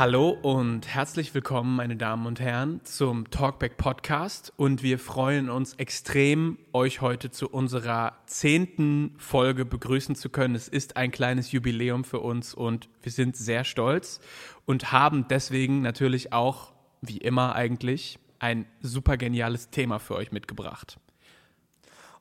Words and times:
Hallo 0.00 0.30
und 0.30 0.88
herzlich 0.88 1.34
willkommen, 1.34 1.76
meine 1.76 1.94
Damen 1.94 2.24
und 2.24 2.40
Herren, 2.40 2.82
zum 2.84 3.28
Talkback 3.28 3.76
Podcast. 3.76 4.50
Und 4.56 4.82
wir 4.82 4.98
freuen 4.98 5.50
uns 5.50 5.74
extrem, 5.74 6.56
euch 6.72 7.02
heute 7.02 7.30
zu 7.30 7.50
unserer 7.50 8.16
zehnten 8.24 9.14
Folge 9.18 9.66
begrüßen 9.66 10.14
zu 10.14 10.30
können. 10.30 10.54
Es 10.54 10.68
ist 10.68 10.96
ein 10.96 11.10
kleines 11.10 11.52
Jubiläum 11.52 12.04
für 12.04 12.20
uns 12.20 12.54
und 12.54 12.88
wir 13.02 13.12
sind 13.12 13.36
sehr 13.36 13.62
stolz 13.64 14.20
und 14.64 14.90
haben 14.90 15.28
deswegen 15.28 15.82
natürlich 15.82 16.32
auch, 16.32 16.72
wie 17.02 17.18
immer 17.18 17.54
eigentlich, 17.54 18.18
ein 18.38 18.64
super 18.80 19.18
geniales 19.18 19.68
Thema 19.68 19.98
für 19.98 20.14
euch 20.14 20.32
mitgebracht. 20.32 20.98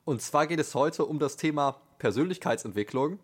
Und 0.04 0.22
zwar 0.22 0.48
geht 0.48 0.60
es 0.60 0.76
heute 0.76 1.06
um 1.06 1.18
das 1.18 1.38
Thema 1.38 1.78
Persönlichkeitsentwicklung. 1.98 3.20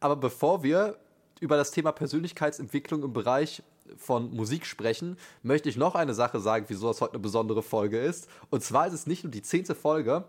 Aber 0.00 0.16
bevor 0.16 0.64
wir 0.64 0.98
über 1.38 1.56
das 1.56 1.70
Thema 1.70 1.92
Persönlichkeitsentwicklung 1.92 3.04
im 3.04 3.12
Bereich 3.12 3.62
von 3.96 4.34
Musik 4.34 4.66
sprechen, 4.66 5.16
möchte 5.42 5.68
ich 5.68 5.76
noch 5.76 5.94
eine 5.94 6.14
Sache 6.14 6.40
sagen, 6.40 6.66
wieso 6.68 6.88
das 6.88 7.00
heute 7.00 7.14
eine 7.14 7.22
besondere 7.22 7.62
Folge 7.62 7.98
ist. 7.98 8.28
Und 8.50 8.62
zwar 8.62 8.86
ist 8.86 8.92
es 8.92 9.06
nicht 9.06 9.24
nur 9.24 9.30
die 9.30 9.42
zehnte 9.42 9.74
Folge. 9.74 10.24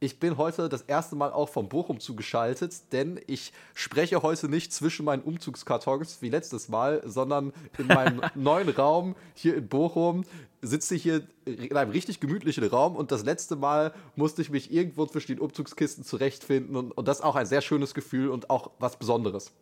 Ich 0.00 0.18
bin 0.18 0.36
heute 0.36 0.68
das 0.68 0.82
erste 0.82 1.16
Mal 1.16 1.32
auch 1.32 1.48
von 1.48 1.68
Bochum 1.68 2.00
zugeschaltet, 2.00 2.92
denn 2.92 3.20
ich 3.26 3.52
spreche 3.74 4.22
heute 4.22 4.48
nicht 4.48 4.72
zwischen 4.72 5.04
meinen 5.04 5.22
Umzugskartons 5.22 6.22
wie 6.22 6.28
letztes 6.28 6.68
Mal, 6.68 7.02
sondern 7.04 7.52
in 7.78 7.86
meinem 7.86 8.20
neuen 8.34 8.68
Raum 8.68 9.14
hier 9.34 9.56
in 9.56 9.68
Bochum 9.68 10.24
sitze 10.62 10.96
ich 10.96 11.02
hier 11.02 11.26
in 11.44 11.76
einem 11.76 11.90
richtig 11.90 12.20
gemütlichen 12.20 12.64
Raum 12.64 12.96
und 12.96 13.12
das 13.12 13.24
letzte 13.24 13.56
Mal 13.56 13.92
musste 14.16 14.42
ich 14.42 14.50
mich 14.50 14.72
irgendwo 14.72 15.06
zwischen 15.06 15.36
den 15.36 15.40
Umzugskisten 15.40 16.04
zurechtfinden 16.04 16.76
und, 16.76 16.92
und 16.92 17.06
das 17.06 17.18
ist 17.18 17.24
auch 17.24 17.36
ein 17.36 17.46
sehr 17.46 17.60
schönes 17.60 17.94
Gefühl 17.94 18.30
und 18.30 18.50
auch 18.50 18.70
was 18.78 18.96
Besonderes. 18.96 19.52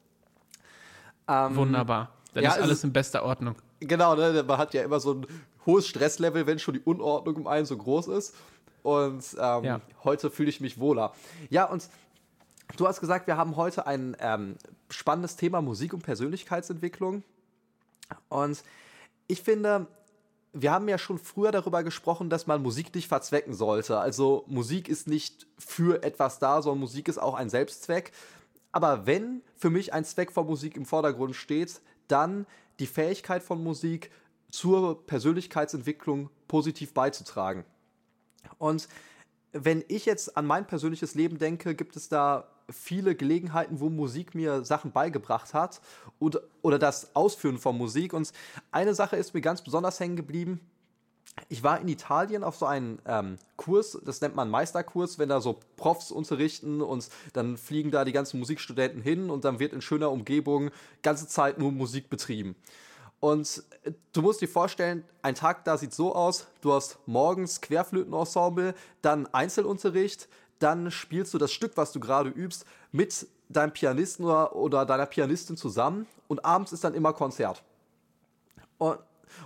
Ähm, 1.29 1.57
Wunderbar. 1.57 2.13
Dann 2.35 2.45
ja, 2.45 2.51
ist 2.51 2.61
alles 2.61 2.85
in 2.85 2.93
bester 2.93 3.25
Ordnung. 3.25 3.55
Genau, 3.81 4.15
ne? 4.15 4.45
man 4.47 4.59
hat 4.59 4.75
ja 4.75 4.83
immer 4.83 5.01
so 5.01 5.15
ein 5.15 5.27
hohes 5.65 5.87
Stresslevel, 5.87 6.47
wenn 6.47 6.59
schon 6.59 6.75
die 6.75 6.81
Unordnung 6.81 7.37
um 7.37 7.47
einen 7.47 7.65
so 7.65 7.77
groß 7.77 8.09
ist. 8.09 8.35
Und 8.83 9.25
ähm, 9.39 9.65
ja. 9.65 9.81
heute 10.03 10.31
fühle 10.31 10.51
ich 10.51 10.61
mich 10.61 10.79
wohler. 10.79 11.15
Ja, 11.49 11.65
und 11.65 11.89
du 12.77 12.87
hast 12.87 13.01
gesagt, 13.01 13.27
wir 13.27 13.37
haben 13.37 13.57
heute 13.57 13.87
ein 13.87 14.17
ähm, 14.21 14.57
spannendes 14.91 15.37
Thema 15.37 15.63
Musik 15.63 15.95
und 15.95 16.03
Persönlichkeitsentwicklung. 16.03 17.23
Und 18.29 18.63
ich 19.27 19.43
finde, 19.43 19.87
wir 20.53 20.71
haben 20.71 20.89
ja 20.89 20.99
schon 20.99 21.19
früher 21.19 21.51
darüber 21.51 21.83
gesprochen, 21.83 22.31
dass 22.31 22.47
man 22.47 22.63
Musik 22.63 22.95
nicht 22.95 23.09
verzwecken 23.09 23.55
sollte. 23.55 23.99
Also 23.99 24.45
Musik 24.49 24.89
ist 24.89 25.07
nicht 25.07 25.47
für 25.59 26.03
etwas 26.03 26.39
da, 26.39 26.61
sondern 26.61 26.81
Musik 26.81 27.09
ist 27.09 27.19
auch 27.19 27.35
ein 27.35 27.49
Selbstzweck. 27.49 28.13
Aber 28.71 29.07
wenn 29.07 29.41
für 29.57 29.71
mich 29.71 29.93
ein 29.93 30.05
Zweck 30.05 30.33
von 30.33 30.47
Musik 30.47 30.77
im 30.77 30.85
Vordergrund 30.85 31.37
steht, 31.37 31.81
dann 32.09 32.47
die 32.79 32.87
Fähigkeit 32.87 33.43
von 33.43 33.63
Musik 33.63 34.11
zur 34.51 35.05
Persönlichkeitsentwicklung 35.07 36.31
positiv 36.49 36.95
beizutragen. 36.95 37.65
Und 38.59 38.89
wenn 39.53 39.85
ich 39.89 40.07
jetzt 40.07 40.37
an 40.37 40.47
mein 40.47 40.67
persönliches 40.67 41.15
Leben 41.15 41.39
denke, 41.39 41.75
gibt 41.75 41.97
es 41.97 42.09
da 42.09 42.49
viele 42.71 43.15
Gelegenheiten, 43.15 43.81
wo 43.81 43.91
Musik 43.91 44.35
mir 44.35 44.65
Sachen 44.65 44.91
beigebracht 44.93 45.55
hat 45.55 45.81
oder, 46.19 46.41
oder 46.63 46.79
das 46.79 47.15
Ausführen 47.15 47.59
von 47.59 47.77
Musik. 47.77 48.13
Und 48.13 48.33
eine 48.71 48.95
Sache 48.95 49.17
ist 49.17 49.35
mir 49.35 49.41
ganz 49.41 49.63
besonders 49.63 50.01
hängen 50.01 50.17
geblieben 50.17 50.61
ich 51.49 51.63
war 51.63 51.81
in 51.81 51.89
Italien 51.89 52.45
auf 52.45 52.57
so 52.57 52.67
einen 52.67 53.01
ähm, 53.07 53.39
Kurs, 53.57 53.99
das 54.05 54.21
nennt 54.21 54.37
man 54.37 54.51
Meisterkurs, 54.51 55.19
wenn 55.19 55.29
da 55.29 55.41
so 55.41 55.59
Profs 55.77 56.11
unterrichten 56.11 56.81
und 56.81 57.09
dann 57.33 57.57
fliegen 57.57 57.91
da 57.91 58.05
die 58.05 58.13
ganzen 58.13 58.39
Musikstudenten 58.39 59.03
hin 59.03 59.31
und 59.31 59.45
dann 59.45 59.59
wird 59.59 59.73
in 59.73 59.81
schöner 59.81 60.11
Umgebung 60.11 60.71
ganze 61.03 61.27
Zeit 61.27 61.59
nur 61.59 61.73
Musik 61.73 62.09
betrieben. 62.09 62.55
Und 63.21 63.65
äh, 63.83 63.93
du 64.13 64.23
musst 64.23 64.41
dir 64.41 64.49
vorstellen, 64.49 65.05
ein 65.23 65.35
Tag 65.35 65.65
da 65.65 65.77
sieht 65.77 65.93
so 65.93 66.15
aus, 66.15 66.47
du 66.61 66.73
hast 66.73 66.99
morgens 67.07 67.61
Querflötenensemble, 67.61 68.75
dann 69.03 69.27
Einzelunterricht, 69.27 70.29
dann 70.61 70.91
spielst 70.91 71.35
du 71.35 71.39
das 71.39 71.53
Stück, 71.53 71.73
was 71.77 71.93
du 71.93 72.01
gerade 72.01 72.31
übst, 72.31 72.65
mit 72.93 73.27
deinem 73.49 73.73
Pianisten 73.73 74.25
oder, 74.25 74.55
oder 74.55 74.87
deiner 74.87 75.07
Pianistin 75.07 75.57
zusammen 75.57 76.07
und 76.29 76.45
abends 76.45 76.73
ist 76.73 76.85
dann 76.85 76.95
immer 76.95 77.13
Konzert. 77.13 77.63
Und 78.79 78.99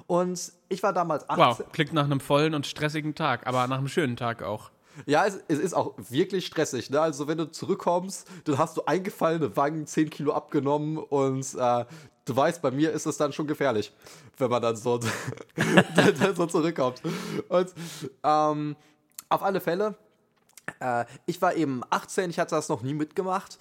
und 0.06 0.53
ich 0.69 0.83
war 0.83 0.93
damals 0.93 1.28
18. 1.28 1.44
Wow, 1.44 1.72
klingt 1.72 1.93
nach 1.93 2.05
einem 2.05 2.21
vollen 2.21 2.55
und 2.55 2.66
stressigen 2.66 3.15
Tag, 3.15 3.47
aber 3.47 3.66
nach 3.66 3.78
einem 3.78 3.89
schönen 3.89 4.16
Tag 4.16 4.43
auch. 4.43 4.71
Ja, 5.06 5.27
es, 5.27 5.39
es, 5.49 5.59
ist 5.59 5.75
auch 5.75 5.94
wirklich 5.97 6.47
stressig. 6.47 6.91
Ne? 6.91 7.00
Also, 7.00 7.28
wenn 7.28 7.39
du 7.39 7.50
zurückkommst, 7.50 8.27
dann 8.44 8.59
hast 8.59 8.77
du 8.77 8.83
eingefallene 8.84 9.56
Wangen, 9.56 9.87
10 9.87 10.11
Kilo 10.11 10.33
abgenommen 10.33 10.99
und 10.99 11.55
äh, 11.55 11.84
du 12.25 12.37
weißt, 12.37 12.61
bei 12.62 12.71
mir 12.71 12.93
ist 12.93 13.06
es 13.06 13.16
dann 13.16 13.33
schon 13.33 13.47
gefährlich, 13.47 13.93
wenn 14.37 14.50
man 14.50 14.62
dann 14.62 14.77
so, 14.77 14.99
dann 15.95 16.34
so 16.34 16.47
zurückkommt. 16.47 17.00
Und 17.49 17.72
ähm, 18.25 18.77
auf 19.28 19.43
alle 19.43 19.60
Fälle, 19.60 19.95
äh, 20.81 21.05
ich 21.27 21.41
war 21.41 21.55
eben 21.55 21.83
18, 21.91 22.31
ich 22.31 22.39
hatte 22.39 22.55
das 22.55 22.69
noch 22.69 22.83
nie 22.83 22.95
mitgemacht 22.95 23.59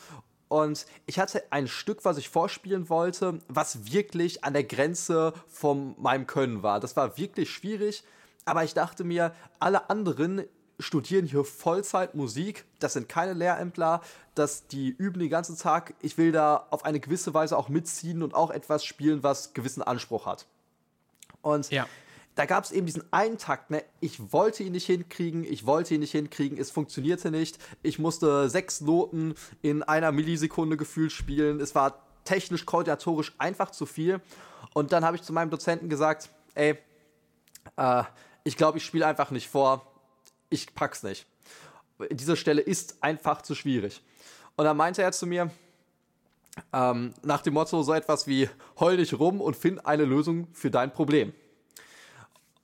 und 0.50 0.86
ich 1.06 1.20
hatte 1.20 1.44
ein 1.50 1.68
Stück, 1.68 2.06
was 2.06 2.18
ich 2.18 2.30
vorspielen 2.30 2.90
wollte, 2.90 3.40
was 3.48 3.92
wirklich 3.92 4.44
an 4.44 4.54
der 4.54 4.64
Grenze 4.64 5.34
von 5.48 5.96
meinem 6.00 6.26
Können 6.28 6.64
war. 6.64 6.80
Das 6.80 6.96
war 6.96 7.18
wirklich 7.18 7.50
schwierig, 7.50 8.04
aber 8.46 8.64
ich 8.64 8.74
dachte 8.74 9.04
mir, 9.04 9.34
alle 9.60 9.90
anderen 9.90 10.46
studieren 10.80 11.26
hier 11.26 11.44
Vollzeit 11.44 12.16
Musik, 12.16 12.66
das 12.80 12.94
sind 12.94 13.10
keine 13.10 13.34
Lehrämtler, 13.34 14.02
dass 14.36 14.68
die 14.68 14.90
üben 14.90 15.20
den 15.20 15.30
ganzen 15.30 15.58
Tag. 15.58 15.96
Ich 16.02 16.18
will 16.18 16.32
da 16.32 16.68
auf 16.70 16.86
eine 16.86 17.00
gewisse 17.00 17.34
Weise 17.34 17.58
auch 17.58 17.68
mitziehen 17.68 18.22
und 18.22 18.36
auch 18.36 18.52
etwas 18.52 18.86
spielen, 18.86 19.24
was 19.24 19.54
gewissen 19.54 19.82
Anspruch 19.82 20.28
hat. 20.28 20.46
Und 21.42 21.72
ja 21.72 21.88
da 22.38 22.46
gab 22.46 22.64
es 22.64 22.72
eben 22.72 22.86
diesen 22.86 23.02
einen 23.12 23.40
Takt, 23.40 23.72
ne? 23.72 23.84
Ich 24.00 24.32
wollte 24.32 24.62
ihn 24.62 24.74
nicht 24.74 24.86
hinkriegen, 24.86 25.44
ich 25.44 25.66
wollte 25.66 25.96
ihn 25.96 26.02
nicht 26.02 26.12
hinkriegen, 26.12 26.60
es 26.60 26.70
funktionierte 26.70 27.32
nicht. 27.32 27.58
Ich 27.82 27.98
musste 27.98 28.48
sechs 28.48 28.80
Noten 28.80 29.34
in 29.64 29.82
einer 29.82 30.12
Millisekunde 30.12 30.78
gefühlt 30.78 31.12
spielen. 31.12 31.60
Es 31.60 31.74
war 31.74 32.04
technisch, 32.26 32.68
koordinatorisch 32.68 33.34
einfach 33.40 33.72
zu 33.72 33.88
viel. 33.88 34.22
Und 34.76 34.92
dann 34.92 35.04
habe 35.04 35.18
ich 35.18 35.24
zu 35.24 35.34
meinem 35.34 35.50
Dozenten 35.50 35.90
gesagt, 35.90 36.30
ey, 36.54 36.78
äh, 37.76 38.04
ich 38.44 38.56
glaube, 38.56 38.78
ich 38.78 38.86
spiele 38.86 39.08
einfach 39.08 39.32
nicht 39.32 39.50
vor. 39.50 39.92
Ich 40.52 40.76
pack's 40.76 41.02
nicht. 41.02 41.26
Diese 42.12 42.38
Stelle 42.38 42.62
ist 42.62 43.02
einfach 43.02 43.42
zu 43.42 43.56
schwierig. 43.56 44.04
Und 44.56 44.66
dann 44.66 44.78
meinte 44.78 45.02
er 45.02 45.12
zu 45.12 45.26
mir, 45.26 45.50
ähm, 46.72 47.16
nach 47.24 47.42
dem 47.42 47.56
Motto 47.56 47.82
so 47.82 47.94
etwas 47.94 48.28
wie, 48.28 48.48
heul 48.80 48.98
dich 48.98 49.18
rum 49.18 49.42
und 49.42 49.56
find 49.56 49.88
eine 49.88 50.06
Lösung 50.06 50.48
für 50.54 50.70
dein 50.70 50.94
Problem. 50.94 51.34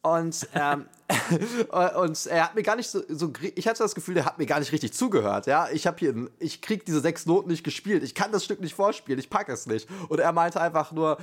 Und, 0.03 0.49
ähm, 0.53 0.85
und 1.95 2.25
er 2.25 2.43
hat 2.43 2.55
mir 2.55 2.61
gar 2.61 2.75
nicht 2.75 2.89
so, 2.89 3.01
so, 3.07 3.31
ich 3.55 3.67
hatte 3.67 3.81
das 3.81 3.95
Gefühl, 3.95 4.15
der 4.15 4.25
hat 4.25 4.37
mir 4.37 4.45
gar 4.45 4.59
nicht 4.59 4.73
richtig 4.73 4.93
zugehört. 4.93 5.47
Ja, 5.47 5.69
ich 5.71 5.87
habe 5.87 5.97
hier, 5.97 6.29
ich 6.39 6.61
krieg 6.61 6.85
diese 6.85 6.99
sechs 6.99 7.25
Noten 7.25 7.49
nicht 7.49 7.63
gespielt. 7.63 8.03
Ich 8.03 8.13
kann 8.13 8.31
das 8.33 8.43
Stück 8.43 8.59
nicht 8.59 8.75
vorspielen. 8.75 9.17
Ich 9.17 9.29
packe 9.29 9.53
es 9.53 9.65
nicht. 9.65 9.87
Und 10.09 10.19
er 10.19 10.33
meinte 10.33 10.59
einfach 10.59 10.91
nur, 10.91 11.17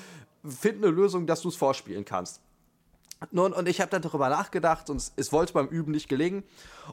find 0.44 0.82
eine 0.82 0.90
Lösung, 0.90 1.26
dass 1.26 1.42
du 1.42 1.50
es 1.50 1.56
vorspielen 1.56 2.06
kannst. 2.06 2.40
Nun, 3.32 3.52
und 3.52 3.68
ich 3.68 3.82
habe 3.82 3.90
dann 3.90 4.00
darüber 4.00 4.30
nachgedacht 4.30 4.88
und 4.88 4.96
es, 4.96 5.12
es, 5.16 5.30
wollte 5.30 5.52
beim 5.52 5.66
Üben 5.68 5.92
nicht 5.92 6.08
gelingen. 6.08 6.42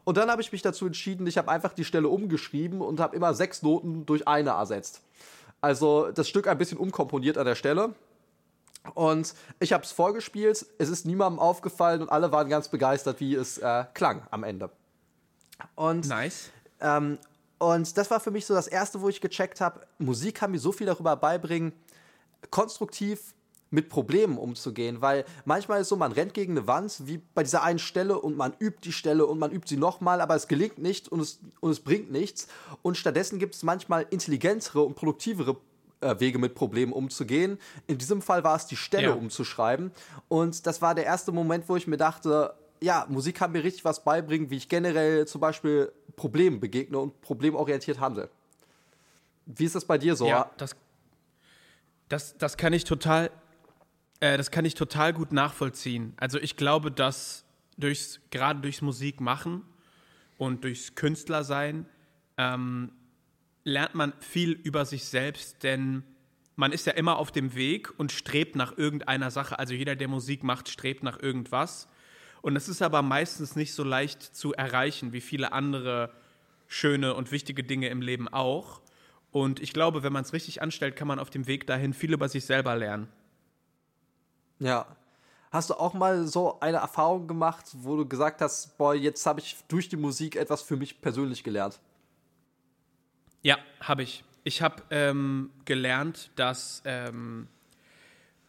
Und 0.04 0.18
dann 0.18 0.30
habe 0.30 0.42
ich 0.42 0.52
mich 0.52 0.62
dazu 0.62 0.86
entschieden, 0.86 1.26
ich 1.26 1.38
habe 1.38 1.50
einfach 1.50 1.72
die 1.72 1.86
Stelle 1.86 2.10
umgeschrieben 2.10 2.82
und 2.82 3.00
habe 3.00 3.16
immer 3.16 3.34
sechs 3.34 3.62
Noten 3.62 4.06
durch 4.06 4.28
eine 4.28 4.50
ersetzt. 4.50 5.02
Also 5.62 6.12
das 6.12 6.28
Stück 6.28 6.48
ein 6.48 6.58
bisschen 6.58 6.78
umkomponiert 6.78 7.38
an 7.38 7.46
der 7.46 7.56
Stelle 7.56 7.96
und 8.94 9.34
ich 9.60 9.74
habe 9.74 9.84
es 9.84 9.92
vorgespielt, 9.92 10.66
es 10.78 10.90
ist 10.90 11.06
niemandem 11.06 11.40
aufgefallen 11.40 12.02
und 12.02 12.10
alle 12.10 12.32
waren 12.32 12.50
ganz 12.50 12.70
begeistert, 12.70 13.20
wie 13.20 13.36
es 13.36 13.58
äh, 13.58 13.86
klang 13.94 14.22
am 14.32 14.44
Ende. 14.44 14.70
Und, 15.76 16.08
nice. 16.08 16.50
Ähm, 16.80 17.18
und 17.60 17.98
das 17.98 18.12
war 18.12 18.20
für 18.20 18.32
mich 18.32 18.46
so 18.46 18.54
das 18.54 18.68
Erste, 18.68 19.02
wo 19.02 19.10
ich 19.10 19.22
gecheckt 19.22 19.62
habe, 19.62 19.82
Musik 19.98 20.36
kann 20.36 20.52
mir 20.52 20.60
so 20.60 20.72
viel 20.72 20.86
darüber 20.86 21.16
beibringen, 21.16 21.74
konstruktiv 22.52 23.34
mit 23.70 23.90
Problemen 23.90 24.38
umzugehen, 24.38 25.02
weil 25.02 25.26
manchmal 25.46 25.82
ist 25.82 25.90
so, 25.90 25.98
man 25.98 26.12
rennt 26.12 26.34
gegen 26.34 26.54
eine 26.54 26.68
Wand, 26.68 27.06
wie 27.06 27.18
bei 27.34 27.44
dieser 27.44 27.64
einen 27.64 27.80
Stelle 27.80 28.20
und 28.20 28.38
man 28.38 28.54
übt 28.60 28.80
die 28.84 28.94
Stelle 28.94 29.26
und 29.26 29.40
man 29.40 29.52
übt 29.52 29.68
sie 29.68 29.78
nochmal, 29.78 30.22
aber 30.22 30.36
es 30.36 30.48
gelingt 30.48 30.78
nicht 30.78 31.10
und 31.10 31.20
es, 31.20 31.40
und 31.60 31.72
es 31.72 31.82
bringt 31.82 32.12
nichts. 32.12 32.48
Und 32.82 32.98
stattdessen 32.98 33.40
gibt 33.40 33.56
es 33.56 33.64
manchmal 33.64 34.06
intelligentere 34.10 34.82
und 34.82 34.96
produktivere 34.96 35.58
äh, 36.02 36.20
Wege 36.20 36.40
mit 36.40 36.56
Problemen 36.56 36.94
umzugehen. 36.94 37.58
In 37.88 37.98
diesem 37.98 38.22
Fall 38.22 38.44
war 38.44 38.56
es 38.56 38.66
die 38.66 38.76
Stelle 38.76 39.08
ja. 39.08 39.14
umzuschreiben. 39.14 39.92
Und 40.28 40.66
das 40.68 40.82
war 40.82 40.96
der 40.96 41.06
erste 41.06 41.32
Moment, 41.32 41.68
wo 41.68 41.76
ich 41.76 41.88
mir 41.88 41.98
dachte, 41.98 42.54
ja, 42.82 43.06
Musik 43.10 43.36
kann 43.38 43.52
mir 43.52 43.64
richtig 43.64 43.86
was 43.86 44.04
beibringen, 44.04 44.50
wie 44.50 44.58
ich 44.58 44.70
generell 44.70 45.26
zum 45.28 45.42
Beispiel 45.42 45.92
Problemen 46.16 46.60
begegne 46.60 47.00
und 47.00 47.20
problemorientiert 47.22 48.00
handle. 48.00 48.30
Wie 49.46 49.66
ist 49.66 49.76
das 49.76 49.86
bei 49.86 49.98
dir 49.98 50.16
so? 50.16 50.28
Ja, 50.28 50.52
das, 50.58 50.76
das, 52.10 52.38
das 52.38 52.58
kann 52.58 52.74
ich 52.74 52.84
total, 52.84 53.32
äh, 54.20 54.38
das 54.38 54.52
kann 54.52 54.66
ich 54.66 54.76
total 54.76 55.14
gut 55.14 55.32
nachvollziehen. 55.32 56.14
Also 56.18 56.38
ich 56.38 56.58
glaube, 56.58 56.92
dass 56.92 57.46
durchs, 57.78 58.20
gerade 58.30 58.60
durchs 58.60 58.82
Musik 58.82 59.22
machen 59.22 59.64
und 60.38 60.64
durchs 60.64 60.96
Künstlersein 60.96 61.86
ähm, 62.38 62.92
lernt 63.68 63.96
man 63.96 64.14
viel 64.20 64.52
über 64.52 64.86
sich 64.86 65.06
selbst, 65.06 65.64
denn 65.64 66.04
man 66.56 66.72
ist 66.72 66.88
ja 66.88 66.94
immer 66.94 67.18
auf 67.18 67.32
dem 67.32 67.54
Weg 67.54 67.94
und 68.00 68.12
strebt 68.14 68.56
nach 68.56 68.78
irgendeiner 68.78 69.30
Sache. 69.30 69.60
Also 69.60 69.74
jeder, 69.74 69.96
der 69.96 70.08
Musik 70.08 70.44
macht, 70.44 70.70
strebt 70.70 71.04
nach 71.04 71.20
irgendwas. 71.22 71.90
Und 72.42 72.56
es 72.56 72.70
ist 72.70 72.82
aber 72.82 73.02
meistens 73.02 73.56
nicht 73.58 73.74
so 73.74 73.84
leicht 73.84 74.24
zu 74.24 74.54
erreichen 74.54 75.12
wie 75.12 75.22
viele 75.22 75.52
andere 75.52 76.12
schöne 76.68 77.14
und 77.14 77.32
wichtige 77.32 77.64
Dinge 77.64 77.90
im 77.90 78.02
Leben 78.02 78.28
auch. 78.30 78.82
Und 79.32 79.60
ich 79.60 79.74
glaube, 79.74 80.02
wenn 80.02 80.14
man 80.14 80.24
es 80.24 80.34
richtig 80.34 80.62
anstellt, 80.62 80.96
kann 80.96 81.08
man 81.08 81.20
auf 81.20 81.30
dem 81.30 81.46
Weg 81.46 81.68
dahin 81.68 81.94
viel 81.94 82.14
über 82.14 82.30
sich 82.30 82.46
selber 82.46 82.76
lernen. 82.76 83.10
Ja. 84.60 84.86
Hast 85.52 85.70
du 85.70 85.76
auch 85.76 85.94
mal 85.94 86.26
so 86.26 86.60
eine 86.62 86.78
Erfahrung 86.78 87.28
gemacht, 87.28 87.66
wo 87.74 87.98
du 87.98 88.08
gesagt 88.08 88.42
hast, 88.42 88.78
boah, 88.78 88.96
jetzt 88.96 89.26
habe 89.26 89.40
ich 89.40 89.58
durch 89.68 89.90
die 89.90 89.98
Musik 89.98 90.36
etwas 90.36 90.62
für 90.62 90.78
mich 90.78 91.02
persönlich 91.02 91.44
gelernt? 91.44 91.80
Ja, 93.42 93.58
habe 93.80 94.04
ich. 94.04 94.24
Ich 94.44 94.62
habe 94.62 94.84
ähm, 94.92 95.50
gelernt, 95.66 96.32
dass 96.36 96.82
ähm, 96.86 97.48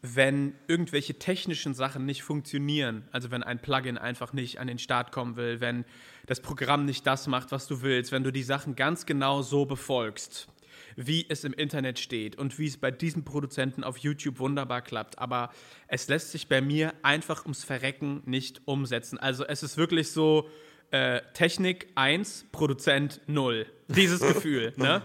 wenn 0.01 0.55
irgendwelche 0.69 1.19
technischen 1.19 1.75
Sachen 1.75 2.07
nicht 2.07 2.23
funktionieren, 2.23 3.09
also 3.11 3.31
wenn 3.33 3.43
ein 3.43 3.61
Plugin 3.61 3.99
einfach 3.99 4.33
nicht 4.33 4.61
an 4.61 4.69
den 4.69 4.79
Start 4.79 5.11
kommen 5.11 5.37
will, 5.37 5.61
wenn 5.61 5.85
das 6.27 6.41
Programm 6.41 6.85
nicht 6.85 7.07
das 7.07 7.27
macht, 7.27 7.51
was 7.51 7.67
du 7.67 7.83
willst, 7.83 8.13
wenn 8.13 8.23
du 8.23 8.31
die 8.31 8.45
Sachen 8.45 8.77
ganz 8.77 9.07
genau 9.07 9.43
so 9.43 9.67
befolgst, 9.67 10.47
wie 10.95 11.27
es 11.29 11.43
im 11.43 11.53
Internet 11.53 11.99
steht 11.99 12.37
und 12.37 12.59
wie 12.61 12.67
es 12.67 12.77
bei 12.77 12.93
diesen 12.93 13.25
Produzenten 13.25 13.83
auf 13.83 13.99
YouTube 13.99 14.39
wunderbar 14.39 14.83
klappt. 14.83 15.19
Aber 15.19 15.51
es 15.89 16.07
lässt 16.07 16.31
sich 16.31 16.49
bei 16.49 16.61
mir 16.61 16.95
einfach 17.03 17.43
ums 17.43 17.65
Verrecken 17.65 18.23
nicht 18.25 18.63
umsetzen. 18.67 19.19
Also 19.19 19.45
es 19.45 19.65
ist 19.65 19.77
wirklich 19.77 20.13
so 20.13 20.49
äh, 20.91 21.21
Technik 21.35 21.89
1, 21.95 22.47
Produzent 22.53 23.21
0. 23.27 23.67
Dieses 23.89 24.21
Gefühl, 24.35 24.73
ne? 24.77 25.03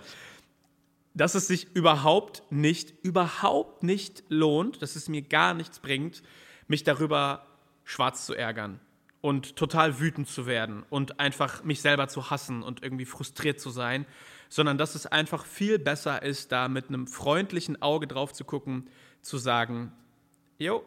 Dass 1.15 1.35
es 1.35 1.47
sich 1.47 1.75
überhaupt 1.75 2.43
nicht, 2.51 2.93
überhaupt 3.03 3.83
nicht 3.83 4.23
lohnt, 4.29 4.81
dass 4.81 4.95
es 4.95 5.09
mir 5.09 5.21
gar 5.21 5.53
nichts 5.53 5.79
bringt, 5.79 6.23
mich 6.67 6.83
darüber 6.83 7.45
schwarz 7.83 8.25
zu 8.25 8.33
ärgern 8.33 8.79
und 9.21 9.55
total 9.55 9.99
wütend 9.99 10.27
zu 10.27 10.47
werden 10.47 10.83
und 10.89 11.19
einfach 11.19 11.63
mich 11.63 11.81
selber 11.81 12.07
zu 12.07 12.29
hassen 12.29 12.63
und 12.63 12.81
irgendwie 12.81 13.05
frustriert 13.05 13.59
zu 13.59 13.69
sein, 13.69 14.05
sondern 14.49 14.77
dass 14.77 14.95
es 14.95 15.05
einfach 15.05 15.45
viel 15.45 15.77
besser 15.77 16.23
ist, 16.23 16.51
da 16.51 16.67
mit 16.67 16.87
einem 16.87 17.07
freundlichen 17.07 17.81
Auge 17.81 18.07
drauf 18.07 18.33
zu 18.33 18.43
gucken, 18.43 18.89
zu 19.21 19.37
sagen, 19.37 19.91
jo, 20.57 20.83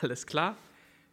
alles 0.00 0.26
klar, 0.26 0.56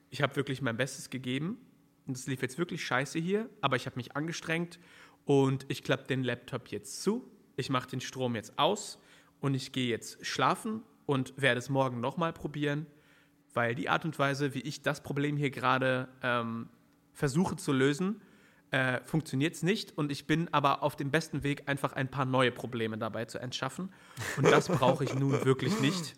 ich 0.09 0.21
habe 0.21 0.35
wirklich 0.35 0.61
mein 0.61 0.77
Bestes 0.77 1.09
gegeben 1.09 1.57
und 2.07 2.17
es 2.17 2.27
lief 2.27 2.41
jetzt 2.41 2.57
wirklich 2.57 2.85
scheiße 2.85 3.19
hier, 3.19 3.49
aber 3.61 3.75
ich 3.75 3.85
habe 3.85 3.95
mich 3.97 4.15
angestrengt 4.15 4.79
und 5.25 5.65
ich 5.69 5.83
klappe 5.83 6.05
den 6.07 6.23
Laptop 6.23 6.67
jetzt 6.69 7.01
zu, 7.01 7.29
ich 7.55 7.69
mache 7.69 7.89
den 7.89 8.01
Strom 8.01 8.35
jetzt 8.35 8.57
aus 8.59 8.99
und 9.39 9.53
ich 9.53 9.71
gehe 9.71 9.87
jetzt 9.87 10.25
schlafen 10.25 10.83
und 11.05 11.33
werde 11.37 11.59
es 11.59 11.69
morgen 11.69 12.01
nochmal 12.01 12.33
probieren, 12.33 12.85
weil 13.53 13.75
die 13.75 13.89
Art 13.89 14.05
und 14.05 14.17
Weise, 14.19 14.53
wie 14.53 14.61
ich 14.61 14.81
das 14.81 15.01
Problem 15.01 15.37
hier 15.37 15.49
gerade 15.49 16.09
ähm, 16.21 16.69
versuche 17.13 17.55
zu 17.55 17.71
lösen, 17.71 18.21
äh, 18.71 18.99
funktioniert 19.03 19.55
es 19.55 19.63
nicht 19.63 19.97
und 19.97 20.11
ich 20.11 20.27
bin 20.27 20.53
aber 20.53 20.83
auf 20.83 20.95
dem 20.95 21.11
besten 21.11 21.43
Weg, 21.43 21.63
einfach 21.67 21.93
ein 21.93 22.09
paar 22.09 22.25
neue 22.25 22.51
Probleme 22.51 22.97
dabei 22.97 23.25
zu 23.25 23.39
entschaffen. 23.39 23.93
Und 24.37 24.51
das 24.51 24.67
brauche 24.67 25.03
ich 25.03 25.13
nun 25.13 25.45
wirklich 25.45 25.79
nicht. 25.79 26.15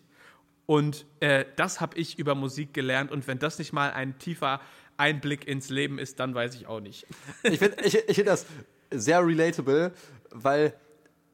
Und 0.66 1.06
äh, 1.20 1.44
das 1.56 1.80
habe 1.80 1.96
ich 1.96 2.18
über 2.18 2.34
Musik 2.34 2.74
gelernt. 2.74 3.10
Und 3.10 3.26
wenn 3.26 3.38
das 3.38 3.58
nicht 3.58 3.72
mal 3.72 3.90
ein 3.92 4.18
tiefer 4.18 4.60
Einblick 4.98 5.48
ins 5.48 5.70
Leben 5.70 5.98
ist, 5.98 6.20
dann 6.20 6.34
weiß 6.34 6.54
ich 6.54 6.66
auch 6.66 6.80
nicht. 6.80 7.06
Ich 7.42 7.58
finde 7.58 7.82
ich, 7.84 7.96
ich 7.96 8.16
find 8.16 8.28
das 8.28 8.46
sehr 8.90 9.24
relatable, 9.24 9.92
weil 10.30 10.74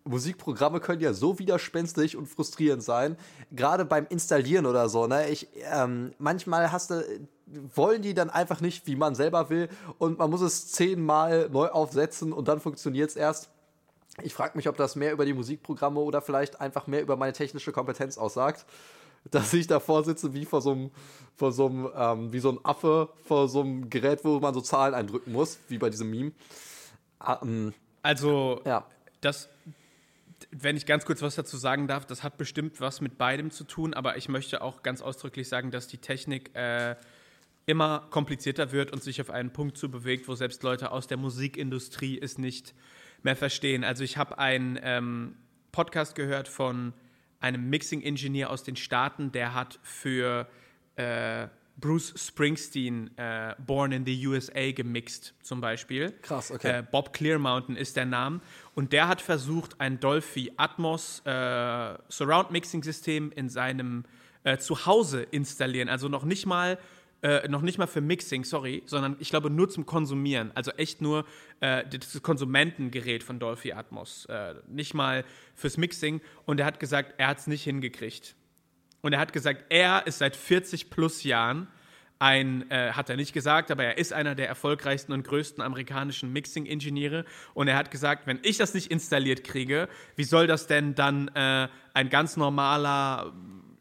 Musikprogramme 0.04 0.80
können 0.80 1.00
ja 1.00 1.14
so 1.14 1.38
widerspenstig 1.38 2.16
und 2.16 2.26
frustrierend 2.26 2.82
sein, 2.82 3.16
gerade 3.50 3.84
beim 3.84 4.06
Installieren 4.08 4.66
oder 4.66 4.88
so. 4.88 5.06
Ne? 5.06 5.30
Ich, 5.30 5.48
ähm, 5.72 6.12
manchmal 6.18 6.70
hast 6.72 6.90
du 6.90 7.02
wollen 7.74 8.02
die 8.02 8.14
dann 8.14 8.30
einfach 8.30 8.60
nicht, 8.60 8.86
wie 8.86 8.96
man 8.96 9.14
selber 9.14 9.50
will 9.50 9.68
und 9.98 10.18
man 10.18 10.30
muss 10.30 10.40
es 10.40 10.72
zehnmal 10.72 11.48
neu 11.50 11.68
aufsetzen 11.68 12.32
und 12.32 12.48
dann 12.48 12.60
funktioniert 12.60 13.10
es 13.10 13.16
erst. 13.16 13.50
Ich 14.22 14.32
frage 14.32 14.56
mich, 14.56 14.68
ob 14.68 14.76
das 14.76 14.96
mehr 14.96 15.12
über 15.12 15.24
die 15.24 15.34
Musikprogramme 15.34 16.00
oder 16.00 16.22
vielleicht 16.22 16.60
einfach 16.60 16.86
mehr 16.86 17.02
über 17.02 17.16
meine 17.16 17.32
technische 17.32 17.72
Kompetenz 17.72 18.16
aussagt. 18.16 18.64
Dass 19.30 19.52
ich 19.52 19.66
davor 19.66 20.04
sitze 20.04 20.34
wie 20.34 20.44
vor 20.44 20.60
so 20.60 20.72
einem, 20.72 20.90
vor 21.34 21.52
so 21.52 21.66
einem, 21.66 21.88
ähm, 21.96 22.32
wie 22.32 22.40
so 22.40 22.50
ein 22.50 22.58
Affe 22.62 23.08
vor 23.24 23.48
so 23.48 23.60
einem 23.60 23.88
Gerät, 23.88 24.24
wo 24.24 24.38
man 24.38 24.52
so 24.52 24.60
Zahlen 24.60 24.94
eindrücken 24.94 25.32
muss, 25.32 25.58
wie 25.68 25.78
bei 25.78 25.90
diesem 25.90 26.10
Meme. 26.10 26.32
Ähm, 27.26 27.72
also, 28.02 28.60
ja. 28.64 28.86
das, 29.20 29.48
wenn 30.50 30.76
ich 30.76 30.86
ganz 30.86 31.04
kurz 31.06 31.22
was 31.22 31.34
dazu 31.34 31.56
sagen 31.56 31.88
darf, 31.88 32.04
das 32.04 32.22
hat 32.22 32.36
bestimmt 32.36 32.80
was 32.80 33.00
mit 33.00 33.16
beidem 33.18 33.50
zu 33.50 33.64
tun, 33.64 33.94
aber 33.94 34.16
ich 34.16 34.28
möchte 34.28 34.62
auch 34.62 34.82
ganz 34.82 35.00
ausdrücklich 35.00 35.48
sagen, 35.48 35.70
dass 35.70 35.88
die 35.88 35.98
Technik 35.98 36.54
äh, 36.54 36.96
immer 37.66 38.06
komplizierter 38.10 38.72
wird 38.72 38.92
und 38.92 39.02
sich 39.02 39.20
auf 39.20 39.30
einen 39.30 39.52
Punkt 39.52 39.78
zu 39.78 39.90
bewegt, 39.90 40.28
wo 40.28 40.34
selbst 40.34 40.62
Leute 40.62 40.90
aus 40.90 41.06
der 41.06 41.16
Musikindustrie 41.16 42.20
es 42.20 42.38
nicht 42.38 42.74
mehr 43.22 43.36
verstehen. 43.36 43.84
Also 43.84 44.04
ich 44.04 44.18
habe 44.18 44.38
einen 44.38 44.78
ähm, 44.82 45.36
Podcast 45.72 46.14
gehört 46.14 46.46
von 46.46 46.92
einem 47.44 47.68
Mixing-Ingenieur 47.68 48.50
aus 48.50 48.64
den 48.64 48.74
Staaten, 48.74 49.30
der 49.30 49.54
hat 49.54 49.78
für 49.82 50.48
äh, 50.96 51.46
Bruce 51.76 52.14
Springsteen 52.16 53.16
äh, 53.18 53.54
Born 53.66 53.92
in 53.92 54.06
the 54.06 54.26
USA 54.26 54.70
gemixt, 54.72 55.34
zum 55.42 55.60
Beispiel. 55.60 56.12
Krass, 56.22 56.50
okay. 56.50 56.78
Äh, 56.78 56.82
Bob 56.90 57.12
Clearmountain 57.12 57.76
ist 57.76 57.96
der 57.96 58.06
Name. 58.06 58.40
Und 58.74 58.92
der 58.92 59.08
hat 59.08 59.20
versucht, 59.20 59.80
ein 59.80 60.00
Dolphy 60.00 60.52
Atmos 60.56 61.20
äh, 61.26 61.94
Surround 62.08 62.50
Mixing 62.50 62.82
System 62.82 63.30
in 63.32 63.48
seinem 63.48 64.04
äh, 64.44 64.56
Zuhause 64.58 65.22
installieren. 65.22 65.88
Also 65.88 66.08
noch 66.08 66.24
nicht 66.24 66.46
mal 66.46 66.78
äh, 67.24 67.48
noch 67.48 67.62
nicht 67.62 67.78
mal 67.78 67.86
für 67.86 68.02
Mixing, 68.02 68.44
sorry, 68.44 68.82
sondern 68.84 69.16
ich 69.18 69.30
glaube 69.30 69.48
nur 69.48 69.70
zum 69.70 69.86
Konsumieren. 69.86 70.52
Also 70.54 70.72
echt 70.72 71.00
nur 71.00 71.24
äh, 71.60 71.82
das 71.88 72.22
Konsumentengerät 72.22 73.22
von 73.22 73.38
Dolphy 73.38 73.72
Atmos. 73.72 74.26
Äh, 74.26 74.56
nicht 74.68 74.92
mal 74.92 75.24
fürs 75.54 75.78
Mixing. 75.78 76.20
Und 76.44 76.60
er 76.60 76.66
hat 76.66 76.80
gesagt, 76.80 77.14
er 77.16 77.28
hat 77.28 77.38
es 77.38 77.46
nicht 77.46 77.64
hingekriegt. 77.64 78.34
Und 79.00 79.14
er 79.14 79.20
hat 79.20 79.32
gesagt, 79.32 79.64
er 79.70 80.06
ist 80.06 80.18
seit 80.18 80.36
40 80.36 80.90
plus 80.90 81.24
Jahren 81.24 81.66
ein, 82.18 82.70
äh, 82.70 82.92
hat 82.92 83.08
er 83.08 83.16
nicht 83.16 83.32
gesagt, 83.32 83.70
aber 83.70 83.84
er 83.84 83.96
ist 83.96 84.12
einer 84.12 84.34
der 84.34 84.48
erfolgreichsten 84.48 85.14
und 85.14 85.26
größten 85.26 85.62
amerikanischen 85.62 86.30
Mixing-Ingenieure. 86.30 87.24
Und 87.54 87.68
er 87.68 87.76
hat 87.76 87.90
gesagt, 87.90 88.26
wenn 88.26 88.38
ich 88.42 88.58
das 88.58 88.74
nicht 88.74 88.90
installiert 88.90 89.44
kriege, 89.44 89.88
wie 90.14 90.24
soll 90.24 90.46
das 90.46 90.66
denn 90.66 90.94
dann 90.94 91.28
äh, 91.28 91.68
ein 91.94 92.10
ganz 92.10 92.36
normaler 92.36 93.32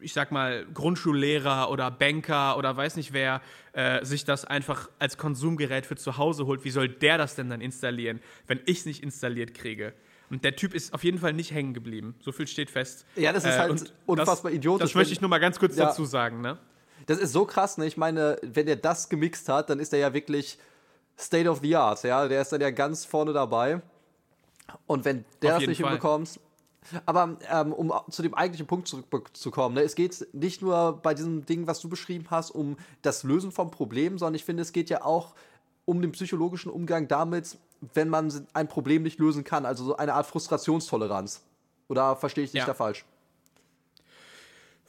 ich 0.04 0.12
sag 0.12 0.30
mal, 0.30 0.66
Grundschullehrer 0.72 1.70
oder 1.70 1.90
Banker 1.90 2.56
oder 2.58 2.76
weiß 2.76 2.96
nicht 2.96 3.12
wer 3.12 3.40
äh, 3.72 4.04
sich 4.04 4.24
das 4.24 4.44
einfach 4.44 4.90
als 4.98 5.18
Konsumgerät 5.18 5.86
für 5.86 5.96
zu 5.96 6.18
Hause 6.18 6.46
holt, 6.46 6.64
wie 6.64 6.70
soll 6.70 6.88
der 6.88 7.18
das 7.18 7.34
denn 7.34 7.50
dann 7.50 7.60
installieren, 7.60 8.20
wenn 8.46 8.60
ich 8.66 8.80
es 8.80 8.86
nicht 8.86 9.02
installiert 9.02 9.54
kriege? 9.54 9.94
Und 10.30 10.44
der 10.44 10.56
Typ 10.56 10.74
ist 10.74 10.94
auf 10.94 11.04
jeden 11.04 11.18
Fall 11.18 11.32
nicht 11.32 11.52
hängen 11.52 11.74
geblieben. 11.74 12.14
So 12.20 12.32
viel 12.32 12.46
steht 12.46 12.70
fest. 12.70 13.04
Ja, 13.16 13.32
das 13.32 13.44
ist 13.44 13.54
äh, 13.54 13.58
halt 13.58 13.94
unfassbar 14.06 14.50
das, 14.50 14.58
idiotisch. 14.58 14.88
Das 14.90 14.94
möchte 14.94 15.12
ich 15.12 15.20
nur 15.20 15.30
mal 15.30 15.38
ganz 15.38 15.58
kurz 15.58 15.76
ja, 15.76 15.86
dazu 15.86 16.04
sagen, 16.04 16.40
ne? 16.40 16.58
Das 17.06 17.18
ist 17.18 17.32
so 17.32 17.44
krass, 17.44 17.78
ne? 17.78 17.86
Ich 17.86 17.96
meine, 17.96 18.38
wenn 18.42 18.66
er 18.66 18.76
das 18.76 19.08
gemixt 19.08 19.48
hat, 19.48 19.70
dann 19.70 19.78
ist 19.78 19.92
er 19.92 19.98
ja 19.98 20.14
wirklich 20.14 20.58
State 21.18 21.48
of 21.48 21.60
the 21.62 21.76
Art, 21.76 22.02
ja? 22.04 22.26
Der 22.26 22.40
ist 22.40 22.52
dann 22.52 22.60
ja 22.60 22.70
ganz 22.70 23.04
vorne 23.04 23.32
dabei. 23.32 23.82
Und 24.86 25.04
wenn 25.04 25.24
der 25.42 25.58
das 25.58 25.66
nicht 25.66 25.78
hinbekommt, 25.78 26.40
aber 27.06 27.36
ähm, 27.50 27.72
um 27.72 27.92
zu 28.10 28.22
dem 28.22 28.34
eigentlichen 28.34 28.66
Punkt 28.66 28.88
zurückzukommen, 28.88 29.74
ne, 29.74 29.82
es 29.82 29.94
geht 29.94 30.26
nicht 30.32 30.62
nur 30.62 31.00
bei 31.02 31.14
diesem 31.14 31.46
Ding, 31.46 31.66
was 31.66 31.80
du 31.80 31.88
beschrieben 31.88 32.26
hast, 32.30 32.50
um 32.50 32.76
das 33.02 33.22
Lösen 33.22 33.52
vom 33.52 33.70
Problem, 33.70 34.18
sondern 34.18 34.34
ich 34.34 34.44
finde, 34.44 34.62
es 34.62 34.72
geht 34.72 34.90
ja 34.90 35.04
auch 35.04 35.34
um 35.84 36.00
den 36.00 36.12
psychologischen 36.12 36.70
Umgang 36.70 37.08
damit, 37.08 37.58
wenn 37.92 38.08
man 38.08 38.32
ein 38.54 38.68
Problem 38.68 39.02
nicht 39.02 39.18
lösen 39.18 39.44
kann, 39.44 39.66
also 39.66 39.84
so 39.84 39.96
eine 39.96 40.14
Art 40.14 40.26
Frustrationstoleranz. 40.26 41.42
Oder 41.88 42.16
verstehe 42.16 42.44
ich 42.44 42.52
dich 42.52 42.60
ja. 42.60 42.66
da 42.66 42.74
falsch? 42.74 43.04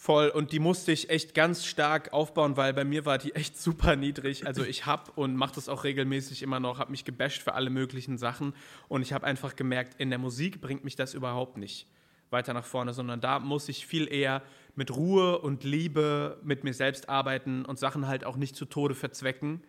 Voll, 0.05 0.29
und 0.29 0.51
die 0.51 0.59
musste 0.59 0.91
ich 0.91 1.09
echt 1.09 1.33
ganz 1.33 1.65
stark 1.65 2.13
aufbauen, 2.13 2.57
weil 2.57 2.75
bei 2.75 2.83
mir 2.83 3.07
war 3.07 3.17
die 3.17 3.33
echt 3.33 3.57
super 3.59 3.95
niedrig. 3.95 4.45
Also 4.45 4.63
ich 4.63 4.85
habe 4.85 5.11
und 5.15 5.35
mache 5.35 5.55
das 5.55 5.67
auch 5.67 5.83
regelmäßig 5.83 6.43
immer 6.43 6.59
noch, 6.59 6.77
habe 6.77 6.91
mich 6.91 7.05
gebasht 7.05 7.41
für 7.41 7.55
alle 7.55 7.71
möglichen 7.71 8.19
Sachen 8.19 8.53
und 8.87 9.01
ich 9.01 9.13
habe 9.13 9.25
einfach 9.25 9.55
gemerkt, 9.55 9.99
in 9.99 10.11
der 10.11 10.19
Musik 10.19 10.61
bringt 10.61 10.83
mich 10.83 10.95
das 10.95 11.15
überhaupt 11.15 11.57
nicht 11.57 11.87
weiter 12.29 12.53
nach 12.53 12.65
vorne, 12.65 12.93
sondern 12.93 13.19
da 13.19 13.39
muss 13.39 13.67
ich 13.67 13.87
viel 13.87 14.07
eher 14.07 14.43
mit 14.75 14.95
Ruhe 14.95 15.39
und 15.39 15.63
Liebe 15.63 16.39
mit 16.43 16.63
mir 16.63 16.75
selbst 16.75 17.09
arbeiten 17.09 17.65
und 17.65 17.79
Sachen 17.79 18.05
halt 18.07 18.25
auch 18.25 18.35
nicht 18.35 18.55
zu 18.55 18.65
Tode 18.65 18.93
verzwecken. 18.93 19.63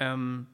Ähm, 0.00 0.48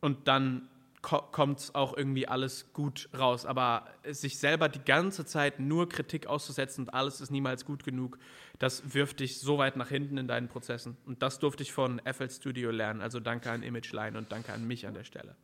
und 0.00 0.26
dann 0.26 0.68
kommt 1.02 1.70
auch 1.74 1.96
irgendwie 1.96 2.28
alles 2.28 2.72
gut 2.72 3.08
raus. 3.18 3.44
Aber 3.44 3.86
sich 4.08 4.38
selber 4.38 4.68
die 4.68 4.82
ganze 4.84 5.26
Zeit 5.26 5.60
nur 5.60 5.88
Kritik 5.88 6.26
auszusetzen 6.26 6.84
und 6.84 6.94
alles 6.94 7.20
ist 7.20 7.30
niemals 7.30 7.64
gut 7.64 7.84
genug, 7.84 8.18
das 8.58 8.94
wirft 8.94 9.20
dich 9.20 9.40
so 9.40 9.58
weit 9.58 9.76
nach 9.76 9.88
hinten 9.88 10.16
in 10.16 10.28
deinen 10.28 10.48
Prozessen. 10.48 10.96
Und 11.04 11.22
das 11.22 11.40
durfte 11.40 11.64
ich 11.64 11.72
von 11.72 12.00
FL 12.04 12.30
Studio 12.30 12.70
lernen. 12.70 13.00
Also 13.00 13.18
danke 13.18 13.50
an 13.50 13.62
ImageLine 13.62 14.16
und 14.16 14.30
danke 14.30 14.52
an 14.52 14.66
mich 14.66 14.86
an 14.86 14.94
der 14.94 15.04
Stelle. 15.04 15.34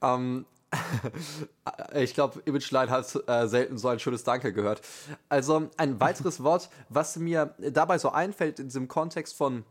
Ähm, 0.00 0.46
ich 1.94 2.14
glaube, 2.14 2.40
Imageline 2.44 2.90
hat 2.90 3.28
äh, 3.28 3.48
selten 3.48 3.78
so 3.78 3.88
ein 3.88 3.98
schönes 3.98 4.22
Danke 4.22 4.52
gehört. 4.52 4.82
Also 5.28 5.68
ein 5.76 6.00
weiteres 6.00 6.42
Wort, 6.42 6.70
was 6.88 7.16
mir 7.16 7.54
dabei 7.58 7.98
so 7.98 8.10
einfällt 8.10 8.60
in 8.60 8.66
diesem 8.66 8.86
Kontext 8.86 9.36
von 9.36 9.64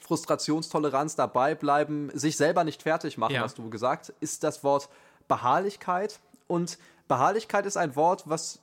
Frustrationstoleranz 0.00 1.16
dabei 1.16 1.54
bleiben, 1.54 2.10
sich 2.14 2.36
selber 2.36 2.64
nicht 2.64 2.82
fertig 2.82 3.18
machen, 3.18 3.34
ja. 3.34 3.42
hast 3.42 3.58
du 3.58 3.68
gesagt, 3.70 4.12
ist 4.20 4.44
das 4.44 4.64
Wort 4.64 4.88
Beharrlichkeit. 5.26 6.20
Und 6.46 6.78
Beharrlichkeit 7.08 7.66
ist 7.66 7.76
ein 7.76 7.96
Wort, 7.96 8.24
was 8.26 8.60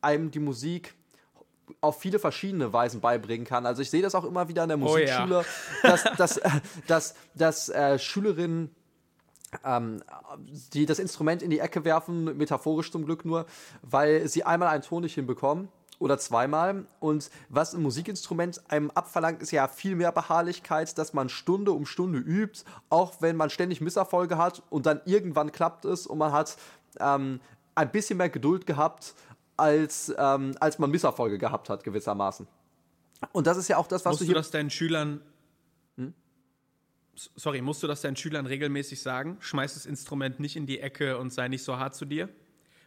einem 0.00 0.30
die 0.30 0.38
Musik 0.38 0.94
auf 1.80 2.00
viele 2.00 2.18
verschiedene 2.18 2.72
Weisen 2.72 3.00
beibringen 3.00 3.46
kann. 3.46 3.66
Also 3.66 3.82
ich 3.82 3.90
sehe 3.90 4.02
das 4.02 4.14
auch 4.14 4.24
immer 4.24 4.48
wieder 4.48 4.62
in 4.62 4.68
der 4.68 4.76
Musikschule, 4.76 5.38
oh 5.40 5.86
ja. 5.86 5.90
dass, 5.90 6.04
dass, 6.16 6.36
äh, 6.36 6.50
dass, 6.86 7.14
dass 7.34 7.68
äh, 7.68 7.98
Schülerinnen 7.98 8.70
ähm, 9.64 10.02
die 10.72 10.86
das 10.86 10.98
Instrument 10.98 11.42
in 11.42 11.50
die 11.50 11.60
Ecke 11.60 11.84
werfen, 11.84 12.36
metaphorisch 12.36 12.90
zum 12.90 13.04
Glück 13.04 13.24
nur, 13.24 13.46
weil 13.82 14.28
sie 14.28 14.44
einmal 14.44 14.68
einen 14.68 14.82
Ton 14.82 15.02
nicht 15.02 15.14
hinbekommen 15.14 15.68
oder 15.98 16.18
zweimal. 16.18 16.86
Und 17.00 17.30
was 17.48 17.74
ein 17.74 17.82
Musikinstrument 17.82 18.70
einem 18.70 18.90
abverlangt, 18.90 19.42
ist 19.42 19.50
ja 19.50 19.68
viel 19.68 19.96
mehr 19.96 20.12
Beharrlichkeit, 20.12 20.96
dass 20.98 21.12
man 21.12 21.28
Stunde 21.28 21.72
um 21.72 21.86
Stunde 21.86 22.18
übt, 22.18 22.64
auch 22.88 23.20
wenn 23.20 23.36
man 23.36 23.50
ständig 23.50 23.80
Misserfolge 23.80 24.38
hat 24.38 24.62
und 24.70 24.86
dann 24.86 25.00
irgendwann 25.04 25.52
klappt 25.52 25.84
es 25.84 26.06
und 26.06 26.18
man 26.18 26.32
hat 26.32 26.56
ähm, 27.00 27.40
ein 27.74 27.90
bisschen 27.90 28.18
mehr 28.18 28.30
Geduld 28.30 28.66
gehabt, 28.66 29.14
als, 29.56 30.14
ähm, 30.18 30.54
als 30.60 30.78
man 30.78 30.90
Misserfolge 30.90 31.38
gehabt 31.38 31.68
hat, 31.68 31.82
gewissermaßen. 31.84 32.46
Und 33.32 33.46
das 33.46 33.56
ist 33.56 33.68
ja 33.68 33.78
auch 33.78 33.86
das, 33.86 34.04
was 34.04 34.12
Musst 34.12 34.20
du 34.22 34.24
hier. 34.26 34.34
du 34.34 34.40
das 34.40 34.50
deinen 34.50 34.70
Schülern. 34.70 35.22
Hm? 35.96 36.12
Sorry, 37.14 37.62
musst 37.62 37.82
du 37.82 37.86
das 37.86 38.02
deinen 38.02 38.16
Schülern 38.16 38.46
regelmäßig 38.46 39.00
sagen? 39.00 39.38
Schmeiß 39.40 39.74
das 39.74 39.86
Instrument 39.86 40.40
nicht 40.40 40.56
in 40.56 40.66
die 40.66 40.80
Ecke 40.80 41.16
und 41.18 41.32
sei 41.32 41.48
nicht 41.48 41.62
so 41.62 41.78
hart 41.78 41.94
zu 41.94 42.04
dir? 42.04 42.28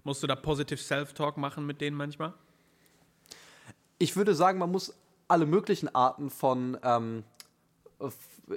Musst 0.03 0.21
du 0.21 0.27
da 0.27 0.35
positive 0.35 0.79
Self-Talk 0.79 1.37
machen 1.37 1.65
mit 1.65 1.81
denen 1.81 1.97
manchmal? 1.97 2.33
Ich 3.99 4.15
würde 4.15 4.33
sagen, 4.33 4.57
man 4.57 4.71
muss 4.71 4.93
alle 5.27 5.45
möglichen 5.45 5.93
Arten 5.93 6.29
von, 6.29 6.77
ähm, 6.83 7.23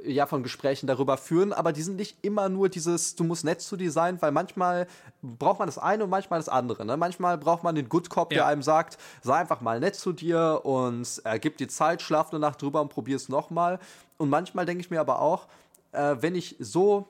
ja, 0.05 0.27
von 0.27 0.43
Gesprächen 0.43 0.87
darüber 0.87 1.19
führen, 1.19 1.53
aber 1.53 1.73
die 1.73 1.83
sind 1.83 1.97
nicht 1.97 2.17
immer 2.23 2.49
nur 2.49 2.69
dieses, 2.69 3.15
du 3.15 3.25
musst 3.25 3.45
nett 3.45 3.61
zu 3.61 3.77
dir 3.77 3.91
sein, 3.91 4.23
weil 4.23 4.33
manchmal 4.33 4.87
braucht 5.21 5.59
man 5.59 5.69
das 5.69 5.79
eine 5.79 6.05
und 6.05 6.11
manchmal 6.11 6.39
das 6.39 6.49
andere. 6.49 6.87
Ne? 6.87 6.97
Manchmal 6.97 7.37
braucht 7.37 7.63
man 7.63 7.75
den 7.75 7.89
Good 7.89 8.09
Cop, 8.09 8.33
ja. 8.33 8.39
der 8.39 8.47
einem 8.47 8.63
sagt, 8.63 8.97
sei 9.21 9.35
einfach 9.35 9.61
mal 9.61 9.81
nett 9.81 9.97
zu 9.97 10.13
dir 10.13 10.61
und 10.65 11.21
äh, 11.25 11.39
gib 11.39 11.59
dir 11.59 11.69
Zeit, 11.69 12.01
schlaf 12.01 12.31
eine 12.31 12.39
Nacht 12.39 12.63
drüber 12.63 12.81
und 12.81 12.89
probier 12.89 13.17
es 13.17 13.29
nochmal. 13.29 13.79
Und 14.17 14.31
manchmal 14.31 14.65
denke 14.65 14.81
ich 14.81 14.91
mir 14.91 15.01
aber 15.01 15.21
auch, 15.21 15.47
äh, 15.91 16.17
wenn 16.21 16.35
ich 16.35 16.57
so, 16.59 17.09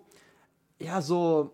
ja, 0.80 1.02
so 1.02 1.52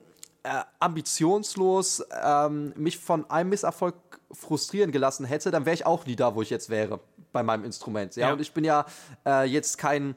äh, 0.48 0.64
ambitionslos 0.80 2.04
ähm, 2.22 2.72
mich 2.76 2.98
von 2.98 3.28
einem 3.30 3.50
Misserfolg 3.50 3.94
frustrieren 4.32 4.92
gelassen 4.92 5.26
hätte, 5.26 5.50
dann 5.50 5.66
wäre 5.66 5.74
ich 5.74 5.86
auch 5.86 6.06
nie 6.06 6.16
da, 6.16 6.34
wo 6.34 6.42
ich 6.42 6.50
jetzt 6.50 6.70
wäre 6.70 7.00
bei 7.32 7.42
meinem 7.42 7.64
Instrument. 7.64 8.16
Ja, 8.16 8.28
ja. 8.28 8.32
und 8.32 8.40
ich 8.40 8.52
bin 8.52 8.64
ja 8.64 8.86
äh, 9.26 9.44
jetzt 9.44 9.78
kein 9.78 10.14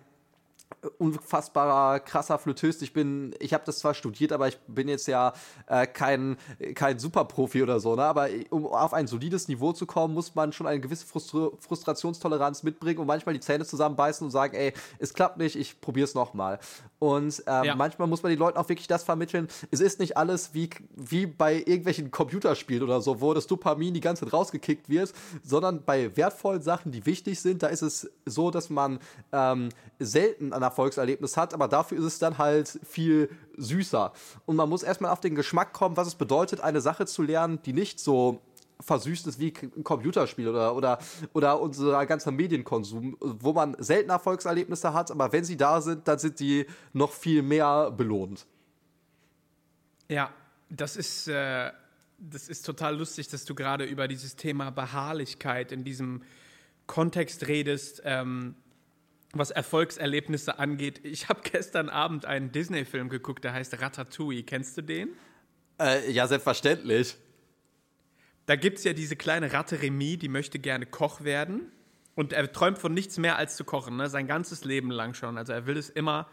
unfassbarer 0.98 2.00
krasser 2.00 2.40
Flötist. 2.40 2.82
Ich 2.82 2.94
bin, 2.94 3.36
ich 3.40 3.54
habe 3.54 3.64
das 3.66 3.80
zwar 3.80 3.94
studiert, 3.94 4.32
aber 4.32 4.48
ich 4.48 4.58
bin 4.68 4.88
jetzt 4.88 5.08
ja 5.08 5.34
äh, 5.68 5.86
kein, 5.86 6.38
kein 6.76 6.98
Superprofi 6.98 7.62
oder 7.62 7.80
so. 7.80 7.96
Ne? 7.96 8.04
Aber 8.04 8.30
um 8.50 8.66
auf 8.66 8.94
ein 8.94 9.08
solides 9.08 9.48
Niveau 9.48 9.74
zu 9.74 9.86
kommen, 9.86 10.14
muss 10.14 10.34
man 10.34 10.54
schon 10.54 10.68
eine 10.68 10.80
gewisse 10.80 11.06
Frustra 11.06 11.50
Frustrationstoleranz 11.60 12.64
mitbringen 12.64 13.00
und 13.00 13.08
manchmal 13.08 13.34
die 13.34 13.42
Zähne 13.42 13.66
zusammenbeißen 13.66 14.26
und 14.26 14.32
sagen, 14.32 14.56
ey, 14.56 14.74
es 15.00 15.14
klappt 15.14 15.38
nicht, 15.38 15.56
ich 15.56 15.82
probiere 15.82 16.06
es 16.06 16.16
nochmal. 16.16 16.60
Und 17.01 17.43
ähm, 17.48 17.63
ja. 17.63 17.75
manchmal 17.75 18.08
muss 18.08 18.22
man 18.22 18.29
den 18.29 18.38
Leuten 18.38 18.60
auch 18.60 18.70
wirklich 18.70 18.88
das 18.88 19.03
vermitteln. 19.03 19.48
Es 19.72 19.79
ist 19.79 20.00
nicht 20.00 20.17
alles 20.17 20.53
wie, 20.53 20.70
wie 20.96 21.25
bei 21.25 21.55
irgendwelchen 21.55 22.12
Computerspielen 22.12 22.84
oder 22.84 23.01
so, 23.01 23.22
wo 23.22 23.34
das 23.34 23.48
Dopamin 23.48 23.96
die 23.96 24.01
ganze 24.01 24.24
Zeit 24.24 24.34
rausgekickt 24.34 24.88
wird, 24.88 25.12
sondern 25.41 25.84
bei 25.84 26.15
wertvollen 26.15 26.62
Sachen, 26.62 26.91
die 26.91 27.03
wichtig 27.08 27.39
sind, 27.39 27.63
da 27.63 27.67
ist 27.70 27.81
es 27.81 28.12
so, 28.27 28.51
dass 28.51 28.70
man 28.70 29.00
ähm, 29.31 29.70
selten 29.98 30.53
an 30.53 30.62
Erfolgserlebnis 30.62 31.38
hat, 31.38 31.55
aber 31.55 31.67
dafür 31.67 31.98
ist 31.98 32.03
es 32.03 32.20
dann 32.20 32.38
halt 32.38 32.79
viel 32.88 33.31
süßer. 33.58 34.13
Und 34.46 34.55
man 34.55 34.70
muss 34.70 34.84
erstmal 34.84 35.10
auf 35.10 35.22
den 35.22 35.34
Geschmack 35.34 35.74
kommen, 35.74 35.98
was 35.98 36.08
es 36.08 36.13
bedeutet, 36.13 36.62
eine 36.62 36.81
Sache 36.81 37.08
zu 37.08 37.24
lernen, 37.24 37.63
die 37.65 37.74
nicht 37.74 38.00
so 38.00 38.41
versüßt 38.82 39.28
ist 39.28 39.40
wie 39.40 39.54
ein 39.62 39.84
Computerspiel 39.84 40.48
oder, 40.48 40.76
oder, 40.76 41.00
oder 41.34 41.62
unser 41.62 42.06
ganzer 42.06 42.32
Medienkonsum, 42.32 43.18
wo 43.20 43.54
man 43.54 43.76
selten 43.80 44.10
Erfolgserlebnisse 44.10 44.94
hat, 44.94 45.12
aber 45.12 45.32
wenn 45.32 45.44
sie 45.44 45.58
da 45.58 45.82
sind, 45.82 46.08
dann 46.08 46.20
sind 46.20 46.40
die 46.40 46.66
noch 46.94 47.12
viel 47.12 47.42
mehr 47.42 47.92
belohnt. 47.92 48.46
Ja, 50.10 50.32
das 50.70 50.98
ist, 50.98 51.28
äh, 51.28 51.72
das 52.18 52.50
ist 52.50 52.66
total 52.66 52.98
lustig, 52.98 53.30
dass 53.30 53.46
du 53.46 53.56
gerade 53.56 53.86
über 53.86 54.08
dieses 54.08 54.36
Thema 54.36 54.72
Beharrlichkeit 54.72 55.72
in 55.72 55.84
diesem 55.84 56.24
Kontext 56.88 57.48
redest. 57.48 58.02
Ähm, 58.04 58.56
was 59.34 59.52
Erfolgserlebnisse 59.52 60.60
angeht. 60.60 61.00
Ich 61.04 61.30
habe 61.30 61.42
gestern 61.44 61.90
Abend 61.90 62.26
einen 62.26 62.52
Disney-Film 62.52 63.10
geguckt, 63.10 63.44
der 63.44 63.54
heißt 63.54 63.82
Ratatouille. 63.82 64.44
Kennst 64.44 64.78
du 64.78 64.82
den? 64.82 65.10
Äh, 65.80 66.12
ja, 66.12 66.28
selbstverständlich. 66.28 67.16
Da 68.51 68.58
gibt 68.58 68.79
es 68.79 68.84
ja 68.84 68.91
diese 68.91 69.15
kleine 69.15 69.53
Ratte 69.53 69.81
Remy, 69.81 70.17
die 70.17 70.27
möchte 70.27 70.60
gerne 70.60 70.86
Koch 70.86 71.24
werden. 71.24 71.72
Und 72.15 72.34
er 72.34 72.51
träumt 72.51 72.79
von 72.79 72.93
nichts 72.93 73.17
mehr 73.17 73.38
als 73.38 73.55
zu 73.55 73.63
kochen, 73.63 73.96
ne? 73.96 74.10
sein 74.10 74.27
ganzes 74.27 74.65
Leben 74.65 74.91
lang 74.91 75.13
schon. 75.13 75.38
Also 75.38 75.53
er 75.53 75.67
will 75.67 75.77
es 75.77 75.89
immer 75.89 76.27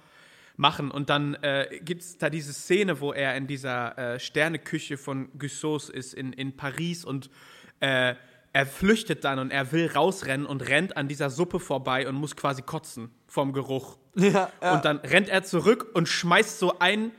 machen. 0.56 0.90
Und 0.90 1.10
dann 1.10 1.34
äh, 1.42 1.78
gibt 1.80 2.02
es 2.02 2.18
da 2.18 2.28
diese 2.28 2.52
Szene, 2.52 3.00
wo 3.00 3.12
er 3.12 3.36
in 3.36 3.46
dieser 3.46 3.96
äh, 3.96 4.18
Sterneküche 4.18 4.98
von 4.98 5.28
Gussos 5.38 5.90
ist 5.90 6.12
in, 6.12 6.32
in 6.32 6.56
Paris 6.56 7.04
und 7.04 7.30
äh, 7.78 8.16
er 8.52 8.66
flüchtet 8.66 9.22
dann 9.22 9.38
und 9.38 9.52
er 9.52 9.70
will 9.70 9.86
rausrennen 9.86 10.44
und 10.44 10.68
rennt 10.68 10.96
an 10.96 11.06
dieser 11.06 11.30
Suppe 11.30 11.60
vorbei 11.60 12.08
und 12.08 12.16
muss 12.16 12.34
quasi 12.34 12.62
kotzen 12.62 13.12
vom 13.28 13.52
Geruch. 13.52 13.96
Ja, 14.16 14.50
ja. 14.60 14.74
Und 14.74 14.84
dann 14.84 14.96
rennt 14.96 15.28
er 15.28 15.44
zurück 15.44 15.86
und 15.94 16.08
schmeißt 16.08 16.58
so 16.58 16.80
ein 16.80 17.12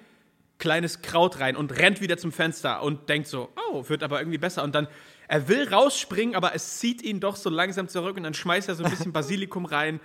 kleines 0.59 1.01
Kraut 1.01 1.39
rein 1.39 1.55
und 1.55 1.77
rennt 1.77 2.01
wieder 2.01 2.17
zum 2.17 2.31
Fenster 2.31 2.83
und 2.83 3.09
denkt 3.09 3.27
so, 3.27 3.49
oh, 3.71 3.87
wird 3.87 4.03
aber 4.03 4.19
irgendwie 4.19 4.37
besser. 4.37 4.63
Und 4.63 4.75
dann, 4.75 4.87
er 5.27 5.47
will 5.47 5.67
rausspringen, 5.67 6.35
aber 6.35 6.53
es 6.53 6.77
zieht 6.79 7.01
ihn 7.01 7.19
doch 7.19 7.35
so 7.35 7.49
langsam 7.49 7.87
zurück 7.87 8.17
und 8.17 8.23
dann 8.23 8.33
schmeißt 8.33 8.69
er 8.69 8.75
so 8.75 8.83
ein 8.83 8.91
bisschen 8.91 9.11
Basilikum 9.13 9.65
rein. 9.65 9.99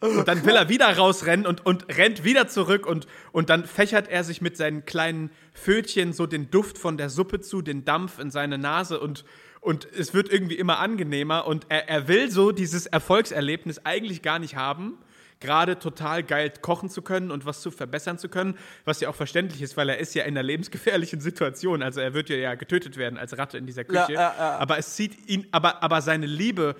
Und 0.00 0.28
dann 0.28 0.44
will 0.44 0.54
er 0.54 0.68
wieder 0.68 0.94
rausrennen 0.94 1.46
und, 1.46 1.64
und 1.64 1.86
rennt 1.96 2.22
wieder 2.22 2.48
zurück 2.48 2.86
und, 2.86 3.06
und 3.32 3.48
dann 3.48 3.64
fächert 3.64 4.08
er 4.08 4.24
sich 4.24 4.42
mit 4.42 4.56
seinen 4.56 4.84
kleinen 4.84 5.30
Fötchen 5.54 6.12
so 6.12 6.26
den 6.26 6.50
Duft 6.50 6.76
von 6.76 6.98
der 6.98 7.08
Suppe 7.08 7.40
zu, 7.40 7.62
den 7.62 7.86
Dampf 7.86 8.18
in 8.18 8.30
seine 8.30 8.58
Nase 8.58 9.00
und 9.00 9.24
und 9.66 9.84
es 9.84 10.14
wird 10.14 10.32
irgendwie 10.32 10.54
immer 10.54 10.78
angenehmer 10.78 11.44
und 11.44 11.66
er, 11.70 11.88
er 11.88 12.06
will 12.06 12.30
so 12.30 12.52
dieses 12.52 12.86
Erfolgserlebnis 12.86 13.80
eigentlich 13.84 14.22
gar 14.22 14.38
nicht 14.38 14.54
haben, 14.54 14.96
gerade 15.40 15.78
total 15.78 16.22
geil 16.22 16.52
kochen 16.60 16.88
zu 16.88 17.02
können 17.02 17.30
und 17.30 17.44
was 17.44 17.60
zu 17.60 17.70
verbessern 17.70 18.18
zu 18.18 18.28
können, 18.28 18.56
was 18.84 19.00
ja 19.00 19.08
auch 19.08 19.14
verständlich 19.14 19.62
ist, 19.62 19.76
weil 19.76 19.88
er 19.88 19.98
ist 19.98 20.14
ja 20.14 20.24
in 20.24 20.30
einer 20.30 20.42
lebensgefährlichen 20.42 21.20
Situation, 21.20 21.82
also 21.82 22.00
er 22.00 22.14
wird 22.14 22.30
ja, 22.30 22.54
getötet 22.54 22.96
werden 22.96 23.18
als 23.18 23.36
Ratte 23.36 23.58
in 23.58 23.66
dieser 23.66 23.84
Küche, 23.84 24.12
ja, 24.12 24.20
ja, 24.20 24.34
ja. 24.38 24.58
aber 24.58 24.78
es 24.78 24.94
zieht 24.94 25.28
ihn, 25.28 25.46
aber, 25.50 25.82
aber 25.82 26.00
seine 26.00 26.26
Liebe 26.26 26.76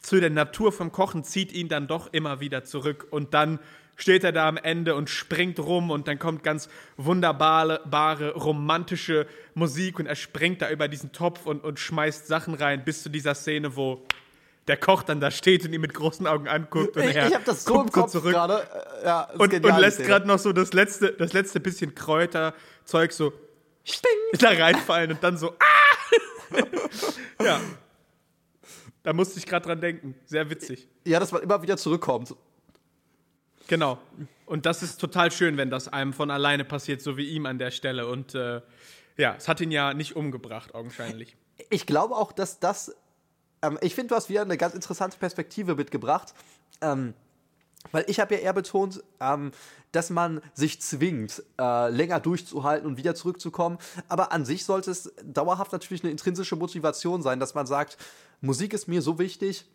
zu 0.00 0.20
der 0.20 0.30
Natur 0.30 0.72
vom 0.72 0.92
Kochen 0.92 1.24
zieht 1.24 1.52
ihn 1.52 1.68
dann 1.68 1.86
doch 1.86 2.12
immer 2.12 2.40
wieder 2.40 2.64
zurück. 2.64 3.06
Und 3.10 3.34
dann 3.34 3.58
steht 3.96 4.22
er 4.22 4.32
da 4.32 4.48
am 4.48 4.56
Ende 4.56 4.94
und 4.94 5.10
springt 5.10 5.58
rum 5.58 5.90
und 5.90 6.06
dann 6.06 6.18
kommt 6.18 6.44
ganz 6.44 6.68
wunderbare, 6.96 7.82
bare, 7.84 8.34
romantische 8.34 9.26
Musik 9.54 9.98
und 9.98 10.06
er 10.06 10.14
springt 10.14 10.62
da 10.62 10.70
über 10.70 10.86
diesen 10.86 11.12
Topf 11.12 11.46
und, 11.46 11.64
und 11.64 11.80
schmeißt 11.80 12.26
Sachen 12.28 12.54
rein, 12.54 12.84
bis 12.84 13.02
zu 13.02 13.08
dieser 13.08 13.34
Szene, 13.34 13.76
wo 13.76 14.06
der 14.68 14.76
Koch 14.76 15.02
dann 15.02 15.20
da 15.20 15.30
steht 15.30 15.64
und 15.64 15.72
ihn 15.72 15.80
mit 15.80 15.94
großen 15.94 16.26
Augen 16.26 16.46
anguckt 16.46 16.96
und 16.96 17.02
er 17.02 17.26
ich 17.26 17.34
hab 17.34 17.44
das 17.44 17.64
so 17.64 17.80
im 17.80 17.90
Kopf 17.90 18.12
so 18.12 18.20
zurück 18.20 18.34
grade. 18.34 18.66
Äh, 19.02 19.06
ja, 19.06 19.30
und, 19.38 19.52
und 19.52 19.78
lässt 19.78 19.98
gerade 20.04 20.26
noch 20.26 20.38
so 20.38 20.52
das 20.52 20.72
letzte, 20.72 21.12
das 21.12 21.32
letzte 21.32 21.58
bisschen 21.60 21.94
Kräuterzeug 21.94 23.12
so 23.12 23.32
Sting. 23.84 24.10
da 24.38 24.50
reinfallen 24.50 25.12
und 25.12 25.24
dann 25.24 25.36
so 25.36 25.50
ah! 25.58 25.88
ja. 27.42 27.60
Da 29.02 29.12
musste 29.12 29.38
ich 29.38 29.46
gerade 29.46 29.66
dran 29.66 29.80
denken. 29.80 30.14
Sehr 30.26 30.50
witzig. 30.50 30.86
Ja, 31.04 31.18
dass 31.18 31.32
man 31.32 31.42
immer 31.42 31.62
wieder 31.62 31.76
zurückkommt. 31.76 32.34
Genau. 33.66 33.98
Und 34.44 34.66
das 34.66 34.82
ist 34.82 34.98
total 34.98 35.30
schön, 35.30 35.56
wenn 35.56 35.70
das 35.70 35.88
einem 35.88 36.12
von 36.12 36.30
alleine 36.30 36.64
passiert, 36.64 37.00
so 37.00 37.16
wie 37.16 37.28
ihm 37.28 37.46
an 37.46 37.58
der 37.58 37.70
Stelle. 37.70 38.06
Und 38.06 38.34
äh, 38.34 38.60
ja, 39.16 39.34
es 39.36 39.48
hat 39.48 39.60
ihn 39.60 39.70
ja 39.70 39.94
nicht 39.94 40.16
umgebracht, 40.16 40.74
augenscheinlich. 40.74 41.36
Ich 41.70 41.86
glaube 41.86 42.16
auch, 42.16 42.32
dass 42.32 42.60
das. 42.60 42.94
Ähm, 43.62 43.78
ich 43.80 43.94
finde, 43.94 44.08
du 44.08 44.14
hast 44.16 44.28
wieder 44.28 44.42
eine 44.42 44.56
ganz 44.56 44.74
interessante 44.74 45.18
Perspektive 45.18 45.74
mitgebracht. 45.74 46.34
Ähm, 46.80 47.14
weil 47.92 48.04
ich 48.08 48.20
habe 48.20 48.34
ja 48.34 48.40
eher 48.40 48.52
betont, 48.52 49.02
ähm, 49.20 49.52
dass 49.92 50.10
man 50.10 50.42
sich 50.52 50.80
zwingt, 50.82 51.42
äh, 51.58 51.88
länger 51.90 52.20
durchzuhalten 52.20 52.86
und 52.86 52.96
wieder 52.96 53.14
zurückzukommen. 53.14 53.78
Aber 54.08 54.32
an 54.32 54.44
sich 54.44 54.64
sollte 54.64 54.90
es 54.90 55.12
dauerhaft 55.22 55.72
natürlich 55.72 56.02
eine 56.02 56.10
intrinsische 56.10 56.56
Motivation 56.56 57.22
sein, 57.22 57.40
dass 57.40 57.54
man 57.54 57.66
sagt, 57.66 57.96
Musik 58.40 58.72
ist 58.72 58.88
mir 58.88 59.00
so 59.00 59.18
wichtig, 59.18 59.66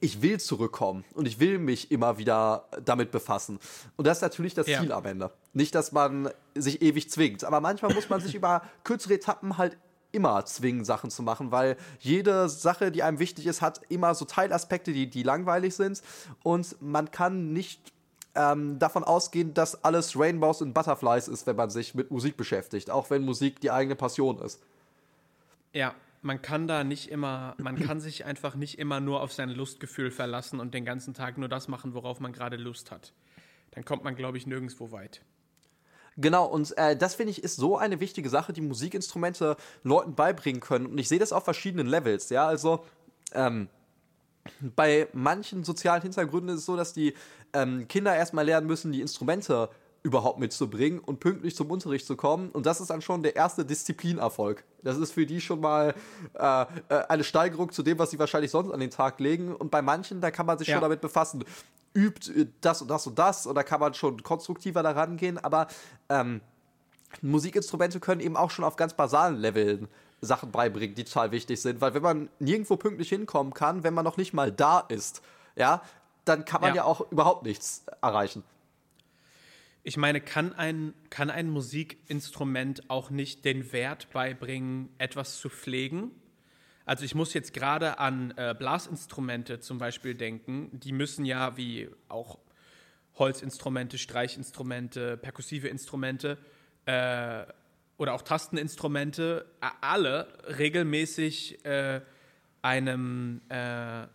ich 0.00 0.20
will 0.20 0.40
zurückkommen 0.40 1.04
und 1.14 1.26
ich 1.26 1.38
will 1.38 1.58
mich 1.58 1.90
immer 1.92 2.18
wieder 2.18 2.68
damit 2.84 3.12
befassen. 3.12 3.60
Und 3.96 4.06
das 4.06 4.18
ist 4.18 4.22
natürlich 4.22 4.54
das 4.54 4.66
Ja. 4.66 4.80
Ziel 4.80 4.92
am 4.92 5.04
Ende. 5.04 5.30
Nicht, 5.52 5.74
dass 5.74 5.92
man 5.92 6.30
sich 6.54 6.82
ewig 6.82 7.08
zwingt, 7.10 7.44
aber 7.44 7.60
manchmal 7.60 7.94
muss 7.94 8.08
man 8.08 8.20
sich 8.20 8.34
über 8.34 8.62
kürzere 8.82 9.14
Etappen 9.14 9.58
halt 9.58 9.76
immer 10.16 10.44
zwingen, 10.46 10.84
Sachen 10.84 11.10
zu 11.10 11.22
machen, 11.22 11.52
weil 11.52 11.76
jede 12.00 12.48
Sache, 12.48 12.90
die 12.90 13.02
einem 13.02 13.18
wichtig 13.18 13.46
ist, 13.46 13.60
hat 13.60 13.82
immer 13.90 14.14
so 14.14 14.24
Teilaspekte, 14.24 14.92
die, 14.92 15.08
die 15.08 15.22
langweilig 15.22 15.76
sind 15.76 16.02
und 16.42 16.80
man 16.80 17.10
kann 17.10 17.52
nicht 17.52 17.92
ähm, 18.34 18.78
davon 18.78 19.04
ausgehen, 19.04 19.52
dass 19.54 19.84
alles 19.84 20.18
Rainbows 20.18 20.62
und 20.62 20.72
Butterflies 20.72 21.28
ist, 21.28 21.46
wenn 21.46 21.56
man 21.56 21.70
sich 21.70 21.94
mit 21.94 22.10
Musik 22.10 22.36
beschäftigt, 22.36 22.90
auch 22.90 23.10
wenn 23.10 23.22
Musik 23.22 23.60
die 23.60 23.70
eigene 23.70 23.96
Passion 23.96 24.38
ist. 24.38 24.62
Ja, 25.72 25.94
man 26.22 26.40
kann 26.42 26.66
da 26.66 26.82
nicht 26.82 27.10
immer, 27.10 27.54
man 27.58 27.76
kann 27.78 28.00
sich 28.00 28.24
einfach 28.24 28.54
nicht 28.54 28.78
immer 28.78 29.00
nur 29.00 29.22
auf 29.22 29.32
sein 29.32 29.50
Lustgefühl 29.50 30.10
verlassen 30.10 30.60
und 30.60 30.74
den 30.74 30.84
ganzen 30.84 31.14
Tag 31.14 31.38
nur 31.38 31.48
das 31.48 31.68
machen, 31.68 31.94
worauf 31.94 32.20
man 32.20 32.32
gerade 32.32 32.56
Lust 32.56 32.90
hat. 32.90 33.12
Dann 33.72 33.84
kommt 33.84 34.04
man, 34.04 34.16
glaube 34.16 34.38
ich, 34.38 34.46
nirgendwo 34.46 34.90
weit. 34.90 35.20
Genau, 36.18 36.46
und 36.46 36.76
äh, 36.78 36.96
das 36.96 37.14
finde 37.14 37.32
ich 37.32 37.44
ist 37.44 37.56
so 37.56 37.76
eine 37.76 38.00
wichtige 38.00 38.30
Sache, 38.30 38.52
die 38.52 38.62
Musikinstrumente 38.62 39.56
Leuten 39.82 40.14
beibringen 40.14 40.60
können. 40.60 40.86
Und 40.86 40.98
ich 40.98 41.08
sehe 41.08 41.18
das 41.18 41.32
auf 41.32 41.44
verschiedenen 41.44 41.86
Levels, 41.86 42.30
ja. 42.30 42.46
Also, 42.46 42.84
ähm, 43.34 43.68
bei 44.76 45.08
manchen 45.12 45.64
sozialen 45.64 46.02
Hintergründen 46.02 46.50
ist 46.54 46.60
es 46.60 46.66
so, 46.66 46.76
dass 46.76 46.92
die 46.92 47.14
ähm, 47.52 47.88
Kinder 47.88 48.14
erstmal 48.14 48.46
lernen 48.46 48.66
müssen, 48.66 48.92
die 48.92 49.00
Instrumente 49.00 49.68
überhaupt 50.06 50.38
mitzubringen 50.38 51.00
und 51.00 51.18
pünktlich 51.18 51.56
zum 51.56 51.68
Unterricht 51.68 52.06
zu 52.06 52.14
kommen. 52.14 52.50
Und 52.50 52.64
das 52.64 52.80
ist 52.80 52.90
dann 52.90 53.02
schon 53.02 53.24
der 53.24 53.34
erste 53.34 53.64
Disziplinerfolg. 53.64 54.62
Das 54.84 54.96
ist 54.98 55.10
für 55.12 55.26
die 55.26 55.40
schon 55.40 55.60
mal 55.60 55.94
äh, 56.34 56.62
äh, 56.62 56.66
eine 57.08 57.24
Steigerung 57.24 57.72
zu 57.72 57.82
dem, 57.82 57.98
was 57.98 58.12
sie 58.12 58.18
wahrscheinlich 58.20 58.52
sonst 58.52 58.70
an 58.70 58.78
den 58.78 58.90
Tag 58.92 59.18
legen. 59.18 59.52
Und 59.52 59.72
bei 59.72 59.82
manchen, 59.82 60.20
da 60.20 60.30
kann 60.30 60.46
man 60.46 60.58
sich 60.58 60.68
Ja. 60.68 60.74
schon 60.74 60.82
damit 60.82 61.00
befassen. 61.00 61.44
Übt 61.92 62.30
äh, 62.32 62.46
das 62.60 62.82
und 62.82 62.88
das 62.88 63.04
und 63.08 63.18
das 63.18 63.48
oder 63.48 63.64
kann 63.64 63.80
man 63.80 63.94
schon 63.94 64.22
konstruktiver 64.22 64.84
daran 64.84 65.16
gehen. 65.16 65.38
Aber 65.38 65.66
ähm, 66.08 66.40
Musikinstrumente 67.20 67.98
können 67.98 68.20
eben 68.20 68.36
auch 68.36 68.50
schon 68.52 68.64
auf 68.64 68.76
ganz 68.76 68.94
basalen 68.94 69.36
Leveln 69.38 69.88
Sachen 70.20 70.52
beibringen, 70.52 70.94
die 70.94 71.02
total 71.04 71.32
wichtig 71.32 71.60
sind. 71.60 71.80
Weil 71.80 71.94
wenn 71.94 72.02
man 72.02 72.28
nirgendwo 72.38 72.76
pünktlich 72.76 73.08
hinkommen 73.08 73.54
kann, 73.54 73.82
wenn 73.82 73.92
man 73.92 74.04
noch 74.04 74.16
nicht 74.18 74.32
mal 74.34 74.52
da 74.52 74.80
ist, 74.80 75.20
ja, 75.56 75.82
dann 76.24 76.44
kann 76.44 76.60
man 76.60 76.70
Ja. 76.70 76.76
ja, 76.76 76.84
auch 76.84 77.10
überhaupt 77.10 77.42
nichts 77.44 77.84
erreichen. 78.00 78.44
Ich 79.88 79.96
meine, 79.96 80.20
kann 80.20 80.52
ein, 80.52 80.94
kann 81.10 81.30
ein 81.30 81.48
Musikinstrument 81.48 82.90
auch 82.90 83.10
nicht 83.10 83.44
den 83.44 83.70
Wert 83.70 84.10
beibringen, 84.10 84.88
etwas 84.98 85.38
zu 85.38 85.48
pflegen? 85.48 86.10
Also 86.84 87.04
ich 87.04 87.14
muss 87.14 87.32
jetzt 87.34 87.54
gerade 87.54 88.00
an 88.00 88.34
äh, 88.36 88.52
Blasinstrumente 88.58 89.60
zum 89.60 89.78
Beispiel 89.78 90.16
denken. 90.16 90.70
Die 90.72 90.90
müssen 90.90 91.24
ja 91.24 91.56
wie 91.56 91.88
auch 92.08 92.40
Holzinstrumente, 93.14 93.96
Streichinstrumente, 93.96 95.18
perkussive 95.18 95.68
Instrumente 95.68 96.36
äh, 96.86 97.44
oder 97.96 98.14
auch 98.14 98.22
Tasteninstrumente 98.22 99.46
alle 99.60 100.26
regelmäßig 100.58 101.64
äh, 101.64 102.00
einem 102.60 103.40
äh, 103.50 104.08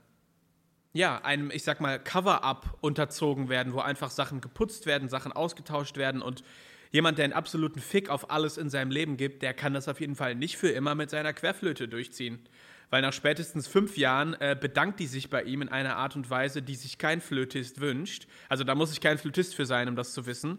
ja, 0.93 1.23
einem, 1.23 1.51
ich 1.51 1.63
sag 1.63 1.79
mal, 1.79 1.99
Cover-up 1.99 2.77
unterzogen 2.81 3.49
werden, 3.49 3.73
wo 3.73 3.79
einfach 3.79 4.11
Sachen 4.11 4.41
geputzt 4.41 4.85
werden, 4.85 5.09
Sachen 5.09 5.31
ausgetauscht 5.31 5.97
werden 5.97 6.21
und 6.21 6.43
jemand, 6.91 7.17
der 7.17 7.25
einen 7.25 7.33
absoluten 7.33 7.79
Fick 7.79 8.09
auf 8.09 8.29
alles 8.29 8.57
in 8.57 8.69
seinem 8.69 8.91
Leben 8.91 9.17
gibt, 9.17 9.41
der 9.41 9.53
kann 9.53 9.73
das 9.73 9.87
auf 9.87 10.01
jeden 10.01 10.15
Fall 10.15 10.35
nicht 10.35 10.57
für 10.57 10.69
immer 10.69 10.95
mit 10.95 11.09
seiner 11.09 11.33
Querflöte 11.33 11.87
durchziehen. 11.87 12.39
Weil 12.89 13.01
nach 13.01 13.13
spätestens 13.13 13.67
fünf 13.67 13.97
Jahren 13.97 14.33
äh, 14.33 14.57
bedankt 14.59 14.99
die 14.99 15.07
sich 15.07 15.29
bei 15.29 15.43
ihm 15.43 15.61
in 15.61 15.69
einer 15.69 15.95
Art 15.95 16.17
und 16.17 16.29
Weise, 16.29 16.61
die 16.61 16.75
sich 16.75 16.97
kein 16.97 17.21
Flötist 17.21 17.79
wünscht. 17.79 18.27
Also 18.49 18.65
da 18.65 18.75
muss 18.75 18.91
ich 18.91 18.99
kein 18.99 19.17
Flötist 19.17 19.55
für 19.55 19.65
sein, 19.65 19.87
um 19.87 19.95
das 19.95 20.11
zu 20.11 20.25
wissen. 20.25 20.57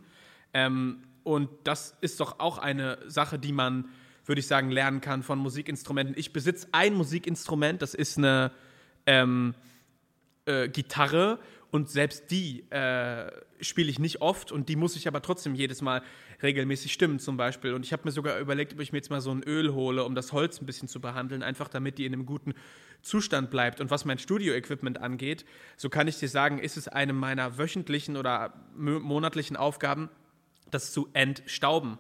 Ähm, 0.55 1.03
und 1.25 1.51
das 1.65 1.95
ist 2.01 2.21
doch 2.21 2.41
auch 2.41 2.57
eine 2.57 2.99
Sache, 3.07 3.39
die 3.39 3.53
man, 3.53 3.91
würde 4.25 4.39
ich 4.39 4.47
sagen, 4.47 4.71
lernen 4.71 5.03
kann 5.03 5.23
von 5.23 5.39
Musikinstrumenten. 5.39 6.17
Ich 6.19 6.33
besitze 6.33 6.69
ein 6.73 6.95
Musikinstrument, 6.95 7.83
das 7.83 7.93
ist 7.93 8.17
eine 8.17 8.51
ähm, 9.05 9.55
äh, 10.47 10.69
Gitarre 10.69 11.39
und 11.71 11.89
selbst 11.89 12.31
die 12.31 12.71
äh, 12.71 13.31
spiele 13.61 13.91
ich 13.91 13.99
nicht 13.99 14.21
oft 14.21 14.53
und 14.53 14.69
die 14.69 14.77
muss 14.77 14.95
ich 14.97 15.09
aber 15.09 15.23
trotzdem 15.23 15.55
jedes 15.55 15.81
Mal 15.81 16.03
regelmäßig 16.43 16.93
stimmen 16.93 17.19
zum 17.19 17.37
Beispiel. 17.37 17.73
Und 17.73 17.85
ich 17.87 17.93
habe 17.93 18.03
mir 18.05 18.11
sogar 18.11 18.39
überlegt, 18.39 18.75
ob 18.75 18.81
ich 18.81 18.93
mir 18.93 18.99
jetzt 18.99 19.11
mal 19.11 19.21
so 19.21 19.31
ein 19.31 19.43
Öl 19.43 19.73
hole, 19.73 20.05
um 20.05 20.15
das 20.15 20.33
Holz 20.33 20.61
ein 20.61 20.67
bisschen 20.67 20.89
zu 20.89 21.01
behandeln, 21.01 21.43
einfach 21.43 21.69
damit 21.69 21.99
die 21.99 22.05
in 22.05 22.13
einem 22.13 22.27
guten 22.27 22.53
Zustand 23.01 23.51
bleibt. 23.51 23.81
Und 23.81 23.91
was 23.91 24.05
mein 24.05 24.19
Studio-Equipment 24.19 25.01
angeht, 25.01 25.47
so 25.77 25.89
kann 25.89 26.09
ich 26.09 26.19
dir 26.19 26.29
sagen, 26.29 26.59
ist 26.59 26.77
es 26.77 26.89
eine 26.89 27.13
meiner 27.13 27.57
wöchentlichen 27.57 28.17
oder 28.17 28.53
mo- 28.77 29.01
monatlichen 29.01 29.57
Aufgaben, 29.57 30.11
das 30.71 30.93
zu 30.93 31.09
entstauben. 31.15 31.99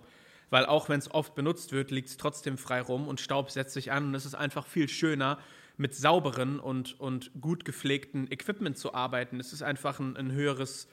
Weil 0.50 0.66
auch 0.66 0.90
wenn 0.90 0.98
es 0.98 1.10
oft 1.10 1.34
benutzt 1.34 1.72
wird, 1.72 1.90
liegt 1.90 2.08
es 2.08 2.18
trotzdem 2.18 2.58
frei 2.58 2.82
rum 2.82 3.08
und 3.08 3.20
Staub 3.20 3.50
setzt 3.50 3.72
sich 3.72 3.90
an 3.90 4.08
und 4.08 4.14
es 4.14 4.26
ist 4.26 4.34
einfach 4.34 4.66
viel 4.66 4.88
schöner, 4.88 5.38
mit 5.76 5.94
sauberen 5.94 6.60
und, 6.60 6.98
und 7.00 7.30
gut 7.40 7.64
gepflegten 7.64 8.30
Equipment 8.30 8.78
zu 8.78 8.94
arbeiten. 8.94 9.40
Es 9.40 9.52
ist 9.52 9.62
einfach 9.62 10.00
ein, 10.00 10.16
ein 10.16 10.32
höheres 10.32 10.88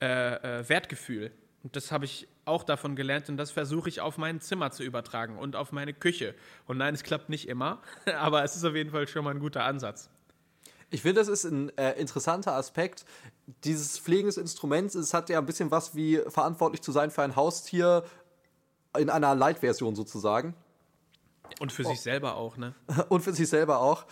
äh, 0.00 0.34
äh, 0.60 0.68
Wertgefühl. 0.68 1.30
Und 1.62 1.76
das 1.76 1.92
habe 1.92 2.04
ich 2.04 2.28
auch 2.44 2.62
davon 2.62 2.94
gelernt 2.94 3.30
und 3.30 3.38
das 3.38 3.50
versuche 3.50 3.88
ich 3.88 4.02
auf 4.02 4.18
mein 4.18 4.40
Zimmer 4.40 4.70
zu 4.70 4.82
übertragen 4.82 5.38
und 5.38 5.56
auf 5.56 5.72
meine 5.72 5.94
Küche. 5.94 6.34
Und 6.66 6.76
nein, 6.76 6.94
es 6.94 7.02
klappt 7.02 7.30
nicht 7.30 7.48
immer, 7.48 7.80
aber 8.18 8.44
es 8.44 8.54
ist 8.54 8.64
auf 8.64 8.74
jeden 8.74 8.90
Fall 8.90 9.08
schon 9.08 9.24
mal 9.24 9.30
ein 9.30 9.40
guter 9.40 9.64
Ansatz. 9.64 10.10
Ich 10.90 11.02
finde, 11.02 11.20
das 11.20 11.28
ist 11.28 11.44
ein 11.44 11.76
äh, 11.78 11.92
interessanter 11.92 12.52
Aspekt. 12.52 13.04
Dieses 13.64 13.98
Pflegen 13.98 14.28
Instruments, 14.28 14.94
es 14.94 15.14
hat 15.14 15.28
ja 15.30 15.38
ein 15.38 15.46
bisschen 15.46 15.70
was 15.70 15.94
wie 15.96 16.20
verantwortlich 16.28 16.82
zu 16.82 16.92
sein 16.92 17.10
für 17.10 17.22
ein 17.22 17.34
Haustier 17.34 18.04
in 18.96 19.10
einer 19.10 19.34
Light-Version 19.34 19.96
sozusagen. 19.96 20.54
Und 21.60 21.72
für 21.72 21.84
sich 21.84 22.00
selber 22.00 22.36
auch, 22.36 22.56
ne? 22.56 22.74
und 23.08 23.20
für 23.20 23.32
sich 23.32 23.48
selber 23.48 23.80
auch. 23.80 24.06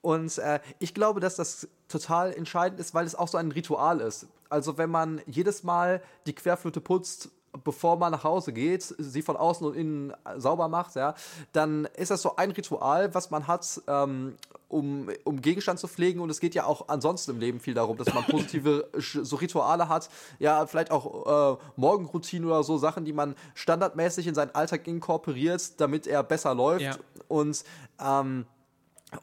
Und 0.00 0.38
äh, 0.38 0.60
ich 0.78 0.94
glaube, 0.94 1.20
dass 1.20 1.36
das 1.36 1.68
total 1.88 2.32
entscheidend 2.32 2.80
ist, 2.80 2.94
weil 2.94 3.04
es 3.04 3.14
auch 3.14 3.28
so 3.28 3.38
ein 3.38 3.50
Ritual 3.50 4.00
ist. 4.00 4.26
Also 4.48 4.78
wenn 4.78 4.90
man 4.90 5.20
jedes 5.26 5.62
Mal 5.62 6.02
die 6.26 6.34
Querflöte 6.34 6.80
putzt, 6.80 7.30
bevor 7.64 7.96
man 7.96 8.12
nach 8.12 8.24
Hause 8.24 8.52
geht, 8.52 8.94
sie 8.98 9.22
von 9.22 9.36
außen 9.36 9.66
und 9.66 9.74
innen 9.74 10.12
sauber 10.36 10.68
macht, 10.68 10.94
ja, 10.96 11.14
dann 11.52 11.86
ist 11.96 12.10
das 12.10 12.22
so 12.22 12.36
ein 12.36 12.50
Ritual, 12.50 13.14
was 13.14 13.30
man 13.30 13.46
hat, 13.46 13.80
ähm, 13.86 14.36
um, 14.68 15.08
um 15.24 15.40
Gegenstand 15.40 15.78
zu 15.78 15.88
pflegen. 15.88 16.20
Und 16.20 16.30
es 16.30 16.40
geht 16.40 16.54
ja 16.54 16.64
auch 16.64 16.88
ansonsten 16.88 17.32
im 17.32 17.40
Leben 17.40 17.60
viel 17.60 17.74
darum, 17.74 17.96
dass 17.96 18.12
man 18.12 18.24
positive 18.24 18.88
so 18.98 19.36
Rituale 19.36 19.88
hat, 19.88 20.10
ja, 20.38 20.66
vielleicht 20.66 20.90
auch 20.90 21.54
äh, 21.54 21.58
Morgenroutinen 21.76 22.48
oder 22.48 22.62
so 22.62 22.78
Sachen, 22.78 23.04
die 23.04 23.12
man 23.12 23.34
standardmäßig 23.54 24.26
in 24.26 24.34
seinen 24.34 24.54
Alltag 24.54 24.86
inkorporiert, 24.86 25.80
damit 25.80 26.06
er 26.06 26.22
besser 26.22 26.54
läuft. 26.54 26.82
Ja. 26.82 26.96
Und 27.28 27.64
ähm, 28.00 28.46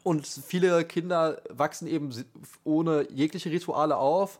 und 0.02 0.26
viele 0.26 0.84
Kinder 0.84 1.40
wachsen 1.48 1.86
eben 1.86 2.10
ohne 2.64 3.08
jegliche 3.10 3.50
Rituale 3.50 3.96
auf. 3.96 4.38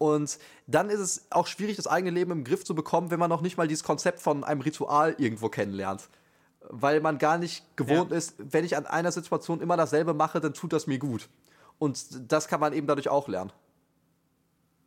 Und 0.00 0.38
dann 0.66 0.88
ist 0.88 0.98
es 1.00 1.26
auch 1.28 1.46
schwierig, 1.46 1.76
das 1.76 1.86
eigene 1.86 2.10
Leben 2.10 2.30
im 2.30 2.42
Griff 2.42 2.64
zu 2.64 2.74
bekommen, 2.74 3.10
wenn 3.10 3.20
man 3.20 3.28
noch 3.28 3.42
nicht 3.42 3.58
mal 3.58 3.68
dieses 3.68 3.84
Konzept 3.84 4.18
von 4.18 4.44
einem 4.44 4.62
Ritual 4.62 5.14
irgendwo 5.18 5.50
kennenlernt. 5.50 6.08
Weil 6.70 7.02
man 7.02 7.18
gar 7.18 7.36
nicht 7.36 7.76
gewohnt 7.76 8.10
Ja. 8.10 8.16
ist, 8.16 8.34
wenn 8.38 8.64
ich 8.64 8.78
an 8.78 8.86
einer 8.86 9.12
Situation 9.12 9.60
immer 9.60 9.76
dasselbe 9.76 10.14
mache, 10.14 10.40
dann 10.40 10.54
tut 10.54 10.72
das 10.72 10.86
mir 10.86 10.98
gut. 10.98 11.28
Und 11.78 12.32
das 12.32 12.48
kann 12.48 12.60
man 12.60 12.72
eben 12.72 12.86
dadurch 12.86 13.10
auch 13.10 13.28
lernen. 13.28 13.52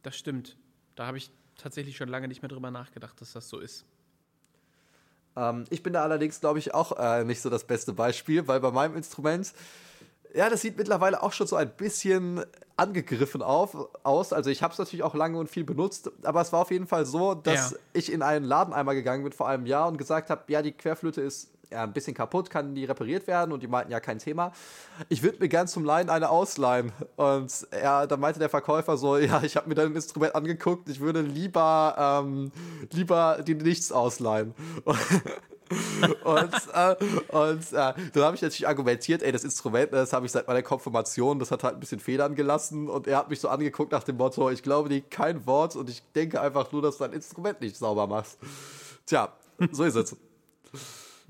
Das 0.02 0.18
stimmt. 0.18 0.58
Da 0.96 1.06
habe 1.06 1.20
ich 1.20 1.30
tatsächlich 1.58 1.96
schon 1.96 2.10
lange 2.10 2.28
nicht 2.28 2.42
mehr 2.42 2.50
drüber 2.50 2.72
nachgedacht, 2.72 3.22
dass 3.22 3.34
das 3.34 3.48
so 3.50 3.60
ist. 3.60 3.86
Ähm, 5.36 5.66
ich 5.70 5.84
bin 5.84 5.94
da 5.94 6.02
allerdings, 6.02 6.40
glaube 6.40 6.58
ich, 6.58 6.74
auch 6.74 6.92
äh, 6.98 7.24
nicht 7.24 7.42
so 7.42 7.52
das 7.52 7.66
beste 7.66 7.94
Beispiel, 7.94 8.48
weil 8.48 8.60
bei 8.62 8.72
meinem 8.72 8.96
Instrument, 8.96 9.54
ja, 10.34 10.50
das 10.50 10.62
sieht 10.62 10.78
mittlerweile 10.78 11.22
auch 11.22 11.32
schon 11.32 11.48
so 11.48 11.56
ein 11.56 11.70
bisschen 11.76 12.44
angegriffen 12.76 13.42
auf, 13.42 13.78
aus. 14.04 14.34
Also 14.34 14.50
ich 14.50 14.64
habe 14.64 14.72
es 14.74 14.80
natürlich 14.80 15.04
auch 15.04 15.14
lange 15.14 15.38
und 15.38 15.50
viel 15.50 15.64
benutzt, 15.64 16.12
aber 16.24 16.42
es 16.42 16.52
war 16.52 16.62
auf 16.62 16.72
jeden 16.72 16.88
Fall 16.88 17.06
so, 17.06 17.36
dass 17.36 17.72
Ja. 17.72 17.78
ich 17.94 18.12
in 18.12 18.22
einen 18.24 18.44
Laden 18.46 18.74
einmal 18.74 18.96
gegangen 18.96 19.24
bin 19.24 19.32
vor 19.32 19.48
einem 19.48 19.66
Jahr 19.68 19.88
und 19.88 19.98
gesagt 19.98 20.30
habe, 20.32 20.42
ja, 20.48 20.62
die 20.64 20.72
Querflöte 20.72 21.22
ist 21.22 21.52
ein 21.76 21.94
bisschen 21.94 22.14
kaputt, 22.14 22.50
kann 22.50 22.76
die 22.76 22.86
repariert 22.86 23.28
werden? 23.28 23.52
Und 23.52 23.64
die 23.64 23.68
meinten, 23.68 23.92
ja, 23.92 24.00
kein 24.00 24.20
Thema. 24.20 24.52
Ich 25.10 25.24
würde 25.24 25.40
mir 25.40 25.50
gern 25.50 25.68
zum 25.68 25.84
Leihen 25.84 26.10
eine 26.10 26.30
ausleihen. 26.30 26.92
Und 27.16 27.68
ja, 27.72 28.06
da 28.06 28.18
meinte 28.18 28.40
der 28.40 28.50
Verkäufer 28.50 28.98
so, 28.98 29.18
ja, 29.18 29.42
ich 29.44 29.56
habe 29.56 29.70
mir 29.70 29.76
dein 29.76 29.94
Instrument 29.94 30.36
angeguckt, 30.36 30.90
ich 30.90 31.00
würde 31.00 31.22
lieber, 31.22 32.24
ähm, 32.26 32.52
lieber 32.92 33.40
dir 33.44 33.56
nichts 33.56 33.92
ausleihen. 33.92 34.54
und 36.24 36.54
äh, 36.74 36.96
und 37.30 37.74
äh, 37.74 37.94
dann 38.14 38.24
habe 38.24 38.36
ich 38.36 38.42
natürlich 38.42 38.68
argumentiert, 38.68 39.24
ey, 39.24 39.32
das 39.32 39.44
Instrument, 39.44 39.94
das 39.94 40.14
habe 40.14 40.26
ich 40.26 40.32
seit 40.32 40.48
meiner 40.48 40.62
Konfirmation, 40.62 41.40
das 41.40 41.52
hat 41.52 41.64
halt 41.64 41.76
ein 41.76 41.80
bisschen 41.80 42.00
Federn 42.00 42.36
gelassen 42.36 42.90
und 42.90 43.08
er 43.08 43.18
hat 43.18 43.30
mich 43.30 43.40
so 43.40 43.50
angeguckt 43.50 43.92
nach 43.92 44.04
dem 44.04 44.18
Motto, 44.18 44.50
ich 44.50 44.64
glaube 44.64 44.90
dir 44.90 45.02
kein 45.02 45.46
Wort 45.46 45.76
und 45.76 45.90
ich 45.90 46.04
denke 46.14 46.42
einfach 46.42 46.72
nur, 46.72 46.82
dass 46.82 46.98
du 46.98 47.06
dein 47.06 47.14
Instrument 47.14 47.62
nicht 47.62 47.78
sauber 47.78 48.08
machst. 48.08 48.38
Tja, 49.06 49.30
so 49.72 49.84
ist 49.84 49.96
es. 49.96 50.16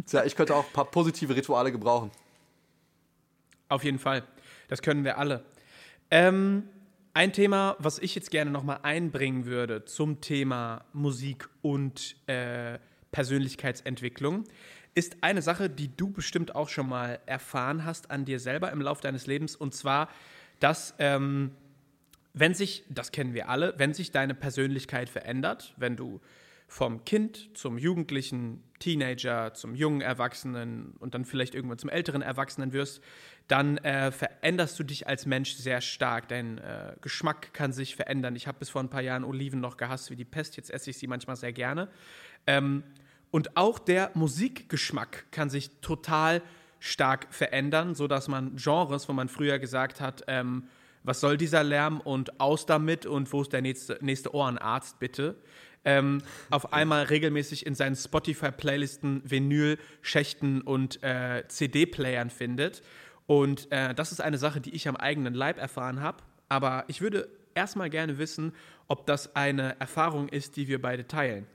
Tja, 0.06 0.24
ich 0.26 0.36
könnte 0.36 0.56
auch 0.56 0.66
ein 0.66 0.74
paar 0.74 0.86
positive 0.86 1.36
Rituale 1.36 1.72
gebrauchen. 1.72 2.12
Auf 3.70 3.84
jeden 3.84 4.00
Fall. 4.00 4.24
Das 4.68 4.82
können 4.82 5.04
wir 5.04 5.18
alle. 5.18 5.44
Ähm, 6.12 6.70
ein 7.13 7.32
Thema, 7.32 7.76
was 7.80 8.00
ich 8.00 8.16
jetzt 8.16 8.32
gerne 8.32 8.52
nochmal 8.52 8.80
einbringen 8.84 9.46
würde 9.46 9.86
zum 9.86 10.20
Thema 10.22 10.84
Musik 10.94 11.48
und 11.62 12.16
äh, 12.28 12.80
Persönlichkeitsentwicklung, 13.12 14.46
ist 14.96 15.18
eine 15.22 15.42
Sache, 15.42 15.70
die 15.70 15.96
du 15.96 16.12
bestimmt 16.12 16.56
auch 16.56 16.70
schon 16.70 16.89
mal 16.89 17.20
erfahren 17.26 17.86
hast 17.86 18.12
an 18.12 18.26
dir 18.26 18.39
selber 18.39 18.72
im 18.72 18.82
Laufe 18.82 19.02
deines 19.02 19.28
Lebens. 19.28 19.56
Und 19.56 19.74
zwar, 19.74 20.10
dass, 20.60 20.96
ähm, 21.00 21.52
wenn 22.34 22.54
sich, 22.54 22.84
das 22.89 23.12
kennen 23.12 23.34
wir 23.34 23.50
alle, 23.50 23.74
wenn 23.78 23.94
sich 23.94 24.12
deine 24.12 24.36
Persönlichkeit 24.36 25.10
verändert, 25.10 25.74
wenn 25.78 25.96
du 25.96 26.20
vom 26.67 27.06
Kind 27.06 27.49
zum 27.58 27.78
Jugendlichen, 27.78 28.63
Teenager, 28.80 29.54
zum 29.54 29.76
jungen 29.76 30.02
Erwachsenen 30.02 30.93
und 30.99 31.13
dann 31.13 31.26
vielleicht 31.26 31.56
irgendwann 31.56 31.78
zum 31.78 31.89
älteren 31.89 32.21
Erwachsenen 32.21 32.73
wirst, 32.73 33.02
dann 33.47 33.78
äh, 33.78 34.12
veränderst 34.12 34.80
du 34.80 34.84
dich 34.84 35.08
als 35.08 35.26
Mensch 35.26 35.54
sehr 35.54 35.82
stark. 35.82 36.28
Dein 36.28 36.58
äh, 36.58 36.95
Geschmack 37.02 37.54
kann 37.54 37.73
sich 37.73 37.95
verändern. 37.95 38.36
Ich 38.36 38.47
habe 38.47 38.60
bis 38.60 38.69
vor 38.69 38.82
ein 38.82 38.89
paar 38.89 39.02
Jahren 39.02 39.23
Oliven 39.23 39.60
noch 39.60 39.78
gehasst 39.78 40.10
wie 40.12 40.15
die 40.15 40.26
Pest, 40.26 40.58
jetzt 40.58 40.71
esse 40.71 40.89
ich 40.89 40.97
sie 40.97 41.08
manchmal 41.08 41.36
sehr 41.36 41.54
gerne. 41.54 41.89
Ähm, 42.47 42.84
und 43.32 43.58
auch 43.58 43.80
der 43.80 44.12
Musikgeschmack 44.13 45.32
kann 45.32 45.49
sich 45.49 45.69
total 45.82 46.41
stark 46.80 47.34
verändern, 47.34 47.95
sodass 47.95 48.28
man 48.28 48.58
Genres, 48.58 49.08
wo 49.08 49.13
man 49.13 49.30
früher 49.30 49.58
gesagt 49.58 50.02
hat, 50.02 50.23
ähm, 50.28 50.67
was 51.04 51.19
soll 51.19 51.38
dieser 51.38 51.63
Lärm 51.63 51.99
und 51.99 52.39
aus 52.39 52.65
damit 52.65 53.06
und 53.06 53.32
wo 53.34 53.41
ist 53.41 53.54
der 53.54 53.62
nächste, 53.62 53.97
nächste 54.02 54.34
Ohrenarzt 54.34 54.99
bitte, 54.99 55.36
ähm, 55.86 56.22
auf 56.50 56.74
einmal 56.74 57.04
regelmäßig 57.04 57.65
in 57.65 57.76
seinen 57.76 57.96
Spotify-Playlisten, 57.96 59.22
Vinyl, 59.26 59.78
Schächten 60.02 60.62
und 60.62 61.04
äh, 61.04 61.43
CD-Playern 61.48 62.30
findet. 62.30 62.82
Und 63.26 63.72
äh, 63.72 63.93
das 63.93 64.12
ist 64.12 64.22
eine 64.22 64.38
Sache, 64.38 64.62
die 64.62 64.76
ich 64.76 64.88
am 64.88 64.96
eigenen 64.96 65.34
Leib 65.34 65.58
erfahren 65.58 66.02
habe. 66.02 66.17
Aber 66.50 66.86
ich 66.88 67.02
würde 67.02 67.30
erstmal 67.56 67.89
gerne 67.89 68.17
wissen, 68.17 68.54
ob 68.88 69.06
das 69.06 69.36
eine 69.36 69.80
Erfahrung 69.80 70.30
ist, 70.30 70.56
die 70.56 70.67
wir 70.67 70.82
beide 70.82 71.08
teilen. 71.08 71.48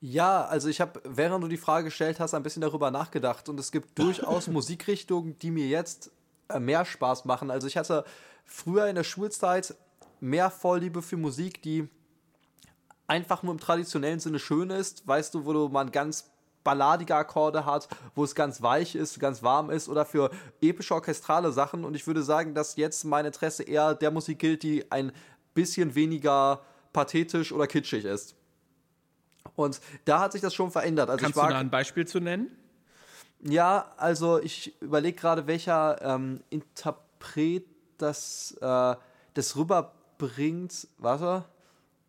Ja, 0.00 0.44
also 0.44 0.68
ich 0.68 0.82
habe, 0.82 1.00
während 1.04 1.42
du 1.42 1.48
die 1.48 1.56
Frage 1.56 1.86
gestellt 1.86 2.20
hast, 2.20 2.34
ein 2.34 2.42
bisschen 2.42 2.60
darüber 2.60 2.90
nachgedacht 2.90 3.48
und 3.48 3.58
es 3.58 3.72
gibt 3.72 3.98
durchaus 3.98 4.48
Musikrichtungen, 4.48 5.38
die 5.38 5.50
mir 5.50 5.66
jetzt 5.66 6.10
äh, 6.48 6.60
mehr 6.60 6.84
Spaß 6.84 7.24
machen. 7.24 7.50
Also 7.50 7.66
ich 7.66 7.76
hatte 7.76 8.04
früher 8.44 8.86
in 8.86 8.96
der 8.96 9.04
Schulzeit 9.04 9.74
mehr 10.20 10.50
Vorliebe 10.50 11.00
für 11.00 11.16
Musik, 11.16 11.62
die 11.62 11.88
einfach 13.06 13.42
nur 13.42 13.52
im 13.52 13.60
traditionellen 13.60 14.20
Sinne 14.20 14.38
schön 14.38 14.70
ist, 14.70 15.06
weißt 15.06 15.34
du, 15.34 15.44
wo 15.44 15.52
du 15.52 15.68
mal 15.68 15.88
ganz 15.90 16.30
balladige 16.62 17.14
Akkorde 17.14 17.66
hat, 17.66 17.88
wo 18.14 18.24
es 18.24 18.34
ganz 18.34 18.62
weich 18.62 18.94
ist, 18.94 19.20
ganz 19.20 19.42
warm 19.42 19.70
ist 19.70 19.88
oder 19.88 20.04
für 20.06 20.30
epische 20.62 20.94
orchestrale 20.94 21.52
Sachen 21.52 21.84
und 21.84 21.94
ich 21.94 22.06
würde 22.06 22.22
sagen, 22.22 22.54
dass 22.54 22.76
jetzt 22.76 23.04
mein 23.04 23.26
Interesse 23.26 23.62
eher 23.62 23.94
der 23.94 24.10
Musik 24.10 24.38
gilt, 24.38 24.62
die 24.62 24.90
ein 24.90 25.12
bisschen 25.52 25.94
weniger 25.94 26.62
pathetisch 26.92 27.52
oder 27.52 27.66
kitschig 27.66 28.04
ist. 28.04 28.34
Und 29.56 29.80
da 30.06 30.20
hat 30.20 30.32
sich 30.32 30.40
das 30.40 30.54
schon 30.54 30.70
verändert. 30.70 31.10
Also 31.10 31.22
Kannst 31.22 31.36
mag, 31.36 31.48
du 31.48 31.52
da 31.52 31.60
ein 31.60 31.70
Beispiel 31.70 32.06
zu 32.06 32.18
nennen? 32.18 32.50
Ja, 33.42 33.92
also 33.98 34.40
ich 34.40 34.80
überlege 34.80 35.18
gerade, 35.18 35.46
welcher 35.46 36.00
ähm, 36.00 36.42
Interpret 36.48 37.66
das, 37.98 38.56
äh, 38.60 38.96
das 39.34 39.56
rüberbringt. 39.56 40.88
Warte. 40.98 41.44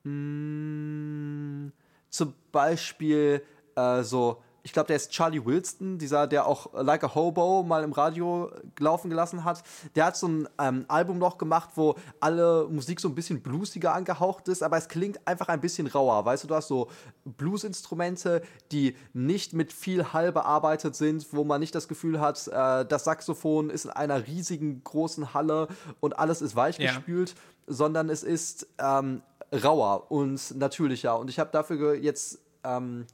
Hm, 0.05 1.71
zum 2.09 2.33
Beispiel 2.51 3.41
äh, 3.75 4.03
so 4.03 4.41
ich 4.65 4.73
glaube, 4.73 4.87
der 4.87 4.95
ist 4.95 5.11
Charlie 5.11 5.45
Wilston, 5.45 5.99
dieser, 5.99 6.25
der 6.25 6.47
auch 6.47 6.73
Like 6.73 7.03
a 7.03 7.13
Hobo 7.13 7.61
mal 7.61 7.83
im 7.83 7.91
Radio 7.91 8.51
laufen 8.79 9.11
gelassen 9.11 9.43
hat. 9.43 9.61
Der 9.93 10.05
hat 10.05 10.17
so 10.17 10.27
ein 10.27 10.49
ähm, 10.59 10.85
Album 10.87 11.19
noch 11.19 11.37
gemacht, 11.37 11.69
wo 11.75 11.93
alle 12.19 12.67
Musik 12.67 12.99
so 12.99 13.07
ein 13.07 13.13
bisschen 13.13 13.43
bluesiger 13.43 13.93
angehaucht 13.93 14.47
ist, 14.47 14.63
aber 14.63 14.77
es 14.77 14.87
klingt 14.87 15.19
einfach 15.27 15.49
ein 15.49 15.61
bisschen 15.61 15.85
rauer. 15.85 16.25
Weißt 16.25 16.45
du, 16.45 16.47
du 16.47 16.55
hast 16.55 16.67
so 16.67 16.89
Blues-Instrumente, 17.25 18.41
die 18.71 18.95
nicht 19.13 19.53
mit 19.53 19.71
viel 19.71 20.13
Hall 20.13 20.31
bearbeitet 20.31 20.95
sind, 20.95 21.31
wo 21.31 21.43
man 21.43 21.59
nicht 21.59 21.75
das 21.75 21.87
Gefühl 21.87 22.19
hat, 22.19 22.47
äh, 22.47 22.85
das 22.85 23.03
Saxophon 23.03 23.69
ist 23.69 23.85
in 23.85 23.91
einer 23.91 24.25
riesigen 24.25 24.83
großen 24.83 25.35
Halle 25.35 25.67
und 25.99 26.17
alles 26.17 26.41
ist 26.41 26.55
weich 26.55 26.79
ja. 26.79 26.87
gespült, 26.87 27.35
sondern 27.67 28.09
es 28.09 28.23
ist 28.23 28.67
ähm, 28.79 29.21
rauer 29.51 30.11
und 30.11 30.55
natürlicher. 30.57 31.17
Und 31.19 31.29
ich 31.29 31.39
habe 31.39 31.49
dafür 31.51 31.95
jetzt 31.95 32.39
ähm, 32.63 33.05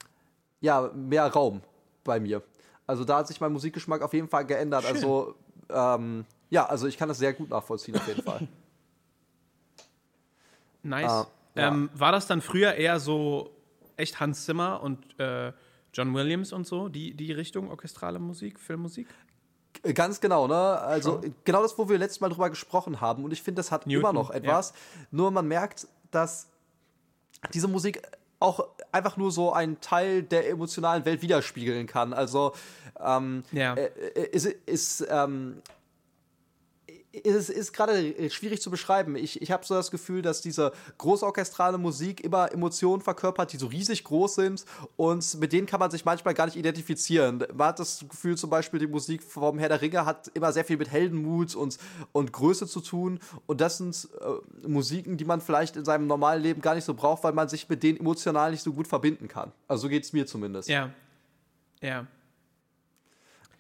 ja, 0.60 0.90
mehr 0.94 1.28
Raum 1.28 1.62
bei 2.04 2.20
mir. 2.20 2.42
Also 2.88 3.04
da 3.04 3.18
hat 3.18 3.28
sich 3.28 3.40
mein 3.40 3.54
Musikgeschmack 3.54 4.02
auf 4.02 4.14
jeden 4.14 4.28
Fall 4.28 4.46
geändert. 4.46 4.84
Schön. 4.84 4.96
Also 4.96 5.36
ähm, 5.70 6.26
ja, 6.50 6.66
also 6.66 6.88
ich 6.88 6.98
kann 6.98 7.08
das 7.08 7.18
sehr 7.18 7.34
gut 7.34 7.50
nachvollziehen 7.50 7.96
auf 7.96 8.08
jeden 8.08 8.24
Fall. 8.24 8.48
Nice. 10.84 11.28
Ja. 11.54 11.68
ähm, 11.68 11.92
war 11.94 12.12
das 12.12 12.26
dann 12.26 12.42
früher 12.42 12.74
eher 12.74 13.00
so 13.00 13.52
echt 13.98 14.20
Hans 14.20 14.46
Zimmer 14.46 14.82
und 14.82 15.20
äh, 15.20 15.54
John 15.94 16.14
Williams 16.16 16.54
und 16.54 16.66
so, 16.66 16.90
die, 16.90 17.14
die 17.14 17.32
Richtung 17.32 17.70
orchestrale 17.70 18.18
Musik, 18.18 18.60
Filmmusik? 18.60 19.08
Ganz 19.94 20.20
genau, 20.22 20.48
ne? 20.48 20.56
Also 20.56 21.22
Schon. 21.22 21.36
genau 21.44 21.62
das, 21.62 21.78
wo 21.78 21.90
wir 21.90 21.98
letztes 21.98 22.22
Mal 22.22 22.30
drüber 22.30 22.50
gesprochen 22.50 23.02
haben. 23.02 23.24
Und 23.24 23.32
ich 23.32 23.42
finde, 23.42 23.60
das 23.60 23.72
hat 23.72 23.88
Newton, 23.88 24.00
immer 24.00 24.14
noch 24.14 24.30
etwas. 24.32 24.72
Ja. 24.72 25.08
Nur 25.12 25.32
man 25.32 25.48
merkt, 25.48 25.88
dass 26.12 26.48
diese 27.54 27.68
Musik 27.68 28.02
auch 28.40 28.68
einfach 28.92 29.18
nur 29.18 29.32
so 29.32 29.54
ein 29.54 29.80
Teil 29.82 30.24
der 30.24 30.50
emotionalen 30.50 31.06
Welt 31.06 31.22
widerspiegeln 31.22 31.88
kann. 31.88 32.14
Also 32.14 32.54
ähm, 33.00 33.44
ja. 33.52 33.76
äh, 33.76 33.92
äh 34.16 34.30
ist, 34.32 34.46
ist 34.46 35.06
ähm, 35.10 35.62
es 37.14 37.50
ist 37.50 37.74
gerade 37.74 38.30
schwierig 38.30 38.62
zu 38.62 38.72
beschreiben. 38.72 39.16
Ich, 39.16 39.42
ich 39.42 39.52
habe 39.52 39.66
so 39.66 39.74
das 39.74 39.92
Gefühl, 39.92 40.22
dass 40.22 40.42
diese 40.42 40.72
großorchestrale 40.98 41.78
Musik 41.78 42.24
immer 42.24 42.52
Emotionen 42.52 43.02
verkörpert, 43.02 43.52
die 43.52 43.58
so 43.58 43.68
riesig 43.68 44.04
groß 44.06 44.36
sind 44.36 44.66
und 44.96 45.40
mit 45.40 45.52
denen 45.52 45.68
kann 45.68 45.80
man 45.80 45.92
sich 45.92 46.06
manchmal 46.06 46.34
gar 46.34 46.46
nicht 46.46 46.56
identifizieren. 46.56 47.44
Man 47.54 47.68
hat 47.68 47.80
das 47.80 48.06
Gefühl, 48.08 48.38
zum 48.38 48.50
Beispiel, 48.50 48.80
die 48.80 48.88
Musik 48.88 49.24
vom 49.24 49.60
Herr 49.60 49.70
der 49.70 49.82
Ringe 49.82 50.06
hat 50.06 50.30
immer 50.34 50.54
sehr 50.54 50.64
viel 50.64 50.78
mit 50.78 50.90
Heldenmut 50.90 51.54
und, 51.56 51.78
und 52.14 52.32
Größe 52.32 52.66
zu 52.66 52.80
tun 52.80 53.20
und 53.46 53.60
das 53.60 53.78
sind 53.78 54.08
äh, 54.22 54.68
Musiken, 54.68 55.18
die 55.18 55.26
man 55.26 55.42
vielleicht 55.42 55.76
in 55.76 55.84
seinem 55.84 56.08
normalen 56.08 56.42
Leben 56.42 56.62
gar 56.62 56.76
nicht 56.76 56.86
so 56.86 56.94
braucht, 56.94 57.24
weil 57.24 57.34
man 57.34 57.50
sich 57.50 57.68
mit 57.68 57.84
denen 57.84 58.00
emotional 58.00 58.52
nicht 58.52 58.64
so 58.64 58.72
gut 58.72 58.88
verbinden 58.88 59.28
kann. 59.28 59.52
Also 59.68 59.84
so 59.84 59.90
geht 59.90 60.04
es 60.04 60.14
mir 60.14 60.26
zumindest. 60.26 60.70
Ja. 60.70 60.92
Ja. 61.82 62.08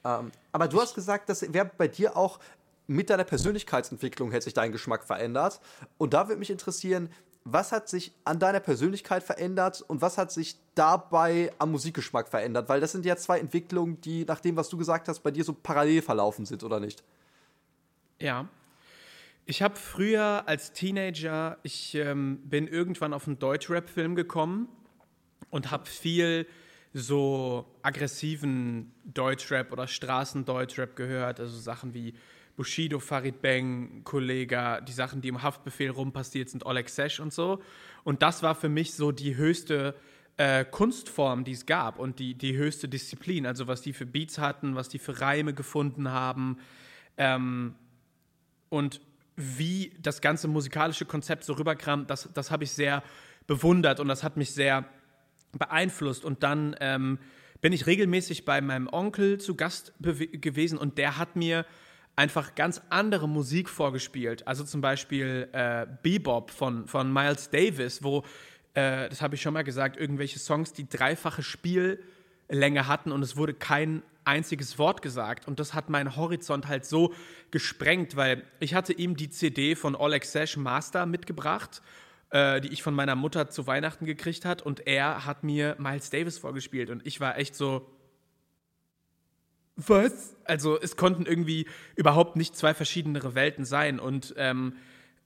Ähm, 0.03 0.31
aber 0.51 0.67
du 0.67 0.81
hast 0.81 0.95
gesagt, 0.95 1.29
das 1.29 1.53
wäre 1.53 1.69
bei 1.77 1.87
dir 1.87 2.17
auch 2.17 2.39
mit 2.87 3.09
deiner 3.09 3.23
Persönlichkeitsentwicklung 3.23 4.31
hätte 4.31 4.45
sich 4.45 4.53
dein 4.53 4.71
Geschmack 4.71 5.03
verändert. 5.03 5.61
Und 5.97 6.13
da 6.13 6.27
würde 6.27 6.39
mich 6.39 6.49
interessieren, 6.49 7.09
was 7.43 7.71
hat 7.71 7.89
sich 7.89 8.11
an 8.23 8.39
deiner 8.39 8.59
Persönlichkeit 8.59 9.23
verändert 9.23 9.83
und 9.87 10.01
was 10.01 10.17
hat 10.17 10.31
sich 10.31 10.57
dabei 10.75 11.51
am 11.57 11.71
Musikgeschmack 11.71 12.27
verändert? 12.27 12.69
Weil 12.69 12.79
das 12.79 12.91
sind 12.91 13.05
ja 13.05 13.15
zwei 13.15 13.39
Entwicklungen, 13.39 13.99
die 14.01 14.25
nach 14.25 14.39
dem, 14.39 14.55
was 14.55 14.69
du 14.69 14.77
gesagt 14.77 15.07
hast, 15.07 15.21
bei 15.21 15.31
dir 15.31 15.43
so 15.43 15.53
parallel 15.53 16.01
verlaufen 16.01 16.45
sind, 16.45 16.63
oder 16.63 16.79
nicht? 16.79 17.03
Ja. 18.19 18.47
Ich 19.45 19.63
habe 19.63 19.75
früher 19.75 20.43
als 20.45 20.71
Teenager, 20.71 21.57
ich 21.63 21.95
ähm, 21.95 22.37
bin 22.43 22.67
irgendwann 22.67 23.11
auf 23.11 23.27
einen 23.27 23.39
Deutschrap-Film 23.39 24.15
gekommen 24.15 24.69
und 25.49 25.71
habe 25.71 25.87
viel 25.87 26.45
so 26.93 27.65
aggressiven 27.81 28.93
Deutschrap 29.03 29.71
oder 29.71 29.87
Straßendeutschrap 29.87 30.95
gehört, 30.95 31.39
also 31.39 31.57
Sachen 31.57 31.93
wie 31.93 32.13
Bushido, 32.55 32.99
Farid 32.99 33.41
Bang, 33.41 34.03
Kollega, 34.03 34.81
die 34.81 34.91
Sachen, 34.91 35.21
die 35.21 35.29
im 35.29 35.41
Haftbefehl 35.41 35.89
rumpassiert 35.89 36.49
sind, 36.49 36.65
Oleg 36.65 36.89
Sesh 36.89 37.19
und 37.19 37.33
so. 37.33 37.61
Und 38.03 38.21
das 38.21 38.43
war 38.43 38.55
für 38.55 38.69
mich 38.69 38.93
so 38.93 39.11
die 39.11 39.35
höchste 39.35 39.95
äh, 40.37 40.65
Kunstform, 40.65 41.43
die 41.43 41.51
es 41.51 41.65
gab 41.65 41.99
und 41.99 42.19
die, 42.19 42.33
die 42.35 42.55
höchste 42.55 42.87
Disziplin. 42.87 43.45
Also 43.45 43.67
was 43.67 43.81
die 43.81 43.93
für 43.93 44.05
Beats 44.05 44.37
hatten, 44.37 44.75
was 44.75 44.89
die 44.89 44.99
für 44.99 45.21
Reime 45.21 45.53
gefunden 45.53 46.09
haben. 46.09 46.57
Ähm, 47.17 47.75
und 48.69 49.01
wie 49.35 49.93
das 50.01 50.21
ganze 50.21 50.47
musikalische 50.47 51.05
Konzept 51.05 51.43
so 51.43 51.53
rüberkam, 51.53 52.07
das, 52.07 52.29
das 52.33 52.51
habe 52.51 52.63
ich 52.63 52.71
sehr 52.71 53.03
bewundert 53.47 53.99
und 53.99 54.07
das 54.07 54.23
hat 54.23 54.37
mich 54.37 54.51
sehr 54.51 54.85
beeinflusst. 55.57 56.23
Und 56.23 56.43
dann 56.43 56.75
ähm, 56.79 57.19
bin 57.59 57.73
ich 57.73 57.85
regelmäßig 57.85 58.45
bei 58.45 58.61
meinem 58.61 58.87
Onkel 58.87 59.39
zu 59.39 59.55
Gast 59.55 59.93
gewesen 59.99 60.77
und 60.77 60.97
der 60.97 61.17
hat 61.17 61.35
mir 61.35 61.65
einfach 62.15 62.55
ganz 62.55 62.81
andere 62.89 63.27
Musik 63.27 63.69
vorgespielt. 63.69 64.47
Also 64.47 64.63
zum 64.63 64.81
Beispiel 64.81 65.49
äh, 65.51 65.87
Bebop 66.03 66.51
von, 66.51 66.87
von 66.87 67.11
Miles 67.11 67.49
Davis, 67.49 68.03
wo, 68.03 68.19
äh, 68.73 69.09
das 69.09 69.21
habe 69.21 69.35
ich 69.35 69.41
schon 69.41 69.53
mal 69.53 69.63
gesagt, 69.63 69.97
irgendwelche 69.97 70.39
Songs 70.39 70.73
die 70.73 70.87
dreifache 70.87 71.43
Spiellänge 71.43 72.87
hatten 72.87 73.11
und 73.11 73.23
es 73.23 73.37
wurde 73.37 73.53
kein 73.53 74.03
einziges 74.23 74.77
Wort 74.77 75.01
gesagt. 75.01 75.47
Und 75.47 75.59
das 75.59 75.73
hat 75.73 75.89
meinen 75.89 76.15
Horizont 76.15 76.67
halt 76.67 76.85
so 76.85 77.13
gesprengt, 77.49 78.15
weil 78.15 78.43
ich 78.59 78.75
hatte 78.75 78.93
ihm 78.93 79.15
die 79.15 79.29
CD 79.29 79.75
von 79.75 79.95
Oleg 79.95 80.25
Sesh 80.25 80.57
Master 80.57 81.05
mitgebracht 81.05 81.81
äh, 82.31 82.61
die 82.61 82.69
ich 82.69 82.81
von 82.81 82.93
meiner 82.93 83.15
Mutter 83.15 83.49
zu 83.49 83.67
Weihnachten 83.67 84.05
gekriegt 84.05 84.45
hat 84.45 84.61
und 84.61 84.87
er 84.87 85.25
hat 85.25 85.43
mir 85.43 85.75
Miles 85.77 86.09
Davis 86.09 86.37
vorgespielt 86.37 86.89
und 86.89 87.05
ich 87.05 87.19
war 87.19 87.37
echt 87.37 87.55
so, 87.55 87.85
was? 89.87 90.35
Also 90.45 90.79
es 90.79 90.95
konnten 90.95 91.25
irgendwie 91.25 91.67
überhaupt 91.95 92.35
nicht 92.35 92.55
zwei 92.55 92.73
verschiedene 92.73 93.35
Welten 93.35 93.65
sein. 93.65 93.99
Und 93.99 94.33
ähm, 94.37 94.73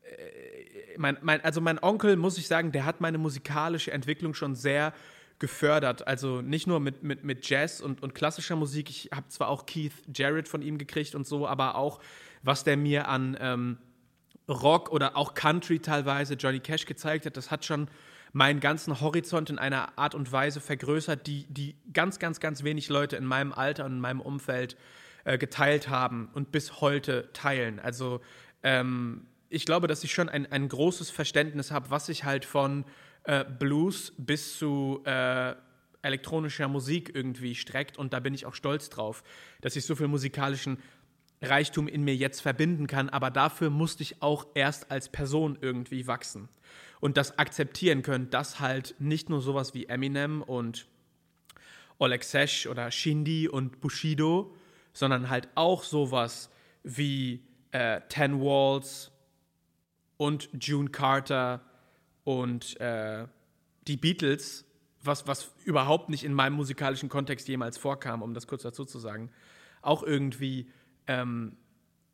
äh, 0.03 0.97
mein, 0.97 1.17
mein, 1.21 1.41
also 1.41 1.61
mein 1.61 1.81
Onkel, 1.81 2.15
muss 2.15 2.37
ich 2.37 2.47
sagen, 2.47 2.71
der 2.71 2.85
hat 2.85 3.01
meine 3.01 3.17
musikalische 3.17 3.91
Entwicklung 3.91 4.33
schon 4.33 4.55
sehr 4.55 4.93
gefördert. 5.39 6.07
Also 6.07 6.41
nicht 6.41 6.67
nur 6.67 6.79
mit, 6.79 7.03
mit, 7.03 7.23
mit 7.23 7.47
Jazz 7.47 7.81
und, 7.81 8.01
und 8.01 8.15
klassischer 8.15 8.55
Musik. 8.55 8.89
Ich 8.89 9.09
habe 9.13 9.27
zwar 9.29 9.49
auch 9.49 9.65
Keith 9.65 9.93
Jarrett 10.13 10.47
von 10.47 10.61
ihm 10.61 10.77
gekriegt 10.77 11.15
und 11.15 11.27
so, 11.27 11.47
aber 11.47 11.75
auch, 11.75 11.99
was 12.43 12.63
der 12.63 12.77
mir 12.77 13.07
an 13.07 13.37
ähm, 13.39 13.77
Rock 14.47 14.91
oder 14.91 15.17
auch 15.17 15.33
Country 15.33 15.79
teilweise, 15.79 16.35
Johnny 16.35 16.59
Cash 16.59 16.85
gezeigt 16.85 17.25
hat, 17.25 17.35
das 17.35 17.51
hat 17.51 17.65
schon 17.65 17.87
meinen 18.35 18.59
ganzen 18.59 18.99
Horizont 18.99 19.49
in 19.49 19.57
einer 19.57 19.97
Art 19.97 20.13
und 20.13 20.29
Weise 20.29 20.59
vergrößert, 20.59 21.25
die, 21.25 21.45
die 21.47 21.77
ganz, 21.93 22.19
ganz, 22.19 22.41
ganz 22.41 22.65
wenig 22.65 22.89
Leute 22.89 23.15
in 23.15 23.23
meinem 23.23 23.53
Alter 23.53 23.85
und 23.85 23.93
in 23.93 23.99
meinem 24.01 24.19
Umfeld 24.19 24.75
äh, 25.23 25.37
geteilt 25.37 25.87
haben 25.87 26.27
und 26.33 26.51
bis 26.51 26.81
heute 26.81 27.29
teilen. 27.31 27.79
Also 27.79 28.19
ähm, 28.61 29.25
ich 29.47 29.65
glaube, 29.65 29.87
dass 29.87 30.03
ich 30.03 30.11
schon 30.11 30.27
ein, 30.27 30.51
ein 30.51 30.67
großes 30.67 31.11
Verständnis 31.11 31.71
habe, 31.71 31.89
was 31.91 32.07
sich 32.07 32.25
halt 32.25 32.43
von 32.43 32.83
äh, 33.23 33.45
Blues 33.45 34.11
bis 34.17 34.59
zu 34.59 35.01
äh, 35.05 35.55
elektronischer 36.01 36.67
Musik 36.67 37.15
irgendwie 37.15 37.55
streckt. 37.55 37.97
Und 37.97 38.11
da 38.11 38.19
bin 38.19 38.33
ich 38.33 38.45
auch 38.45 38.53
stolz 38.53 38.89
drauf, 38.89 39.23
dass 39.61 39.77
ich 39.77 39.85
so 39.85 39.95
viel 39.95 40.09
musikalischen 40.09 40.77
Reichtum 41.41 41.87
in 41.87 42.03
mir 42.03 42.15
jetzt 42.15 42.41
verbinden 42.41 42.87
kann. 42.87 43.09
Aber 43.09 43.31
dafür 43.31 43.69
musste 43.69 44.03
ich 44.03 44.21
auch 44.21 44.47
erst 44.55 44.91
als 44.91 45.09
Person 45.09 45.57
irgendwie 45.61 46.07
wachsen 46.07 46.49
und 46.99 47.17
das 47.17 47.37
akzeptieren 47.37 48.01
können, 48.01 48.29
dass 48.29 48.59
halt 48.59 48.95
nicht 48.99 49.29
nur 49.29 49.41
sowas 49.41 49.73
wie 49.73 49.85
Eminem 49.85 50.41
und 50.41 50.87
Oleg 51.99 52.23
Sesh 52.23 52.67
oder 52.67 52.91
Shindy 52.91 53.47
und 53.47 53.79
Bushido, 53.79 54.55
sondern 54.93 55.29
halt 55.29 55.47
auch 55.55 55.83
sowas 55.83 56.49
wie 56.83 57.43
äh, 57.71 58.01
Ten 58.09 58.39
Walls 58.41 59.11
und 60.17 60.49
June 60.59 60.89
Carter 60.89 61.61
und 62.23 62.79
äh, 62.79 63.27
die 63.87 63.97
Beatles, 63.97 64.65
was, 65.01 65.27
was 65.27 65.51
überhaupt 65.63 66.09
nicht 66.09 66.23
in 66.23 66.33
meinem 66.33 66.53
musikalischen 66.53 67.09
Kontext 67.09 67.47
jemals 67.47 67.77
vorkam, 67.77 68.21
um 68.21 68.33
das 68.33 68.47
kurz 68.47 68.63
dazu 68.63 68.85
zu 68.85 68.99
sagen, 68.99 69.29
auch 69.81 70.01
irgendwie 70.01 70.71
ähm, 71.07 71.57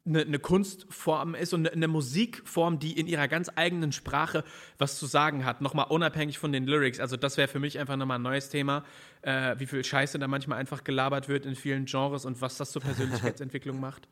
eine, 0.06 0.22
eine, 0.22 0.40
Kunstform 0.40 1.36
ist 1.36 1.54
und 1.54 1.72
eine, 1.72 1.88
Musikform, 1.88 2.80
die 2.80 3.00
in 3.00 3.06
ihrer 3.06 3.28
ganz 3.28 3.52
eigenen 3.56 3.92
Sprache 3.92 4.44
was 4.80 4.98
zu 4.98 5.06
sagen 5.06 5.46
hat, 5.46 5.62
nochmal 5.62 5.88
unabhängig 5.90 6.40
von 6.40 6.52
den 6.52 6.66
Lyrics. 6.66 7.00
Also 7.00 7.18
das 7.18 7.38
wäre 7.38 7.48
für 7.48 7.60
mich 7.60 7.78
einfach 7.78 7.98
nochmal 7.98 8.18
ein 8.18 8.24
neues 8.24 8.50
Thema, 8.50 8.84
äh, 9.22 9.56
wie 9.60 9.68
viel 9.68 9.84
Scheiße 9.84 10.18
da 10.18 10.28
manchmal 10.28 10.58
einfach 10.58 10.84
gelabert 10.84 11.30
wird 11.30 11.46
in 11.46 11.56
vielen 11.56 11.86
Genres 11.86 12.26
und 12.26 12.42
was 12.42 12.58
das 12.58 12.72
zur 12.72 12.82
Persönlichkeitsentwicklung 12.82 13.80
macht. 13.80 14.08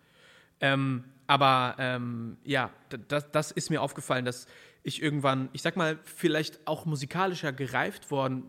Ähm, 0.62 1.06
aber 1.26 1.76
ähm, 1.80 2.38
ja, 2.44 2.70
das, 3.08 3.32
das 3.32 3.52
ist 3.52 3.70
mir 3.70 3.82
aufgefallen, 3.82 4.26
dass 4.26 4.46
ich 4.84 5.02
irgendwann, 5.02 5.50
ich 5.54 5.62
sag 5.62 5.76
mal, 5.76 5.98
vielleicht 6.04 6.68
auch 6.68 6.86
musikalischer 6.86 7.52
gereift 7.52 8.12
worden, 8.12 8.44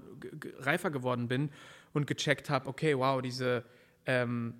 reifer 0.58 0.90
geworden 0.90 1.28
bin 1.28 1.50
und 1.92 2.06
gecheckt 2.06 2.50
habe, 2.50 2.68
okay, 2.68 2.96
wow, 2.98 3.22
diese 3.22 3.64
ähm, 4.06 4.54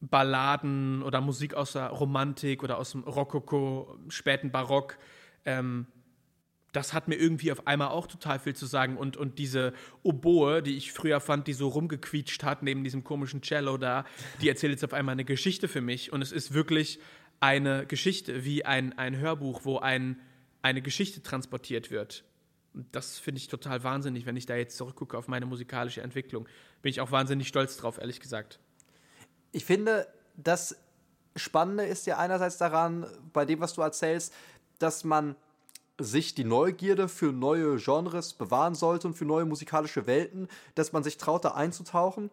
Balladen 0.00 1.02
oder 1.02 1.20
Musik 1.20 1.54
aus 1.54 1.72
der 1.72 1.88
Romantik 1.88 2.62
oder 2.62 2.78
aus 2.78 2.92
dem 2.92 3.02
Rokoko, 3.02 3.98
späten 4.08 4.50
Barock, 4.50 4.98
ähm, 5.44 5.86
das 6.72 6.92
hat 6.92 7.08
mir 7.08 7.14
irgendwie 7.14 7.50
auf 7.52 7.66
einmal 7.66 7.88
auch 7.88 8.06
total 8.06 8.38
viel 8.38 8.54
zu 8.54 8.66
sagen. 8.66 8.98
Und, 8.98 9.16
und 9.16 9.38
diese 9.38 9.72
Oboe, 10.02 10.62
die 10.62 10.76
ich 10.76 10.92
früher 10.92 11.20
fand, 11.20 11.46
die 11.46 11.54
so 11.54 11.68
rumgequietscht 11.68 12.44
hat 12.44 12.62
neben 12.62 12.84
diesem 12.84 13.02
komischen 13.02 13.40
Cello 13.40 13.78
da, 13.78 14.04
die 14.42 14.48
erzählt 14.50 14.72
jetzt 14.72 14.84
auf 14.84 14.92
einmal 14.92 15.14
eine 15.14 15.24
Geschichte 15.24 15.68
für 15.68 15.80
mich. 15.80 16.12
Und 16.12 16.20
es 16.20 16.32
ist 16.32 16.52
wirklich 16.52 16.98
eine 17.40 17.86
Geschichte, 17.86 18.44
wie 18.44 18.66
ein, 18.66 18.98
ein 18.98 19.16
Hörbuch, 19.16 19.64
wo 19.64 19.78
ein, 19.78 20.20
eine 20.60 20.82
Geschichte 20.82 21.22
transportiert 21.22 21.90
wird. 21.90 22.24
das 22.92 23.18
finde 23.18 23.38
ich 23.38 23.48
total 23.48 23.82
wahnsinnig, 23.82 24.26
wenn 24.26 24.36
ich 24.36 24.44
da 24.44 24.54
jetzt 24.54 24.76
zurückgucke 24.76 25.16
auf 25.16 25.28
meine 25.28 25.46
musikalische 25.46 26.02
Entwicklung. 26.02 26.46
Bin 26.82 26.90
ich 26.90 27.00
auch 27.00 27.10
wahnsinnig 27.10 27.48
stolz 27.48 27.78
drauf, 27.78 27.96
ehrlich 27.96 28.20
gesagt 28.20 28.60
ich 29.52 29.64
finde, 29.64 30.06
das 30.36 30.76
Spannende 31.34 31.84
ist 31.84 32.06
ja 32.06 32.18
einerseits 32.18 32.58
daran, 32.58 33.06
bei 33.32 33.44
dem, 33.44 33.60
was 33.60 33.74
du 33.74 33.82
erzählst, 33.82 34.32
dass 34.78 35.04
man 35.04 35.36
sich 35.98 36.34
die 36.34 36.44
Neugierde 36.44 37.08
für 37.08 37.32
neue 37.32 37.76
Genres 37.76 38.34
bewahren 38.34 38.74
sollte 38.74 39.08
und 39.08 39.14
für 39.14 39.24
neue 39.24 39.46
musikalische 39.46 40.06
Welten, 40.06 40.48
dass 40.74 40.92
man 40.92 41.02
sich 41.02 41.16
traut, 41.16 41.44
da 41.44 41.52
einzutauchen. 41.52 42.30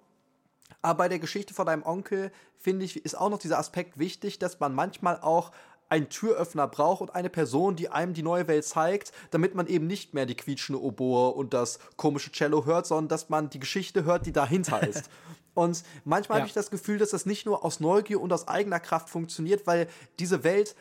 Aber 0.82 0.98
bei 0.98 1.10
der 1.10 1.20
Geschichte 1.20 1.54
von 1.54 1.66
deinem 1.66 1.84
Onkel, 1.84 2.32
finde 2.58 2.86
ich, 2.86 3.06
ist 3.06 3.18
auch 3.18 3.30
noch 3.30 3.38
dieser 3.38 3.60
Aspekt 3.60 4.00
wichtig, 4.00 4.40
dass 4.40 4.60
man 4.60 4.76
manchmal 4.76 5.20
auch 5.22 5.52
einen 5.90 6.10
Türöffner 6.10 6.68
braucht 6.68 7.02
und 7.02 7.16
eine 7.16 7.30
Person, 7.30 7.76
die 7.76 7.90
einem 7.90 8.14
die 8.14 8.24
neue 8.24 8.48
Welt 8.48 8.66
zeigt, 8.66 9.12
damit 9.32 9.54
man 9.54 9.68
eben 9.68 9.86
nicht 9.86 10.14
mehr 10.14 10.26
die 10.26 10.36
quietschende 10.36 10.82
Oboe 10.82 11.34
und 11.34 11.54
das 11.54 11.80
komische 11.98 12.32
Cello 12.32 12.66
hört, 12.66 12.88
sondern 12.88 13.10
dass 13.10 13.30
man 13.30 13.50
die 13.50 13.60
Geschichte 13.60 14.04
hört, 14.04 14.26
die 14.26 14.32
dahinter 14.32 14.82
ist. 14.88 15.10
Und 15.54 15.84
manchmal 16.04 16.38
ja. 16.38 16.42
habe 16.42 16.48
ich 16.48 16.54
das 16.54 16.72
Gefühl, 16.72 16.98
dass 16.98 17.12
das 17.12 17.26
nicht 17.26 17.46
nur 17.46 17.64
aus 17.64 17.80
Neugier 17.80 18.22
und 18.22 18.32
aus 18.34 18.48
eigener 18.48 18.80
Kraft 18.80 19.10
funktioniert, 19.10 19.68
weil 19.68 19.88
diese 20.20 20.44
Welt 20.44 20.76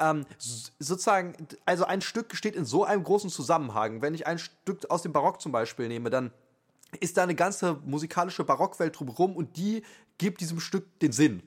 ähm, 0.00 0.26
sozusagen, 0.78 1.34
also 1.64 1.84
ein 1.84 2.00
Stück 2.00 2.34
steht 2.34 2.56
in 2.56 2.64
so 2.64 2.84
einem 2.84 3.04
großen 3.04 3.30
Zusammenhang. 3.30 4.02
Wenn 4.02 4.14
ich 4.14 4.26
ein 4.26 4.38
Stück 4.38 4.90
aus 4.90 5.02
dem 5.02 5.12
Barock 5.12 5.40
zum 5.40 5.52
Beispiel 5.52 5.88
nehme, 5.88 6.10
dann 6.10 6.32
ist 7.00 7.16
da 7.16 7.22
eine 7.22 7.34
ganze 7.34 7.74
musikalische 7.84 8.44
Barockwelt 8.44 8.98
drumherum 8.98 9.36
und 9.36 9.56
die 9.56 9.82
gibt 10.18 10.40
diesem 10.40 10.60
Stück 10.60 10.98
den 11.00 11.12
Sinn. 11.12 11.42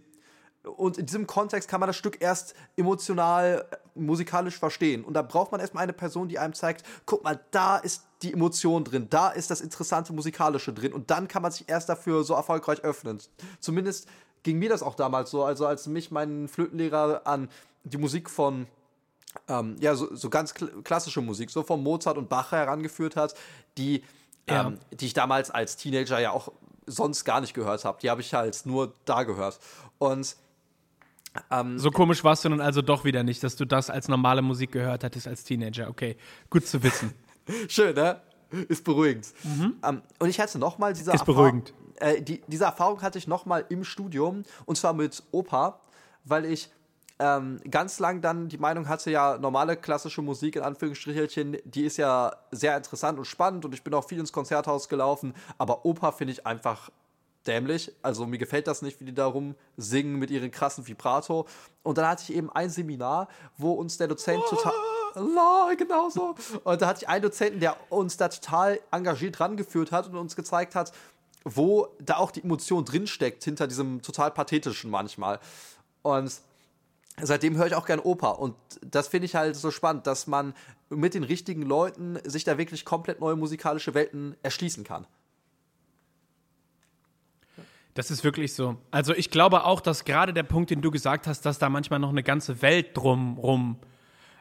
Und 0.63 0.97
in 0.97 1.05
diesem 1.05 1.27
Kontext 1.27 1.69
kann 1.69 1.79
man 1.79 1.87
das 1.87 1.95
Stück 1.95 2.21
erst 2.21 2.53
emotional, 2.75 3.65
musikalisch 3.95 4.57
verstehen. 4.57 5.05
Und 5.05 5.13
da 5.13 5.21
braucht 5.21 5.51
man 5.51 5.61
erstmal 5.61 5.83
eine 5.83 5.93
Person, 5.93 6.27
die 6.27 6.39
einem 6.39 6.53
zeigt, 6.53 6.85
guck 7.05 7.23
mal, 7.23 7.39
da 7.51 7.77
ist 7.77 8.06
die 8.21 8.33
Emotion 8.33 8.83
drin, 8.83 9.07
da 9.09 9.29
ist 9.29 9.51
das 9.51 9.61
interessante 9.61 10.13
Musikalische 10.13 10.73
drin. 10.73 10.93
Und 10.93 11.11
dann 11.11 11.27
kann 11.27 11.41
man 11.41 11.51
sich 11.51 11.69
erst 11.69 11.89
dafür 11.89 12.23
so 12.23 12.33
erfolgreich 12.33 12.83
öffnen. 12.83 13.19
Zumindest 13.59 14.07
ging 14.43 14.57
mir 14.59 14.69
das 14.69 14.81
auch 14.81 14.95
damals 14.95 15.29
so. 15.29 15.43
Also 15.43 15.67
als 15.67 15.87
mich 15.87 16.11
mein 16.11 16.47
Flötenlehrer 16.47 17.21
an 17.25 17.49
die 17.83 17.97
Musik 17.97 18.29
von 18.29 18.67
ähm, 19.47 19.75
ja, 19.79 19.95
so, 19.95 20.13
so 20.15 20.29
ganz 20.29 20.53
klassische 20.53 21.21
Musik, 21.21 21.51
so 21.51 21.63
von 21.63 21.81
Mozart 21.83 22.17
und 22.17 22.29
Bach 22.29 22.51
herangeführt 22.51 23.15
hat, 23.15 23.35
die, 23.77 24.03
ja. 24.49 24.67
ähm, 24.67 24.79
die 24.91 25.05
ich 25.05 25.13
damals 25.13 25.51
als 25.51 25.77
Teenager 25.77 26.19
ja 26.19 26.31
auch 26.31 26.51
sonst 26.85 27.23
gar 27.25 27.41
nicht 27.41 27.53
gehört 27.53 27.85
habe. 27.85 27.99
Die 28.01 28.09
habe 28.09 28.21
ich 28.21 28.33
halt 28.33 28.65
nur 28.65 28.93
da 29.05 29.23
gehört. 29.23 29.59
Und 29.99 30.35
ähm, 31.51 31.77
so 31.77 31.91
komisch 31.91 32.23
warst 32.23 32.45
du 32.45 32.49
nun 32.49 32.61
also 32.61 32.81
doch 32.81 33.03
wieder 33.03 33.23
nicht, 33.23 33.43
dass 33.43 33.55
du 33.55 33.65
das 33.65 33.89
als 33.89 34.07
normale 34.07 34.41
Musik 34.41 34.71
gehört 34.71 35.03
hattest 35.03 35.27
als 35.27 35.43
Teenager. 35.43 35.89
Okay, 35.89 36.17
gut 36.49 36.65
zu 36.65 36.81
wissen. 36.81 37.13
Schön, 37.67 37.95
ne? 37.95 38.21
Ist 38.69 38.83
beruhigend. 38.83 39.33
Mhm. 39.43 39.75
Ähm, 39.83 40.01
und 40.19 40.29
ich 40.29 40.39
hatte 40.39 40.57
nochmal 40.57 40.93
diese 40.93 41.11
Ist 41.11 41.25
beruhigend. 41.25 41.73
Äh, 41.99 42.21
die, 42.21 42.41
diese 42.47 42.65
Erfahrung 42.65 43.01
hatte 43.01 43.17
ich 43.17 43.27
nochmal 43.27 43.65
im 43.69 43.83
Studium 43.83 44.43
und 44.65 44.77
zwar 44.77 44.93
mit 44.93 45.23
Opa, 45.31 45.79
weil 46.23 46.45
ich 46.45 46.69
ähm, 47.19 47.59
ganz 47.69 47.99
lang 47.99 48.21
dann 48.21 48.47
die 48.47 48.57
Meinung 48.57 48.87
hatte, 48.87 49.09
ja, 49.09 49.37
normale 49.37 49.75
klassische 49.75 50.21
Musik 50.21 50.55
in 50.55 50.61
Anführungsstrichelchen, 50.61 51.57
die 51.65 51.85
ist 51.85 51.97
ja 51.97 52.35
sehr 52.51 52.77
interessant 52.77 53.17
und 53.17 53.25
spannend 53.25 53.65
und 53.65 53.73
ich 53.73 53.83
bin 53.83 53.93
auch 53.93 54.07
viel 54.07 54.19
ins 54.19 54.31
Konzerthaus 54.31 54.87
gelaufen, 54.87 55.33
aber 55.57 55.85
Opa 55.85 56.11
finde 56.11 56.33
ich 56.33 56.45
einfach 56.45 56.91
dämlich. 57.47 57.91
Also 58.01 58.27
mir 58.27 58.37
gefällt 58.37 58.67
das 58.67 58.81
nicht, 58.81 58.99
wie 58.99 59.05
die 59.05 59.13
da 59.13 59.25
rumsingen 59.25 60.19
mit 60.19 60.29
ihren 60.29 60.51
krassen 60.51 60.85
Vibrato. 60.85 61.47
Und 61.81 61.97
dann 61.97 62.07
hatte 62.07 62.23
ich 62.23 62.35
eben 62.35 62.51
ein 62.51 62.69
Seminar, 62.69 63.29
wo 63.57 63.71
uns 63.71 63.97
der 63.97 64.07
Dozent 64.07 64.43
total. 64.49 64.73
La, 65.19 65.73
genau 65.77 66.09
so. 66.09 66.35
Und 66.63 66.81
da 66.81 66.87
hatte 66.87 67.03
ich 67.03 67.09
einen 67.09 67.23
Dozenten, 67.23 67.59
der 67.59 67.77
uns 67.89 68.17
da 68.17 68.29
total 68.29 68.79
engagiert 68.91 69.39
rangeführt 69.39 69.91
hat 69.91 70.07
und 70.07 70.15
uns 70.15 70.35
gezeigt 70.35 70.75
hat, 70.75 70.91
wo 71.43 71.87
da 71.99 72.17
auch 72.17 72.31
die 72.31 72.43
Emotion 72.43 72.85
drinsteckt, 72.85 73.43
hinter 73.43 73.67
diesem 73.67 74.01
total 74.01 74.31
pathetischen 74.31 74.91
manchmal. 74.91 75.39
Und 76.01 76.33
seitdem 77.21 77.55
höre 77.55 77.67
ich 77.67 77.75
auch 77.75 77.85
gern 77.85 77.99
Oper. 77.99 78.39
Und 78.39 78.55
das 78.81 79.07
finde 79.07 79.25
ich 79.25 79.35
halt 79.35 79.55
so 79.55 79.71
spannend, 79.71 80.07
dass 80.07 80.27
man 80.27 80.53
mit 80.89 81.13
den 81.13 81.23
richtigen 81.23 81.61
Leuten 81.63 82.19
sich 82.23 82.43
da 82.43 82.57
wirklich 82.57 82.85
komplett 82.85 83.19
neue 83.19 83.35
musikalische 83.35 83.93
Welten 83.93 84.35
erschließen 84.43 84.83
kann. 84.83 85.07
Das 87.93 88.11
ist 88.11 88.23
wirklich 88.23 88.53
so. 88.53 88.77
Also 88.91 89.13
ich 89.15 89.31
glaube 89.31 89.63
auch, 89.63 89.81
dass 89.81 90.05
gerade 90.05 90.31
der 90.31 90.43
Punkt, 90.43 90.69
den 90.69 90.81
du 90.81 90.91
gesagt 90.91 91.25
hast, 91.25 91.45
dass 91.45 91.57
da 91.57 91.67
manchmal 91.67 91.97
noch 91.97 92.09
eine 92.09 92.21
ganze 92.21 92.61
Welt 92.61 92.95
drumrum 92.95 93.77
äh, 93.81 93.85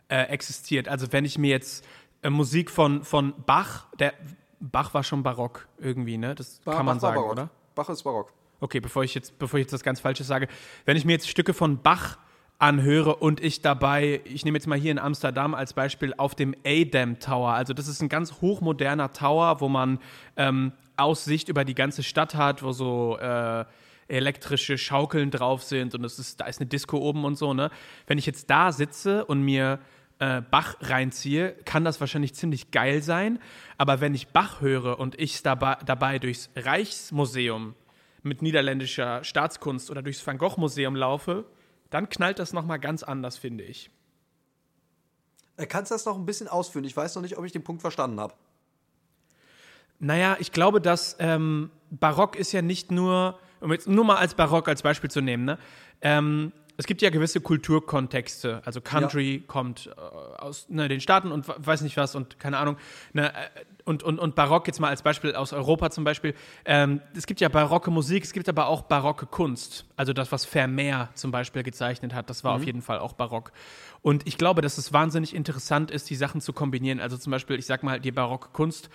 existiert. 0.08 0.88
Also 0.88 1.12
wenn 1.12 1.24
ich 1.24 1.38
mir 1.38 1.50
jetzt 1.50 1.84
äh, 2.22 2.30
Musik 2.30 2.70
von, 2.70 3.02
von 3.02 3.34
Bach, 3.44 3.86
der 3.98 4.14
Bach 4.60 4.94
war 4.94 5.02
schon 5.02 5.22
barock 5.22 5.68
irgendwie, 5.78 6.16
ne? 6.16 6.34
Das 6.34 6.60
Bach, 6.64 6.76
kann 6.76 6.86
man 6.86 6.96
Bach 6.96 7.02
sagen, 7.02 7.22
oder? 7.22 7.50
Bach 7.74 7.88
ist 7.88 8.02
barock. 8.02 8.32
Okay, 8.60 8.80
bevor 8.80 9.04
ich 9.04 9.14
jetzt, 9.14 9.38
bevor 9.38 9.58
ich 9.58 9.64
jetzt 9.64 9.72
das 9.72 9.82
ganz 9.82 10.00
Falsche 10.00 10.24
sage, 10.24 10.48
wenn 10.86 10.96
ich 10.96 11.04
mir 11.04 11.12
jetzt 11.12 11.28
Stücke 11.28 11.52
von 11.52 11.82
Bach 11.82 12.18
anhöre 12.58 13.16
und 13.16 13.40
ich 13.40 13.60
dabei, 13.60 14.22
ich 14.24 14.44
nehme 14.44 14.56
jetzt 14.56 14.66
mal 14.66 14.78
hier 14.78 14.90
in 14.90 14.98
Amsterdam 14.98 15.54
als 15.54 15.74
Beispiel 15.74 16.14
auf 16.16 16.34
dem 16.34 16.54
Adam 16.64 17.18
Tower. 17.18 17.50
Also 17.50 17.74
das 17.74 17.86
ist 17.86 18.00
ein 18.00 18.08
ganz 18.08 18.40
hochmoderner 18.40 19.12
Tower, 19.12 19.60
wo 19.60 19.68
man 19.68 19.98
ähm, 20.36 20.72
Aussicht 20.96 21.50
über 21.50 21.66
die 21.66 21.74
ganze 21.74 22.02
Stadt 22.02 22.34
hat, 22.34 22.62
wo 22.62 22.72
so 22.72 23.18
äh, 23.18 23.66
elektrische 24.08 24.78
Schaukeln 24.78 25.30
drauf 25.30 25.62
sind 25.62 25.94
und 25.94 26.04
es 26.04 26.18
ist, 26.18 26.40
da 26.40 26.46
ist 26.46 26.60
eine 26.60 26.68
Disco 26.68 26.98
oben 26.98 27.24
und 27.24 27.36
so, 27.36 27.54
ne? 27.54 27.70
Wenn 28.06 28.18
ich 28.18 28.26
jetzt 28.26 28.50
da 28.50 28.72
sitze 28.72 29.24
und 29.24 29.42
mir 29.42 29.80
äh, 30.18 30.40
Bach 30.40 30.76
reinziehe, 30.80 31.52
kann 31.64 31.84
das 31.84 32.00
wahrscheinlich 32.00 32.34
ziemlich 32.34 32.70
geil 32.70 33.02
sein. 33.02 33.38
Aber 33.78 34.00
wenn 34.00 34.14
ich 34.14 34.28
Bach 34.28 34.60
höre 34.60 34.98
und 34.98 35.18
ich 35.20 35.42
dabei, 35.42 35.76
dabei 35.84 36.18
durchs 36.18 36.50
Reichsmuseum 36.56 37.74
mit 38.22 38.42
niederländischer 38.42 39.22
Staatskunst 39.24 39.90
oder 39.90 40.02
durchs 40.02 40.26
Van 40.26 40.38
Gogh 40.38 40.58
Museum 40.58 40.96
laufe, 40.96 41.44
dann 41.90 42.08
knallt 42.08 42.38
das 42.38 42.52
nochmal 42.52 42.78
ganz 42.78 43.02
anders, 43.02 43.36
finde 43.36 43.64
ich. 43.64 43.90
Äh, 45.56 45.66
kannst 45.66 45.90
du 45.90 45.94
das 45.94 46.04
noch 46.04 46.16
ein 46.16 46.26
bisschen 46.26 46.48
ausführen? 46.48 46.84
Ich 46.84 46.96
weiß 46.96 47.14
noch 47.14 47.22
nicht, 47.22 47.36
ob 47.36 47.44
ich 47.44 47.52
den 47.52 47.64
Punkt 47.64 47.82
verstanden 47.82 48.20
habe. 48.20 48.34
Naja, 49.98 50.36
ich 50.40 50.52
glaube, 50.52 50.80
dass 50.80 51.16
ähm, 51.20 51.70
Barock 51.90 52.36
ist 52.36 52.52
ja 52.52 52.62
nicht 52.62 52.90
nur, 52.90 53.38
um 53.60 53.72
jetzt 53.72 53.88
nur 53.88 54.04
mal 54.04 54.16
als 54.16 54.34
Barock 54.34 54.68
als 54.68 54.82
Beispiel 54.82 55.10
zu 55.10 55.20
nehmen, 55.20 55.44
ne? 55.44 55.58
Ähm, 56.02 56.52
es 56.78 56.86
gibt 56.86 57.02
ja 57.02 57.10
gewisse 57.10 57.40
Kulturkontexte. 57.40 58.60
Also 58.64 58.80
Country 58.80 59.36
ja. 59.36 59.42
kommt 59.46 59.90
äh, 59.96 60.00
aus 60.00 60.68
ne, 60.68 60.88
den 60.88 61.00
Staaten 61.00 61.32
und 61.32 61.46
weiß 61.48 61.80
nicht 61.80 61.96
was 61.96 62.14
und 62.14 62.38
keine 62.38 62.58
Ahnung. 62.58 62.76
Ne, 63.12 63.32
äh, 63.32 63.48
und, 63.84 64.02
und, 64.02 64.18
und 64.18 64.34
Barock 64.34 64.66
jetzt 64.66 64.80
mal 64.80 64.88
als 64.88 65.02
Beispiel 65.02 65.34
aus 65.34 65.52
Europa 65.52 65.90
zum 65.90 66.04
Beispiel. 66.04 66.34
Ähm, 66.64 67.00
es 67.14 67.26
gibt 67.26 67.40
ja 67.40 67.48
barocke 67.48 67.90
Musik, 67.90 68.24
es 68.24 68.32
gibt 68.32 68.48
aber 68.48 68.66
auch 68.66 68.82
barocke 68.82 69.26
Kunst. 69.26 69.86
Also 69.96 70.12
das, 70.12 70.32
was 70.32 70.44
Vermeer 70.44 71.08
zum 71.14 71.30
Beispiel 71.30 71.62
gezeichnet 71.62 72.12
hat, 72.12 72.28
das 72.28 72.42
war 72.42 72.54
mhm. 72.54 72.60
auf 72.60 72.66
jeden 72.66 72.82
Fall 72.82 72.98
auch 72.98 73.12
barock. 73.12 73.52
Und 74.02 74.26
ich 74.26 74.38
glaube, 74.38 74.60
dass 74.60 74.76
es 74.76 74.92
wahnsinnig 74.92 75.34
interessant 75.34 75.90
ist, 75.90 76.10
die 76.10 76.16
Sachen 76.16 76.40
zu 76.40 76.52
kombinieren. 76.52 77.00
Also 77.00 77.16
zum 77.16 77.30
Beispiel, 77.30 77.58
ich 77.58 77.66
sag 77.66 77.82
mal, 77.82 78.00
die 78.00 78.12
barocke 78.12 78.48
Kunst 78.52 78.90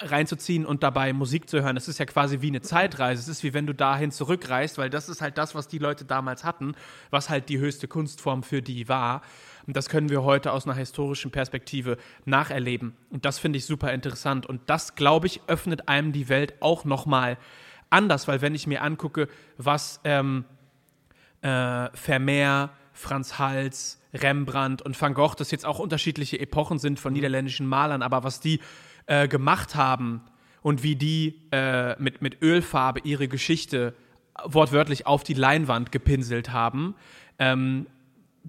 reinzuziehen 0.00 0.66
und 0.66 0.82
dabei 0.82 1.12
Musik 1.12 1.48
zu 1.48 1.62
hören. 1.62 1.76
Es 1.76 1.88
ist 1.88 1.98
ja 1.98 2.06
quasi 2.06 2.40
wie 2.40 2.48
eine 2.48 2.60
Zeitreise. 2.60 3.20
Es 3.20 3.28
ist 3.28 3.44
wie 3.44 3.54
wenn 3.54 3.66
du 3.66 3.74
dahin 3.74 4.10
zurückreist, 4.10 4.78
weil 4.78 4.90
das 4.90 5.08
ist 5.08 5.20
halt 5.20 5.38
das, 5.38 5.54
was 5.54 5.68
die 5.68 5.78
Leute 5.78 6.04
damals 6.04 6.44
hatten, 6.44 6.74
was 7.10 7.30
halt 7.30 7.48
die 7.48 7.58
höchste 7.58 7.88
Kunstform 7.88 8.42
für 8.42 8.62
die 8.62 8.88
war. 8.88 9.22
Und 9.66 9.76
das 9.76 9.88
können 9.88 10.08
wir 10.08 10.22
heute 10.22 10.52
aus 10.52 10.66
einer 10.66 10.74
historischen 10.74 11.30
Perspektive 11.30 11.96
nacherleben. 12.24 12.96
Und 13.10 13.24
das 13.24 13.38
finde 13.38 13.58
ich 13.58 13.66
super 13.66 13.92
interessant. 13.92 14.46
Und 14.46 14.62
das, 14.66 14.94
glaube 14.94 15.26
ich, 15.26 15.42
öffnet 15.46 15.88
einem 15.88 16.12
die 16.12 16.28
Welt 16.28 16.54
auch 16.60 16.84
nochmal 16.84 17.36
anders, 17.90 18.26
weil 18.28 18.40
wenn 18.40 18.54
ich 18.54 18.66
mir 18.66 18.82
angucke, 18.82 19.28
was 19.58 20.00
ähm, 20.04 20.44
äh, 21.42 21.88
Vermeer, 21.94 22.70
Franz 22.92 23.38
Hals, 23.38 24.00
Rembrandt 24.12 24.82
und 24.82 25.00
Van 25.00 25.14
Gogh, 25.14 25.34
das 25.36 25.50
jetzt 25.50 25.66
auch 25.66 25.78
unterschiedliche 25.78 26.38
Epochen 26.40 26.78
sind 26.78 26.98
von 26.98 27.12
niederländischen 27.12 27.66
Malern, 27.66 28.02
aber 28.02 28.24
was 28.24 28.40
die 28.40 28.60
äh, 29.10 29.26
gemacht 29.26 29.74
haben 29.74 30.22
und 30.62 30.84
wie 30.84 30.94
die 30.94 31.42
äh, 31.50 32.00
mit, 32.00 32.22
mit 32.22 32.40
Ölfarbe 32.42 33.00
ihre 33.02 33.26
Geschichte 33.26 33.92
wortwörtlich 34.44 35.04
auf 35.04 35.24
die 35.24 35.34
Leinwand 35.34 35.90
gepinselt 35.90 36.52
haben, 36.52 36.94
ähm, 37.40 37.86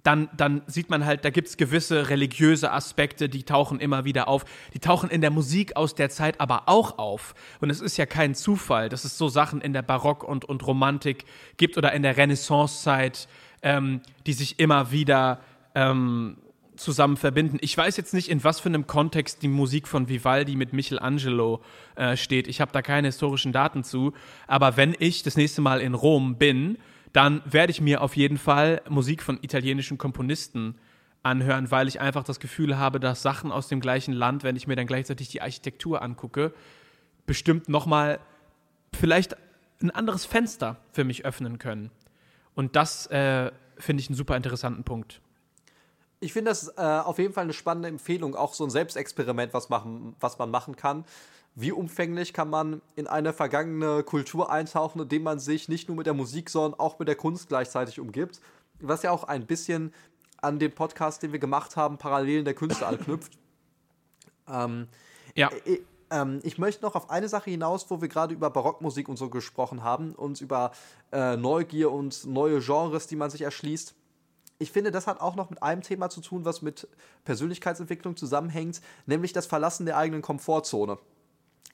dann, 0.03 0.29
dann 0.37 0.61
sieht 0.67 0.91
man 0.91 1.03
halt, 1.03 1.25
da 1.25 1.31
gibt 1.31 1.47
es 1.47 1.57
gewisse 1.57 2.09
religiöse 2.09 2.71
Aspekte, 2.71 3.27
die 3.27 3.41
tauchen 3.41 3.79
immer 3.79 4.05
wieder 4.05 4.27
auf. 4.27 4.45
Die 4.75 4.79
tauchen 4.79 5.09
in 5.09 5.21
der 5.21 5.31
Musik 5.31 5.75
aus 5.75 5.95
der 5.95 6.11
Zeit 6.11 6.39
aber 6.39 6.69
auch 6.69 6.99
auf. 6.99 7.33
Und 7.59 7.71
es 7.71 7.81
ist 7.81 7.97
ja 7.97 8.05
kein 8.05 8.35
Zufall, 8.35 8.87
dass 8.87 9.03
es 9.03 9.17
so 9.17 9.29
Sachen 9.29 9.61
in 9.61 9.73
der 9.73 9.81
Barock- 9.81 10.23
und, 10.23 10.45
und 10.45 10.65
Romantik 10.67 11.25
gibt 11.57 11.75
oder 11.75 11.91
in 11.91 12.03
der 12.03 12.17
Renaissancezeit, 12.17 13.27
ähm, 13.63 14.01
die 14.27 14.33
sich 14.33 14.59
immer 14.59 14.91
wieder 14.91 15.39
ähm, 15.73 16.37
zusammen 16.81 17.17
verbinden. 17.17 17.57
Ich 17.61 17.77
weiß 17.77 17.97
jetzt 17.97 18.13
nicht, 18.13 18.29
in 18.29 18.43
was 18.43 18.59
für 18.59 18.69
einem 18.69 18.87
Kontext 18.87 19.41
die 19.41 19.47
Musik 19.47 19.87
von 19.87 20.09
Vivaldi 20.09 20.55
mit 20.55 20.73
Michelangelo 20.73 21.61
äh, 21.95 22.17
steht. 22.17 22.47
Ich 22.47 22.61
habe 22.61 22.71
da 22.71 22.81
keine 22.81 23.07
historischen 23.07 23.53
Daten 23.53 23.83
zu. 23.83 24.13
Aber 24.47 24.77
wenn 24.77 24.95
ich 24.97 25.23
das 25.23 25.37
nächste 25.37 25.61
Mal 25.61 25.81
in 25.81 25.93
Rom 25.93 26.37
bin, 26.37 26.77
dann 27.13 27.41
werde 27.45 27.71
ich 27.71 27.81
mir 27.81 28.01
auf 28.01 28.15
jeden 28.15 28.37
Fall 28.37 28.81
Musik 28.89 29.23
von 29.23 29.39
italienischen 29.41 29.97
Komponisten 29.97 30.75
anhören, 31.23 31.69
weil 31.71 31.87
ich 31.87 32.01
einfach 32.01 32.23
das 32.23 32.39
Gefühl 32.39 32.77
habe, 32.77 32.99
dass 32.99 33.21
Sachen 33.21 33.51
aus 33.51 33.67
dem 33.67 33.79
gleichen 33.79 34.13
Land, 34.13 34.43
wenn 34.43 34.55
ich 34.55 34.67
mir 34.67 34.75
dann 34.75 34.87
gleichzeitig 34.87 35.29
die 35.29 35.41
Architektur 35.41 36.01
angucke, 36.01 36.53
bestimmt 37.25 37.69
nochmal 37.69 38.19
vielleicht 38.93 39.35
ein 39.81 39.91
anderes 39.91 40.25
Fenster 40.25 40.77
für 40.91 41.03
mich 41.03 41.25
öffnen 41.25 41.59
können. 41.59 41.91
Und 42.55 42.75
das 42.75 43.07
äh, 43.07 43.51
finde 43.77 44.01
ich 44.01 44.09
einen 44.09 44.15
super 44.15 44.35
interessanten 44.35 44.83
Punkt 44.83 45.21
ich 46.21 46.33
finde 46.33 46.51
das 46.51 46.67
äh, 46.77 46.81
auf 46.81 47.17
jeden 47.17 47.33
Fall 47.33 47.43
eine 47.43 47.53
spannende 47.53 47.89
Empfehlung, 47.89 48.35
auch 48.35 48.53
so 48.53 48.63
ein 48.63 48.69
Selbstexperiment, 48.69 49.53
was, 49.53 49.69
machen, 49.69 50.15
was 50.19 50.37
man 50.37 50.51
machen 50.51 50.75
kann. 50.75 51.03
Wie 51.55 51.71
umfänglich 51.71 52.31
kann 52.31 52.49
man 52.49 52.81
in 52.95 53.07
eine 53.07 53.33
vergangene 53.33 54.03
Kultur 54.03 54.51
eintauchen, 54.51 55.01
indem 55.01 55.23
man 55.23 55.39
sich 55.39 55.67
nicht 55.67 55.89
nur 55.89 55.97
mit 55.97 56.05
der 56.05 56.13
Musik, 56.13 56.49
sondern 56.49 56.79
auch 56.79 56.99
mit 56.99 57.07
der 57.07 57.15
Kunst 57.15 57.49
gleichzeitig 57.49 57.99
umgibt? 57.99 58.39
Was 58.79 59.01
ja 59.01 59.11
auch 59.11 59.25
ein 59.25 59.47
bisschen 59.47 59.93
an 60.37 60.59
den 60.59 60.73
Podcast, 60.73 61.23
den 61.23 61.31
wir 61.31 61.39
gemacht 61.39 61.75
haben, 61.75 61.97
Parallelen 61.97 62.45
der 62.45 62.53
Künste 62.53 62.87
anknüpft. 62.87 63.33
Ähm, 64.49 64.87
ja. 65.35 65.49
Ich, 65.63 65.77
äh, 65.77 65.81
ähm, 66.09 66.39
ich 66.43 66.57
möchte 66.57 66.83
noch 66.83 66.95
auf 66.95 67.09
eine 67.09 67.29
Sache 67.29 67.51
hinaus, 67.51 67.89
wo 67.89 68.01
wir 68.01 68.09
gerade 68.09 68.33
über 68.33 68.49
Barockmusik 68.49 69.07
und 69.07 69.15
so 69.15 69.29
gesprochen 69.29 69.83
haben 69.83 70.13
und 70.13 70.41
über 70.41 70.71
äh, 71.13 71.37
Neugier 71.37 71.91
und 71.91 72.25
neue 72.25 72.59
Genres, 72.59 73.07
die 73.07 73.15
man 73.15 73.29
sich 73.29 73.43
erschließt 73.43 73.95
ich 74.61 74.71
finde, 74.71 74.91
das 74.91 75.07
hat 75.07 75.19
auch 75.19 75.35
noch 75.35 75.49
mit 75.49 75.63
einem 75.63 75.81
Thema 75.81 76.09
zu 76.09 76.21
tun, 76.21 76.45
was 76.45 76.61
mit 76.61 76.87
Persönlichkeitsentwicklung 77.25 78.15
zusammenhängt, 78.15 78.81
nämlich 79.07 79.33
das 79.33 79.47
Verlassen 79.47 79.85
der 79.85 79.97
eigenen 79.97 80.21
Komfortzone. 80.21 80.97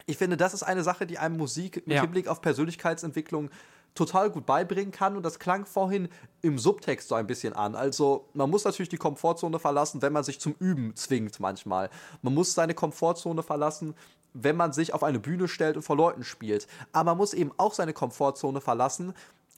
Ich 0.05 0.17
finde, 0.17 0.37
das 0.37 0.53
ist 0.53 0.63
eine 0.63 0.83
Sache, 0.83 1.05
die 1.05 1.17
einem 1.17 1.37
Musik 1.37 1.85
mit 1.85 1.95
ja. 1.95 2.01
Hinblick 2.01 2.29
auf 2.29 2.41
Persönlichkeitsentwicklung 2.41 3.49
total 3.93 4.29
gut 4.29 4.45
beibringen 4.45 4.91
kann. 4.91 5.17
Und 5.17 5.23
das 5.23 5.39
klang 5.39 5.65
vorhin 5.65 6.07
im 6.41 6.57
Subtext 6.59 7.09
so 7.09 7.15
ein 7.15 7.27
bisschen 7.27 7.53
an. 7.53 7.75
Also 7.75 8.29
man 8.33 8.49
muss 8.49 8.63
natürlich 8.63 8.89
die 8.89 8.97
Komfortzone 8.97 9.59
verlassen, 9.59 10.01
wenn 10.01 10.13
man 10.13 10.23
sich 10.23 10.39
zum 10.39 10.55
Üben 10.59 10.95
zwingt 10.95 11.39
manchmal. 11.39 11.89
Man 12.21 12.33
muss 12.33 12.53
seine 12.53 12.73
Komfortzone 12.73 13.43
verlassen, 13.43 13.95
wenn 14.33 14.55
man 14.55 14.71
sich 14.71 14.93
auf 14.93 15.03
eine 15.03 15.19
Bühne 15.19 15.47
stellt 15.47 15.75
und 15.75 15.83
vor 15.83 15.97
Leuten 15.97 16.23
spielt. 16.23 16.67
Aber 16.93 17.11
man 17.11 17.17
muss 17.17 17.33
eben 17.33 17.51
auch 17.57 17.73
seine 17.73 17.93
Komfortzone 17.93 18.61
verlassen, 18.61 19.13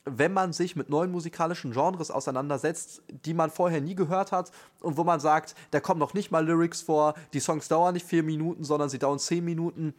wenn 0.05 0.33
man 0.33 0.53
sich 0.53 0.75
mit 0.75 0.89
neuen 0.89 1.11
musikalischen 1.11 1.71
Genres 1.71 2.11
auseinandersetzt, 2.11 3.01
die 3.25 3.33
man 3.33 3.49
vorher 3.49 3.81
nie 3.81 3.95
gehört 3.95 4.31
hat 4.31 4.51
und 4.81 4.97
wo 4.97 5.03
man 5.03 5.19
sagt, 5.19 5.55
da 5.71 5.79
kommen 5.79 5.99
noch 5.99 6.13
nicht 6.13 6.31
mal 6.31 6.45
Lyrics 6.45 6.81
vor, 6.81 7.13
die 7.33 7.39
Songs 7.39 7.67
dauern 7.67 7.93
nicht 7.93 8.05
vier 8.05 8.23
Minuten, 8.23 8.63
sondern 8.63 8.89
sie 8.89 8.99
dauern 8.99 9.19
zehn 9.19 9.43
Minuten 9.43 9.93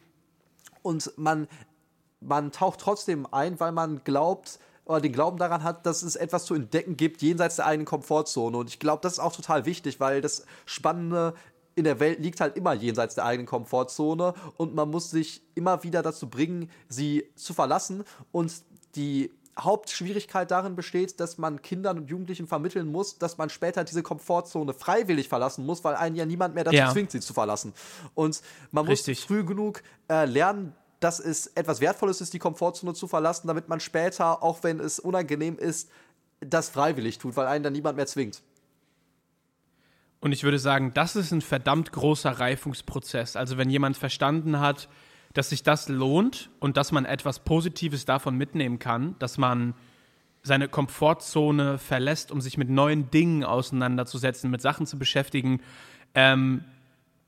und 0.81 1.13
man, 1.17 1.47
man 2.19 2.51
taucht 2.51 2.79
trotzdem 2.79 3.27
ein, 3.31 3.59
weil 3.59 3.71
man 3.71 4.03
glaubt, 4.03 4.59
oder 4.85 4.99
den 4.99 5.13
Glauben 5.13 5.37
daran 5.37 5.63
hat, 5.63 5.85
dass 5.85 6.01
es 6.01 6.15
etwas 6.15 6.45
zu 6.45 6.55
entdecken 6.55 6.97
gibt 6.97 7.21
jenseits 7.21 7.57
der 7.57 7.67
eigenen 7.67 7.85
Komfortzone. 7.85 8.57
Und 8.57 8.69
ich 8.69 8.79
glaube, 8.79 9.01
das 9.01 9.13
ist 9.13 9.19
auch 9.19 9.33
total 9.33 9.65
wichtig, 9.65 9.99
weil 9.99 10.21
das 10.21 10.45
Spannende 10.65 11.33
in 11.75 11.85
der 11.85 11.99
Welt 11.99 12.19
liegt 12.19 12.41
halt 12.41 12.57
immer 12.57 12.73
jenseits 12.73 13.15
der 13.15 13.25
eigenen 13.25 13.47
Komfortzone 13.47 14.33
und 14.57 14.75
man 14.75 14.89
muss 14.89 15.09
sich 15.09 15.41
immer 15.55 15.83
wieder 15.83 16.01
dazu 16.01 16.29
bringen, 16.29 16.69
sie 16.89 17.25
zu 17.35 17.53
verlassen. 17.53 18.03
Und 18.31 18.53
die 18.95 19.31
Hauptschwierigkeit 19.59 20.49
darin 20.49 20.75
besteht, 20.75 21.19
dass 21.19 21.37
man 21.37 21.61
Kindern 21.61 21.97
und 21.99 22.09
Jugendlichen 22.09 22.47
vermitteln 22.47 22.91
muss, 22.91 23.17
dass 23.17 23.37
man 23.37 23.49
später 23.49 23.83
diese 23.83 24.01
Komfortzone 24.03 24.73
freiwillig 24.73 25.27
verlassen 25.29 25.65
muss, 25.65 25.83
weil 25.83 25.95
einen 25.95 26.15
ja 26.15 26.25
niemand 26.25 26.55
mehr 26.55 26.63
dazu 26.63 26.77
ja. 26.77 26.91
zwingt, 26.91 27.11
sie 27.11 27.19
zu 27.19 27.33
verlassen. 27.33 27.73
Und 28.15 28.41
man 28.71 28.87
Richtig. 28.87 29.19
muss 29.19 29.25
früh 29.25 29.43
genug 29.43 29.83
äh, 30.09 30.25
lernen, 30.25 30.73
dass 30.99 31.19
es 31.19 31.47
etwas 31.47 31.81
Wertvolles 31.81 32.21
ist, 32.21 32.33
die 32.33 32.39
Komfortzone 32.39 32.93
zu 32.93 33.07
verlassen, 33.07 33.47
damit 33.47 33.67
man 33.67 33.79
später, 33.79 34.43
auch 34.43 34.63
wenn 34.63 34.79
es 34.79 34.99
unangenehm 34.99 35.57
ist, 35.57 35.89
das 36.39 36.69
freiwillig 36.69 37.17
tut, 37.17 37.35
weil 37.35 37.47
einen 37.47 37.63
dann 37.63 37.73
niemand 37.73 37.97
mehr 37.97 38.07
zwingt. 38.07 38.41
Und 40.21 40.31
ich 40.31 40.43
würde 40.43 40.59
sagen, 40.59 40.93
das 40.93 41.15
ist 41.15 41.31
ein 41.31 41.41
verdammt 41.41 41.91
großer 41.91 42.31
Reifungsprozess. 42.31 43.35
Also 43.35 43.57
wenn 43.57 43.69
jemand 43.69 43.97
verstanden 43.97 44.59
hat, 44.59 44.87
dass 45.33 45.49
sich 45.49 45.63
das 45.63 45.87
lohnt 45.89 46.49
und 46.59 46.77
dass 46.77 46.91
man 46.91 47.05
etwas 47.05 47.39
Positives 47.39 48.05
davon 48.05 48.37
mitnehmen 48.37 48.79
kann, 48.79 49.15
dass 49.19 49.37
man 49.37 49.73
seine 50.43 50.67
Komfortzone 50.67 51.77
verlässt, 51.77 52.31
um 52.31 52.41
sich 52.41 52.57
mit 52.57 52.69
neuen 52.69 53.11
Dingen 53.11 53.43
auseinanderzusetzen, 53.43 54.49
mit 54.49 54.61
Sachen 54.61 54.85
zu 54.85 54.97
beschäftigen, 54.97 55.61
ähm, 56.15 56.63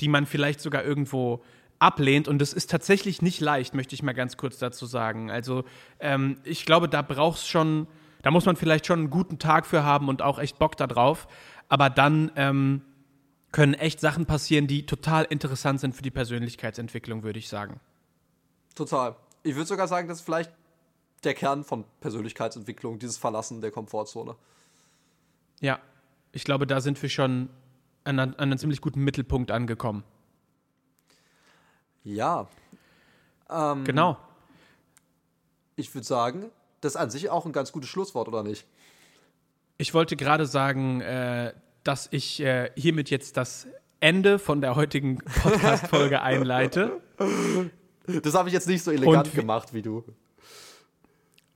die 0.01 0.08
man 0.08 0.26
vielleicht 0.26 0.60
sogar 0.62 0.84
irgendwo 0.84 1.43
ablehnt. 1.80 2.28
Und 2.28 2.39
das 2.39 2.54
ist 2.54 2.72
tatsächlich 2.72 3.22
nicht 3.22 3.39
leicht, 3.39 3.76
möchte 3.76 3.93
ich 3.93 4.04
mal 4.04 4.14
ganz 4.14 4.38
kurz 4.38 4.58
dazu 4.58 4.86
sagen. 4.86 5.30
Also 5.30 5.64
ähm, 5.99 6.38
ich 6.43 6.66
glaube, 6.66 6.89
da 6.89 7.01
brauchst 7.01 7.47
schon, 7.47 7.88
da 8.24 8.32
muss 8.32 8.45
man 8.45 8.56
vielleicht 8.56 8.88
schon 8.88 8.99
einen 8.99 9.10
guten 9.10 9.38
Tag 9.38 9.66
für 9.66 9.84
haben 9.84 10.10
und 10.10 10.22
auch 10.22 10.39
echt 10.39 10.58
Bock 10.58 10.76
darauf. 10.76 11.28
Aber 11.70 11.89
dann 11.89 12.32
ähm, 12.36 12.82
können 13.51 13.76
echt 13.76 13.99
Sachen 13.99 14.26
passieren, 14.26 14.66
die 14.66 14.86
total 14.86 15.26
interessant 15.26 15.80
sind 15.80 15.95
für 15.95 16.01
die 16.01 16.12
Persönlichkeitsentwicklung, 16.12 17.24
würde 17.24 17.39
ich 17.39 17.47
sagen. 17.47 17.80
Total. 18.76 19.15
Ich 19.43 19.55
würde 19.55 19.67
sogar 19.67 19.88
sagen, 19.88 20.07
das 20.07 20.19
ist 20.19 20.26
vielleicht 20.26 20.51
der 21.24 21.34
Kern 21.34 21.63
von 21.63 21.86
Persönlichkeitsentwicklung, 22.01 22.99
dieses 22.99 23.17
Verlassen 23.17 23.61
der 23.61 23.71
Komfortzone. 23.71 24.36
Ja, 25.61 25.80
ich 26.32 26.43
glaube, 26.43 26.67
da 26.67 26.82
sind 26.82 27.01
wir 27.01 27.09
schon 27.09 27.49
an, 28.03 28.19
an 28.19 28.36
einem 28.36 28.57
ziemlich 28.57 28.82
guten 28.82 29.03
Mittelpunkt 29.03 29.51
angekommen. 29.51 30.03
Ja. 32.03 32.47
Ähm, 33.49 33.84
genau. 33.84 34.17
Ich 35.76 35.93
würde 35.93 36.05
sagen, 36.05 36.51
das 36.82 36.93
ist 36.93 37.01
an 37.01 37.09
sich 37.09 37.30
auch 37.30 37.45
ein 37.45 37.53
ganz 37.53 37.71
gutes 37.71 37.89
Schlusswort, 37.89 38.28
oder 38.28 38.43
nicht? 38.43 38.65
Ich 39.78 39.93
wollte 39.93 40.15
gerade 40.15 40.45
sagen, 40.45 41.01
äh, 41.01 41.53
dass 41.84 42.07
ich 42.11 42.41
äh, 42.41 42.71
hiermit 42.76 43.09
jetzt 43.09 43.38
das 43.38 43.67
Ende 43.99 44.38
von 44.38 44.61
der 44.61 44.76
heutigen 44.76 45.17
Podcast-Folge 45.43 46.21
einleite. 46.21 47.01
Das 48.06 48.34
habe 48.34 48.49
ich 48.49 48.54
jetzt 48.54 48.68
nicht 48.68 48.84
so 48.84 48.91
elegant 48.91 49.34
wie, 49.34 49.39
gemacht 49.39 49.74
wie 49.74 49.82
du. 49.82 50.04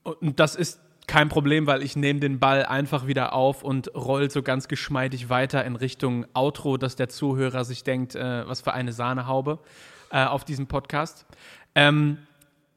Und 0.03 0.39
das 0.39 0.55
ist 0.55 0.79
kein 1.07 1.29
Problem, 1.29 1.67
weil 1.67 1.83
ich 1.83 1.95
nehme 1.95 2.19
den 2.19 2.39
Ball 2.39 2.65
einfach 2.65 3.07
wieder 3.07 3.33
auf 3.33 3.63
und 3.63 3.93
roll 3.95 4.29
so 4.29 4.43
ganz 4.43 4.67
geschmeidig 4.67 5.29
weiter 5.29 5.63
in 5.65 5.75
Richtung 5.75 6.25
Outro, 6.33 6.77
dass 6.77 6.95
der 6.95 7.09
Zuhörer 7.09 7.63
sich 7.65 7.83
denkt, 7.83 8.15
äh, 8.15 8.47
was 8.47 8.61
für 8.61 8.73
eine 8.73 8.91
Sahnehaube 8.91 9.59
äh, 10.11 10.25
auf 10.25 10.43
diesem 10.43 10.67
Podcast. 10.67 11.25
Ähm, 11.75 12.19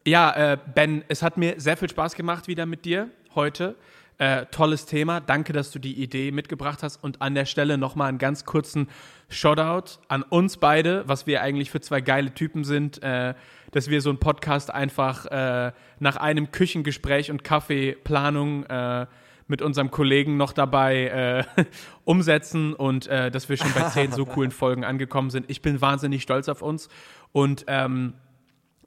ja, 0.07 0.53
äh, 0.53 0.59
Ben, 0.75 1.05
es 1.09 1.23
hat 1.23 1.37
mir 1.37 1.61
sehr 1.61 1.77
viel 1.77 1.91
Spaß 1.91 2.15
gemacht 2.15 2.47
wieder 2.49 2.67
mit 2.67 2.85
dir 2.85 3.11
heute. 3.35 3.75
Äh, 4.21 4.45
tolles 4.51 4.85
Thema. 4.85 5.21
Danke, 5.21 5.55
dass 5.55 5.71
du 5.71 5.79
die 5.79 5.95
Idee 5.95 6.31
mitgebracht 6.31 6.83
hast. 6.83 7.03
Und 7.03 7.23
an 7.23 7.35
der 7.35 7.47
Stelle 7.47 7.79
nochmal 7.79 8.11
einen 8.11 8.19
ganz 8.19 8.45
kurzen 8.45 8.87
Shoutout 9.31 9.99
an 10.09 10.23
uns 10.23 10.59
beide, 10.59 11.09
was 11.09 11.27
wir 11.27 11.41
eigentlich 11.41 11.71
für 11.71 11.81
zwei 11.81 12.03
geile 12.03 12.35
Typen 12.35 12.65
sind, 12.65 13.03
äh, 13.03 13.33
dass 13.71 13.89
wir 13.89 14.03
so 14.03 14.11
einen 14.11 14.19
Podcast 14.19 14.75
einfach 14.75 15.25
äh, 15.25 15.73
nach 16.01 16.17
einem 16.19 16.53
Küchengespräch 16.53 17.31
und 17.31 17.45
Kaffeeplanung 17.45 18.65
äh, 18.65 19.07
mit 19.47 19.63
unserem 19.63 19.91
Kollegen 19.91 20.37
noch 20.37 20.53
dabei 20.53 21.47
äh, 21.57 21.65
umsetzen 22.05 22.75
und 22.75 23.07
äh, 23.07 23.31
dass 23.31 23.49
wir 23.49 23.57
schon 23.57 23.73
bei 23.73 23.85
zehn 23.85 24.13
so 24.13 24.27
coolen 24.27 24.51
Folgen 24.51 24.85
angekommen 24.85 25.31
sind. 25.31 25.49
Ich 25.49 25.63
bin 25.63 25.81
wahnsinnig 25.81 26.21
stolz 26.23 26.51
auf 26.51 26.61
uns 26.61 26.91
und 27.33 27.65
ähm, 27.69 28.13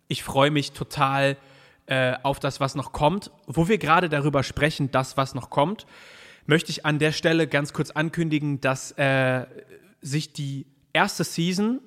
ich 0.07 0.21
freue 0.21 0.51
mich 0.51 0.73
total, 0.73 1.37
äh, 1.93 2.17
auf 2.23 2.39
das, 2.39 2.59
was 2.59 2.73
noch 2.73 2.91
kommt. 2.91 3.29
Wo 3.45 3.67
wir 3.67 3.77
gerade 3.77 4.09
darüber 4.09 4.41
sprechen, 4.41 4.89
das, 4.89 5.15
was 5.15 5.35
noch 5.35 5.51
kommt, 5.51 5.85
möchte 6.47 6.71
ich 6.71 6.87
an 6.87 6.97
der 6.97 7.11
Stelle 7.11 7.47
ganz 7.47 7.71
kurz 7.71 7.91
ankündigen, 7.91 8.59
dass 8.61 8.93
äh, 8.93 9.45
sich 10.01 10.33
die 10.33 10.65
erste 10.91 11.23
Season 11.23 11.81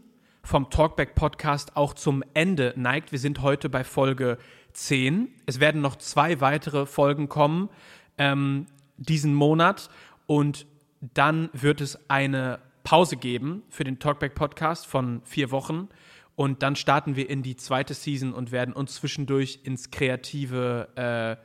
vom 0.44 0.70
Talkback 0.70 1.16
Podcast 1.16 1.76
auch 1.76 1.92
zum 1.92 2.22
Ende 2.34 2.72
neigt. 2.76 3.11
Wir 3.11 3.18
sind 3.18 3.42
heute 3.42 3.68
bei 3.68 3.82
Folge 3.82 4.38
10. 4.74 5.28
Es 5.44 5.59
werden 5.59 5.80
noch 5.80 5.96
zwei 5.96 6.40
weitere 6.40 6.86
Folgen 6.86 7.28
kommen 7.28 7.68
ähm, 8.16 8.66
diesen 8.98 9.34
Monat 9.34 9.90
und 10.26 10.66
dann 11.00 11.50
wird 11.52 11.80
es 11.80 11.98
eine 12.09 12.61
Pause 12.84 13.16
geben 13.16 13.64
für 13.70 13.82
den 13.82 13.98
Talkback 13.98 14.36
Podcast 14.36 14.86
von 14.86 15.20
vier 15.24 15.50
Wochen. 15.50 15.88
Und 16.37 16.62
dann 16.62 16.76
starten 16.76 17.16
wir 17.16 17.28
in 17.28 17.43
die 17.43 17.57
zweite 17.57 17.95
Season 17.95 18.32
und 18.32 18.53
werden 18.53 18.74
uns 18.74 18.95
zwischendurch 18.95 19.61
ins 19.64 19.91
kreative 19.91 20.89
äh, 20.95 21.43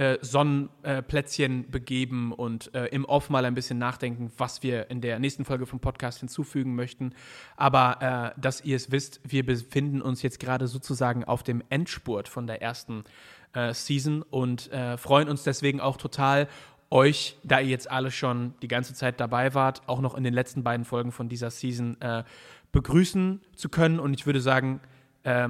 äh, 0.00 0.16
Sonnenplätzchen 0.22 1.64
äh, 1.64 1.66
begeben 1.68 2.32
und 2.32 2.74
äh, 2.74 2.86
im 2.86 3.04
Off 3.04 3.28
mal 3.28 3.44
ein 3.44 3.54
bisschen 3.54 3.76
nachdenken, 3.76 4.32
was 4.38 4.62
wir 4.62 4.88
in 4.88 5.02
der 5.02 5.18
nächsten 5.18 5.44
Folge 5.44 5.66
vom 5.66 5.80
Podcast 5.80 6.20
hinzufügen 6.20 6.74
möchten. 6.74 7.12
Aber 7.56 8.32
äh, 8.34 8.40
dass 8.40 8.64
ihr 8.64 8.76
es 8.76 8.90
wisst, 8.90 9.20
wir 9.24 9.44
befinden 9.44 10.00
uns 10.00 10.22
jetzt 10.22 10.40
gerade 10.40 10.68
sozusagen 10.68 11.24
auf 11.24 11.42
dem 11.42 11.62
Endspurt 11.68 12.28
von 12.28 12.46
der 12.46 12.62
ersten 12.62 13.04
äh, 13.52 13.74
Season 13.74 14.22
und 14.22 14.70
freuen 14.96 15.28
uns 15.28 15.42
deswegen 15.42 15.80
auch 15.80 15.98
total, 15.98 16.48
euch, 16.90 17.36
da 17.44 17.60
ihr 17.60 17.68
jetzt 17.68 17.90
alle 17.90 18.10
schon 18.10 18.54
die 18.62 18.68
ganze 18.68 18.94
Zeit 18.94 19.20
dabei 19.20 19.54
wart, 19.54 19.82
auch 19.86 20.00
noch 20.00 20.14
in 20.14 20.24
den 20.24 20.34
letzten 20.34 20.64
beiden 20.64 20.84
Folgen 20.84 21.12
von 21.12 21.28
dieser 21.28 21.50
Season 21.50 22.00
äh, 22.00 22.24
begrüßen 22.72 23.40
zu 23.54 23.68
können. 23.68 23.98
Und 23.98 24.14
ich 24.14 24.26
würde 24.26 24.40
sagen, 24.40 24.80
äh, 25.22 25.48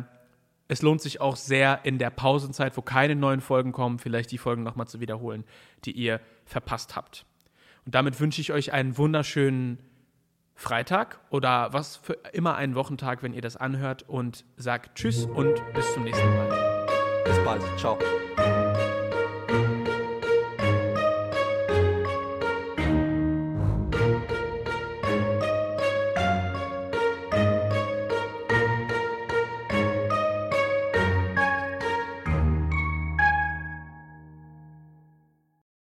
es 0.69 0.83
lohnt 0.83 1.01
sich 1.01 1.21
auch 1.21 1.37
sehr 1.37 1.81
in 1.85 1.99
der 1.99 2.11
Pausenzeit, 2.11 2.77
wo 2.77 2.83
keine 2.83 3.17
neuen 3.17 3.41
Folgen 3.41 3.73
kommen, 3.73 3.99
vielleicht 3.99 4.31
die 4.31 4.39
Folgen 4.39 4.63
nochmal 4.63 4.87
zu 4.87 5.01
wiederholen, 5.01 5.45
die 5.85 5.93
ihr 5.93 6.21
verpasst 6.45 6.95
habt. 6.97 7.27
Und 7.85 7.95
damit 7.95 8.21
wünsche 8.21 8.41
ich 8.41 8.53
euch 8.53 8.73
einen 8.73 8.97
wunderschönen 8.97 9.79
Freitag 10.55 11.19
oder 11.31 11.73
was 11.73 11.97
für 11.97 12.13
immer 12.33 12.55
einen 12.55 12.75
Wochentag, 12.75 13.23
wenn 13.23 13.33
ihr 13.33 13.41
das 13.41 13.57
anhört 13.57 14.09
und 14.09 14.45
sagt 14.57 14.95
Tschüss 14.95 15.25
und 15.25 15.61
bis 15.75 15.93
zum 15.95 16.05
nächsten 16.05 16.29
Mal. 16.29 16.87
Bis 17.25 17.39
bald. 17.45 17.63
Ciao. 17.79 17.99